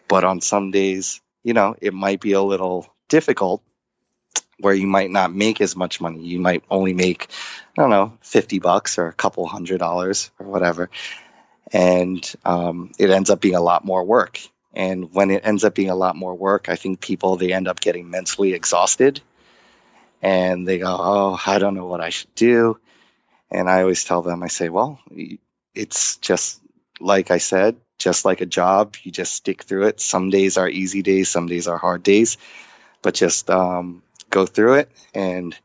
But 0.08 0.24
on 0.24 0.40
some 0.40 0.70
days, 0.70 1.20
you 1.42 1.54
know, 1.54 1.74
it 1.80 1.94
might 1.94 2.20
be 2.20 2.32
a 2.32 2.42
little 2.42 2.92
difficult 3.08 3.62
where 4.58 4.74
you 4.74 4.86
might 4.86 5.10
not 5.10 5.34
make 5.34 5.60
as 5.60 5.74
much 5.74 6.00
money. 6.00 6.20
You 6.20 6.38
might 6.38 6.62
only 6.70 6.92
make, 6.92 7.28
I 7.76 7.82
don't 7.82 7.90
know, 7.90 8.16
50 8.20 8.58
bucks 8.60 8.98
or 8.98 9.08
a 9.08 9.12
couple 9.12 9.46
hundred 9.46 9.78
dollars 9.78 10.30
or 10.38 10.46
whatever. 10.46 10.90
And 11.72 12.32
um, 12.44 12.92
it 12.98 13.10
ends 13.10 13.30
up 13.30 13.40
being 13.40 13.54
a 13.54 13.60
lot 13.60 13.84
more 13.84 14.04
work. 14.04 14.40
And 14.74 15.12
when 15.12 15.30
it 15.30 15.44
ends 15.44 15.64
up 15.64 15.74
being 15.74 15.90
a 15.90 15.96
lot 15.96 16.16
more 16.16 16.34
work, 16.34 16.68
I 16.68 16.76
think 16.76 17.00
people, 17.00 17.36
they 17.36 17.52
end 17.52 17.68
up 17.68 17.80
getting 17.80 18.10
mentally 18.10 18.54
exhausted 18.54 19.20
and 20.22 20.66
they 20.66 20.78
go, 20.78 20.96
Oh, 20.98 21.40
I 21.44 21.58
don't 21.58 21.74
know 21.74 21.86
what 21.86 22.00
I 22.00 22.10
should 22.10 22.34
do. 22.34 22.78
And 23.52 23.68
I 23.68 23.82
always 23.82 24.04
tell 24.04 24.22
them, 24.22 24.42
I 24.42 24.48
say, 24.48 24.68
Well, 24.68 24.98
it's 25.74 26.16
just 26.16 26.60
like 27.00 27.30
I 27.30 27.38
said, 27.38 27.76
just 27.98 28.24
like 28.24 28.40
a 28.40 28.46
job, 28.46 28.96
you 29.02 29.12
just 29.12 29.34
stick 29.34 29.62
through 29.62 29.86
it. 29.86 30.00
Some 30.00 30.30
days 30.30 30.56
are 30.56 30.68
easy 30.68 31.02
days, 31.02 31.28
some 31.28 31.46
days 31.46 31.68
are 31.68 31.78
hard 31.78 32.02
days, 32.02 32.38
but 33.02 33.14
just 33.14 33.50
um, 33.50 34.02
go 34.30 34.46
through 34.46 34.74
it, 34.74 34.90
and 35.14 35.56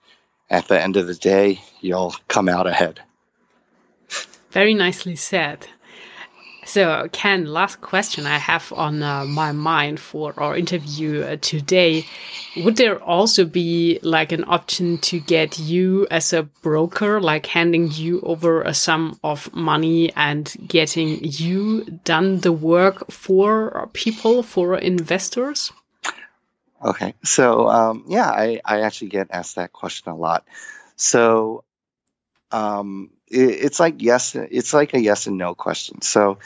at 0.50 0.68
the 0.68 0.82
end 0.82 0.98
of 0.98 1.08
the 1.08 1.16
day, 1.16 1.62
you'll 1.82 2.14
come 2.28 2.50
out 2.50 2.68
ahead. 2.68 3.00
Very 4.52 4.74
nicely 4.74 5.16
said. 5.16 5.68
So, 6.68 7.08
Ken, 7.14 7.46
last 7.46 7.80
question 7.80 8.26
I 8.26 8.38
have 8.38 8.74
on 8.74 9.02
uh, 9.02 9.24
my 9.24 9.54
mind 9.54 10.02
for 10.02 10.34
our 10.36 10.54
interview 10.54 11.22
uh, 11.22 11.38
today. 11.40 12.06
Would 12.58 12.76
there 12.76 13.02
also 13.02 13.46
be 13.46 14.00
like 14.02 14.34
an 14.34 14.44
option 14.46 14.98
to 14.98 15.22
get 15.22 15.60
you 15.60 16.08
as 16.12 16.34
a 16.34 16.44
broker, 16.44 17.22
like 17.22 17.46
handing 17.46 17.90
you 17.92 18.20
over 18.20 18.64
a 18.64 18.74
sum 18.74 19.18
of 19.24 19.52
money 19.56 20.12
and 20.18 20.54
getting 20.68 21.24
you 21.24 21.86
done 22.04 22.42
the 22.42 22.52
work 22.52 23.10
for 23.10 23.90
people, 23.94 24.44
for 24.44 24.78
investors? 24.78 25.72
Okay. 26.84 27.14
So, 27.24 27.70
um, 27.70 28.04
yeah, 28.10 28.30
I, 28.30 28.60
I 28.66 28.82
actually 28.82 29.08
get 29.08 29.28
asked 29.32 29.56
that 29.56 29.72
question 29.72 30.12
a 30.12 30.18
lot. 30.18 30.46
So, 30.98 31.64
um, 32.52 33.12
it, 33.28 33.50
it's 33.66 33.80
like 33.80 34.02
yes, 34.02 34.36
it's 34.36 34.74
like 34.74 34.94
a 34.94 35.00
yes 35.00 35.28
and 35.28 35.38
no 35.38 35.56
question. 35.56 36.02
So, 36.02 36.40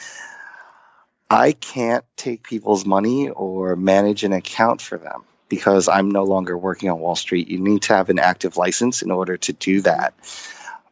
I 1.29 1.53
can't 1.53 2.03
take 2.17 2.43
people's 2.43 2.85
money 2.85 3.29
or 3.29 3.77
manage 3.77 4.23
an 4.23 4.33
account 4.33 4.81
for 4.81 4.97
them 4.97 5.23
because 5.47 5.87
I'm 5.87 6.11
no 6.11 6.23
longer 6.23 6.57
working 6.57 6.89
on 6.89 6.99
Wall 6.99 7.15
Street. 7.15 7.47
You 7.47 7.59
need 7.59 7.83
to 7.83 7.95
have 7.95 8.09
an 8.09 8.19
active 8.19 8.57
license 8.57 9.01
in 9.01 9.11
order 9.11 9.37
to 9.37 9.53
do 9.53 9.81
that. 9.81 10.13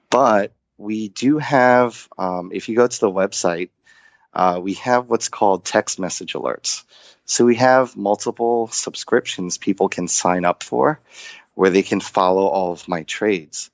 But 0.10 0.53
we 0.78 1.10
do 1.10 1.39
have, 1.39 2.07
um, 2.18 2.51
if 2.53 2.70
you 2.70 2.76
go 2.76 2.88
to 2.88 2.99
the 2.99 3.12
website, 3.12 3.70
uh, 4.34 4.60
we 4.62 4.76
have 4.76 5.10
what's 5.10 5.28
called 5.28 5.66
text 5.66 5.99
message 5.99 6.34
alerts. 6.34 6.84
So 7.26 7.45
we 7.45 7.55
have 7.55 7.97
multiple 7.97 8.68
subscriptions 8.68 9.57
people 9.57 9.89
can 9.89 10.07
sign 10.07 10.45
up 10.45 10.64
for 10.64 10.99
where 11.53 11.70
they 11.70 11.84
can 11.84 11.99
follow 11.99 12.47
all 12.47 12.72
of 12.72 12.88
my 12.88 13.03
trades. 13.03 13.70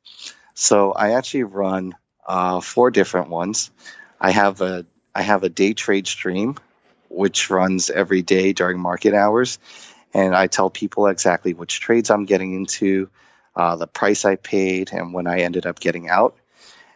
So 0.56 0.94
I 0.94 1.12
actually 1.12 1.44
run 1.44 1.96
uh, 2.26 2.62
four 2.62 2.90
different 2.90 3.30
ones. 3.30 3.70
I 4.20 4.32
have 4.32 4.62
a 4.62 4.86
I 5.14 5.22
have 5.22 5.44
a 5.44 5.50
day 5.50 5.74
trade 5.74 6.08
stream 6.08 6.56
which 7.10 7.50
runs 7.50 7.90
every 7.90 8.22
day 8.22 8.52
during 8.52 8.80
market 8.80 9.14
hours, 9.14 9.60
and 10.14 10.36
I 10.36 10.48
tell 10.48 10.70
people 10.70 11.08
exactly 11.08 11.54
which 11.54 11.80
trades 11.80 12.10
I'm 12.10 12.26
getting 12.26 12.54
into, 12.54 13.10
uh, 13.56 13.76
the 13.78 13.88
price 13.88 14.26
I 14.26 14.36
paid, 14.36 14.92
and 14.92 15.14
when 15.14 15.28
I 15.28 15.40
ended 15.40 15.66
up 15.66 15.80
getting 15.80 16.10
out. 16.10 16.36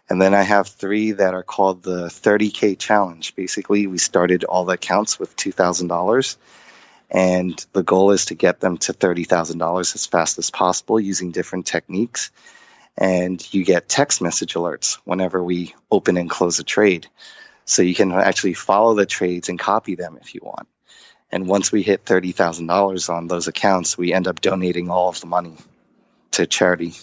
And 0.10 0.22
then 0.22 0.34
I 0.34 0.42
have 0.42 0.68
three 0.68 1.12
that 1.12 1.34
are 1.34 1.44
called 1.44 1.84
the 1.84 2.08
30K 2.08 2.78
challenge. 2.78 3.36
Basically, 3.36 3.86
we 3.88 4.00
started 4.00 4.44
all 4.44 4.66
the 4.66 4.74
accounts 4.74 5.20
with 5.20 5.36
$2,000. 5.36 6.38
And 7.12 7.66
the 7.74 7.84
goal 7.84 8.12
is 8.12 8.26
to 8.26 8.36
get 8.36 8.60
them 8.60 8.78
to 8.78 8.94
$30,000 8.94 9.96
as 9.96 10.06
fast 10.08 10.40
as 10.40 10.50
possible 10.50 11.00
using 11.00 11.32
different 11.32 11.68
techniques. 11.68 12.32
And 13.00 13.42
you 13.54 13.64
get 13.64 13.88
text 13.88 14.22
message 14.22 14.56
alerts 14.56 14.96
whenever 15.06 15.42
we 15.42 15.74
open 15.90 16.18
and 16.18 16.30
close 16.30 16.60
a 16.60 16.66
trade. 16.66 17.08
So 17.64 17.82
you 17.82 17.96
can 17.96 18.12
actually 18.12 18.56
follow 18.56 18.94
the 18.94 19.06
trades 19.06 19.48
and 19.48 19.58
copy 19.58 19.96
them 19.96 20.18
if 20.22 20.36
you 20.36 20.42
want. 20.44 20.68
And 21.32 21.48
once 21.48 21.72
we 21.72 21.82
hit 21.82 22.04
$30,000 22.04 23.10
on 23.10 23.28
those 23.28 23.48
accounts, 23.48 23.98
we 23.98 24.12
end 24.12 24.28
up 24.28 24.42
donating 24.42 24.90
all 24.90 25.08
of 25.08 25.22
the 25.22 25.28
money 25.28 25.56
to 26.32 26.46
charity. 26.46 26.94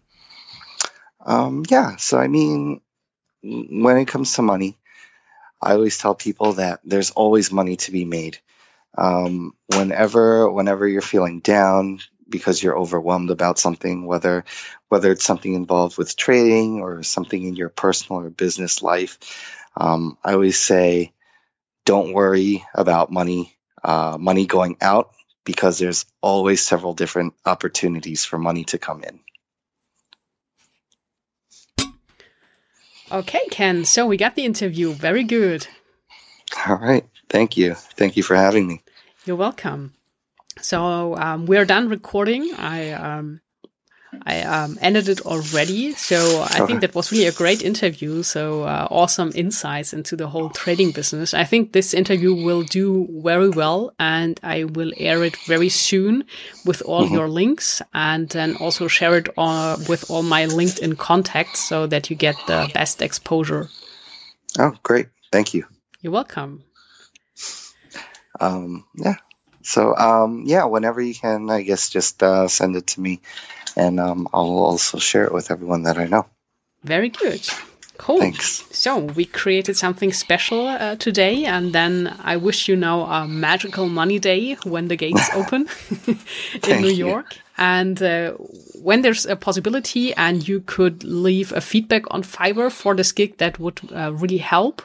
Um, 1.27 1.63
yeah. 1.69 1.97
So, 1.97 2.17
I 2.17 2.27
mean, 2.27 2.81
when 3.43 3.97
it 3.97 4.07
comes 4.07 4.33
to 4.35 4.43
money, 4.43 4.77
I 5.61 5.73
always 5.73 5.97
tell 5.97 6.15
people 6.15 6.53
that 6.53 6.81
there's 6.85 7.11
always 7.11 7.51
money 7.51 7.77
to 7.77 7.91
be 7.91 8.05
made. 8.05 8.39
Um, 8.97 9.55
whenever, 9.67 10.51
whenever 10.51 10.87
you're 10.87 11.01
feeling 11.01 11.41
down 11.41 11.99
because 12.29 12.63
you're 12.63 12.77
overwhelmed 12.77 13.31
about 13.31 13.59
something, 13.59 14.05
whether, 14.05 14.45
whether 14.89 15.11
it's 15.11 15.25
something 15.25 15.53
involved 15.53 15.97
with 15.97 16.17
trading 16.17 16.81
or 16.81 17.03
something 17.03 17.43
in 17.43 17.55
your 17.55 17.69
personal 17.69 18.21
or 18.23 18.29
business 18.31 18.83
life, 18.83 19.19
um, 19.77 20.17
I 20.23 20.33
always 20.33 20.59
say, 20.59 21.13
don't 21.85 22.13
worry 22.13 22.65
about 22.75 23.11
money, 23.11 23.55
uh, 23.83 24.17
money 24.19 24.45
going 24.45 24.77
out 24.81 25.11
because 25.45 25.79
there's 25.79 26.05
always 26.21 26.61
several 26.61 26.93
different 26.93 27.33
opportunities 27.45 28.25
for 28.25 28.37
money 28.37 28.65
to 28.65 28.77
come 28.77 29.03
in. 29.03 29.19
Okay, 33.11 33.45
Ken. 33.51 33.85
So 33.85 34.05
we 34.05 34.17
got 34.17 34.35
the 34.35 34.45
interview. 34.45 34.91
Very 34.91 35.23
good. 35.23 35.67
All 36.67 36.75
right. 36.75 37.05
Thank 37.29 37.57
you. 37.57 37.73
Thank 37.73 38.17
you 38.17 38.23
for 38.23 38.35
having 38.35 38.67
me. 38.67 38.81
You're 39.25 39.35
welcome. 39.35 39.93
So 40.61 41.15
um, 41.15 41.45
we're 41.45 41.65
done 41.65 41.89
recording. 41.89 42.51
I 42.57 42.91
um, 42.91 43.41
I 44.25 44.41
um, 44.41 44.77
ended 44.81 45.09
it 45.09 45.21
already. 45.21 45.93
So 45.93 46.41
I 46.41 46.65
think 46.65 46.81
that 46.81 46.95
was 46.95 47.11
really 47.11 47.25
a 47.25 47.31
great 47.31 47.61
interview. 47.61 48.23
So 48.23 48.63
uh, 48.63 48.87
awesome 48.89 49.31
insights 49.35 49.93
into 49.93 50.15
the 50.15 50.27
whole 50.27 50.49
trading 50.49 50.91
business. 50.91 51.33
I 51.33 51.43
think 51.43 51.73
this 51.73 51.93
interview 51.93 52.33
will 52.33 52.63
do 52.63 53.07
very 53.23 53.49
well 53.49 53.93
and 53.99 54.39
I 54.43 54.65
will 54.65 54.93
air 54.97 55.23
it 55.23 55.37
very 55.47 55.69
soon 55.69 56.23
with 56.65 56.81
all 56.85 57.03
mm 57.03 57.09
-hmm. 57.09 57.15
your 57.15 57.29
links 57.29 57.81
and 57.93 58.29
then 58.29 58.57
also 58.59 58.87
share 58.87 59.17
it 59.17 59.27
uh, 59.37 59.75
with 59.89 60.09
all 60.09 60.23
my 60.23 60.47
LinkedIn 60.47 60.95
contacts 60.97 61.67
so 61.67 61.87
that 61.87 62.09
you 62.09 62.17
get 62.17 62.35
the 62.47 62.69
best 62.73 63.01
exposure. 63.01 63.67
Oh, 64.59 64.73
great. 64.83 65.07
Thank 65.31 65.53
you. 65.53 65.63
You're 66.01 66.13
welcome. 66.13 66.63
Um, 68.39 68.85
yeah. 68.95 69.17
So, 69.61 69.95
um, 69.95 70.43
yeah, 70.45 70.65
whenever 70.65 71.01
you 71.01 71.13
can, 71.13 71.49
I 71.49 71.63
guess 71.63 71.89
just 71.89 72.23
uh, 72.23 72.47
send 72.47 72.75
it 72.75 72.87
to 72.87 73.01
me 73.01 73.19
and 73.77 73.99
um, 73.99 74.27
I'll 74.33 74.59
also 74.59 74.97
share 74.97 75.25
it 75.25 75.33
with 75.33 75.51
everyone 75.51 75.83
that 75.83 75.97
I 75.97 76.05
know. 76.05 76.25
Very 76.83 77.09
good. 77.09 77.47
Cool. 77.97 78.19
Thanks. 78.19 78.63
So 78.71 78.97
we 78.97 79.25
created 79.25 79.75
something 79.75 80.13
special 80.13 80.67
uh, 80.67 80.95
today, 80.97 81.45
and 81.45 81.73
then 81.73 82.15
I 82.23 82.37
wish 82.37 82.67
you 82.67 82.75
now 82.75 83.01
a 83.03 83.27
magical 83.27 83.87
money 83.87 84.19
day 84.19 84.55
when 84.63 84.87
the 84.87 84.95
gates 84.95 85.29
open 85.33 85.67
in 86.67 86.81
New 86.81 86.91
York. 86.91 87.35
You. 87.35 87.41
And 87.59 88.01
uh, 88.03 88.33
when 88.83 89.01
there's 89.01 89.25
a 89.25 89.35
possibility, 89.35 90.13
and 90.13 90.47
you 90.47 90.59
could 90.59 91.03
leave 91.03 91.51
a 91.53 91.61
feedback 91.61 92.03
on 92.11 92.21
Fiverr 92.21 92.71
for 92.71 92.93
this 92.93 93.11
gig, 93.11 93.37
that 93.37 93.57
would 93.59 93.81
uh, 93.91 94.13
really 94.13 94.37
help. 94.37 94.83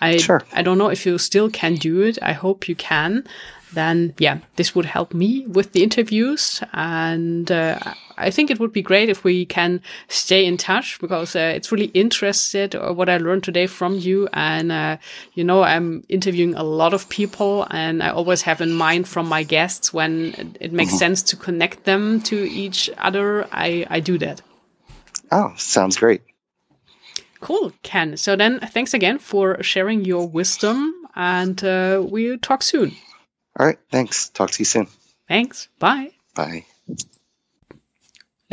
I 0.00 0.16
sure. 0.16 0.42
I 0.52 0.62
don't 0.62 0.78
know 0.78 0.88
if 0.88 1.04
you 1.04 1.18
still 1.18 1.50
can 1.50 1.74
do 1.74 2.00
it. 2.00 2.18
I 2.22 2.32
hope 2.32 2.66
you 2.66 2.74
can 2.74 3.24
then 3.74 4.14
yeah, 4.18 4.38
this 4.56 4.74
would 4.74 4.86
help 4.86 5.14
me 5.14 5.46
with 5.46 5.72
the 5.72 5.82
interviews. 5.82 6.62
And 6.72 7.50
uh, 7.50 7.78
I 8.16 8.30
think 8.30 8.50
it 8.50 8.60
would 8.60 8.72
be 8.72 8.82
great 8.82 9.08
if 9.08 9.24
we 9.24 9.44
can 9.46 9.80
stay 10.08 10.44
in 10.44 10.56
touch 10.56 10.98
because 11.00 11.36
uh, 11.36 11.52
it's 11.54 11.72
really 11.72 11.90
interested 11.94 12.74
uh, 12.74 12.92
what 12.92 13.08
I 13.08 13.18
learned 13.18 13.44
today 13.44 13.66
from 13.66 13.94
you. 13.94 14.28
And, 14.32 14.72
uh, 14.72 14.96
you 15.34 15.44
know, 15.44 15.62
I'm 15.62 16.04
interviewing 16.08 16.54
a 16.54 16.62
lot 16.62 16.94
of 16.94 17.08
people 17.08 17.66
and 17.70 18.02
I 18.02 18.10
always 18.10 18.42
have 18.42 18.60
in 18.60 18.72
mind 18.72 19.08
from 19.08 19.28
my 19.28 19.42
guests 19.42 19.92
when 19.92 20.54
it 20.60 20.72
makes 20.72 20.92
mm 20.92 20.96
-hmm. 20.96 20.98
sense 20.98 21.22
to 21.30 21.36
connect 21.36 21.84
them 21.84 22.20
to 22.22 22.36
each 22.36 22.90
other. 22.98 23.46
I, 23.52 23.86
I 23.90 24.00
do 24.00 24.18
that. 24.18 24.42
Oh, 25.30 25.52
sounds 25.56 25.98
great. 25.98 26.20
Cool, 27.40 27.72
Ken. 27.82 28.16
So 28.16 28.36
then 28.36 28.60
thanks 28.72 28.94
again 28.94 29.18
for 29.18 29.62
sharing 29.62 30.06
your 30.06 30.30
wisdom 30.30 30.94
and 31.14 31.62
uh, 31.62 32.02
we'll 32.02 32.38
talk 32.38 32.62
soon. 32.62 32.92
All 33.58 33.66
right. 33.66 33.78
Thanks. 33.90 34.28
Talk 34.30 34.50
to 34.50 34.60
you 34.60 34.64
soon. 34.64 34.88
Thanks. 35.28 35.68
Bye. 35.78 36.10
Bye. 36.34 36.66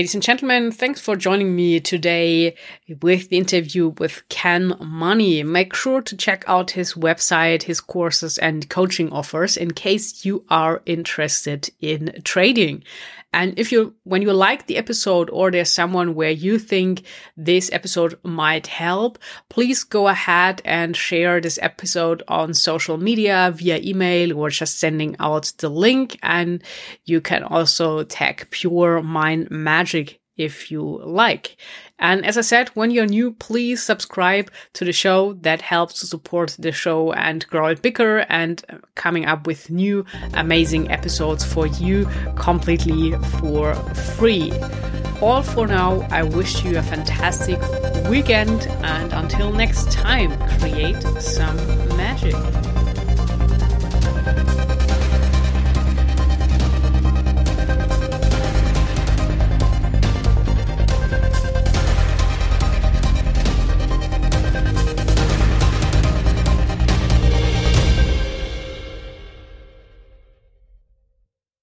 Ladies 0.02 0.16
and 0.16 0.24
gentlemen, 0.24 0.72
thanks 0.72 1.00
for 1.00 1.16
joining 1.16 1.56
me 1.56 1.80
today 1.80 2.56
with 3.04 3.30
the 3.30 3.38
interview 3.38 3.90
with 4.00 4.28
Ken 4.30 4.74
Money. 4.80 5.44
Make 5.44 5.76
sure 5.76 6.02
to 6.02 6.18
check 6.18 6.44
out 6.48 6.72
his 6.72 6.96
website, 6.96 7.62
his 7.62 7.80
courses 7.80 8.40
and 8.40 8.68
coaching 8.68 9.14
offers 9.14 9.58
in 9.58 9.76
case 9.76 10.26
you 10.26 10.44
are 10.50 10.82
interested 10.88 11.70
in 11.82 12.20
trading. 12.24 12.84
And 13.34 13.58
if 13.58 13.72
you, 13.72 13.96
when 14.04 14.22
you 14.22 14.34
like 14.34 14.68
the 14.68 14.76
episode 14.76 15.30
or 15.30 15.52
there's 15.52 15.72
someone 15.72 16.16
where 16.16 16.32
you 16.32 16.60
think 16.60 17.04
this 17.38 17.72
episode 17.72 18.20
might 18.24 18.68
help, 18.68 19.20
please 19.48 19.86
go 19.86 20.10
ahead 20.10 20.62
and 20.66 20.98
share 20.98 21.40
this 21.40 21.58
episode 21.62 22.24
on 22.28 22.54
social 22.54 22.98
media 22.98 23.54
via 23.56 23.78
email 23.78 24.38
or 24.38 24.50
just 24.50 24.80
sending 24.80 25.16
out 25.20 25.54
the 25.60 25.70
link. 25.70 26.20
And 26.22 26.62
you 27.06 27.22
can 27.22 27.44
also 27.44 28.04
tag 28.04 28.50
Pure 28.52 29.04
Mind 29.04 29.50
Magic 29.92 30.22
if 30.38 30.72
you 30.72 31.02
like. 31.04 31.58
And 32.00 32.26
as 32.26 32.38
I 32.38 32.42
said, 32.42 32.70
when 32.70 32.90
you're 32.90 33.06
new, 33.06 33.34
please 33.34 33.84
subscribe 33.84 34.50
to 34.74 34.86
the 34.86 34.94
show. 34.94 35.34
That 35.34 35.62
helps 35.62 36.00
to 36.00 36.08
support 36.08 36.56
the 36.58 36.72
show 36.72 37.12
and 37.12 37.46
grow 37.48 37.68
it 37.68 37.82
bigger 37.82 38.20
and 38.30 38.64
uh, 38.70 38.78
coming 38.96 39.26
up 39.26 39.46
with 39.46 39.70
new 39.70 40.06
amazing 40.34 40.90
episodes 40.90 41.44
for 41.44 41.68
you 41.68 42.08
completely 42.36 43.12
for 43.40 43.76
free. 44.16 44.52
All 45.22 45.44
for 45.44 45.68
now, 45.68 46.08
I 46.10 46.24
wish 46.24 46.64
you 46.64 46.78
a 46.78 46.82
fantastic 46.82 47.60
weekend 48.10 48.68
and 48.84 49.14
until 49.14 49.52
next 49.52 49.92
time, 49.92 50.32
create 50.60 51.04
some 51.20 51.58
magic. 51.98 52.36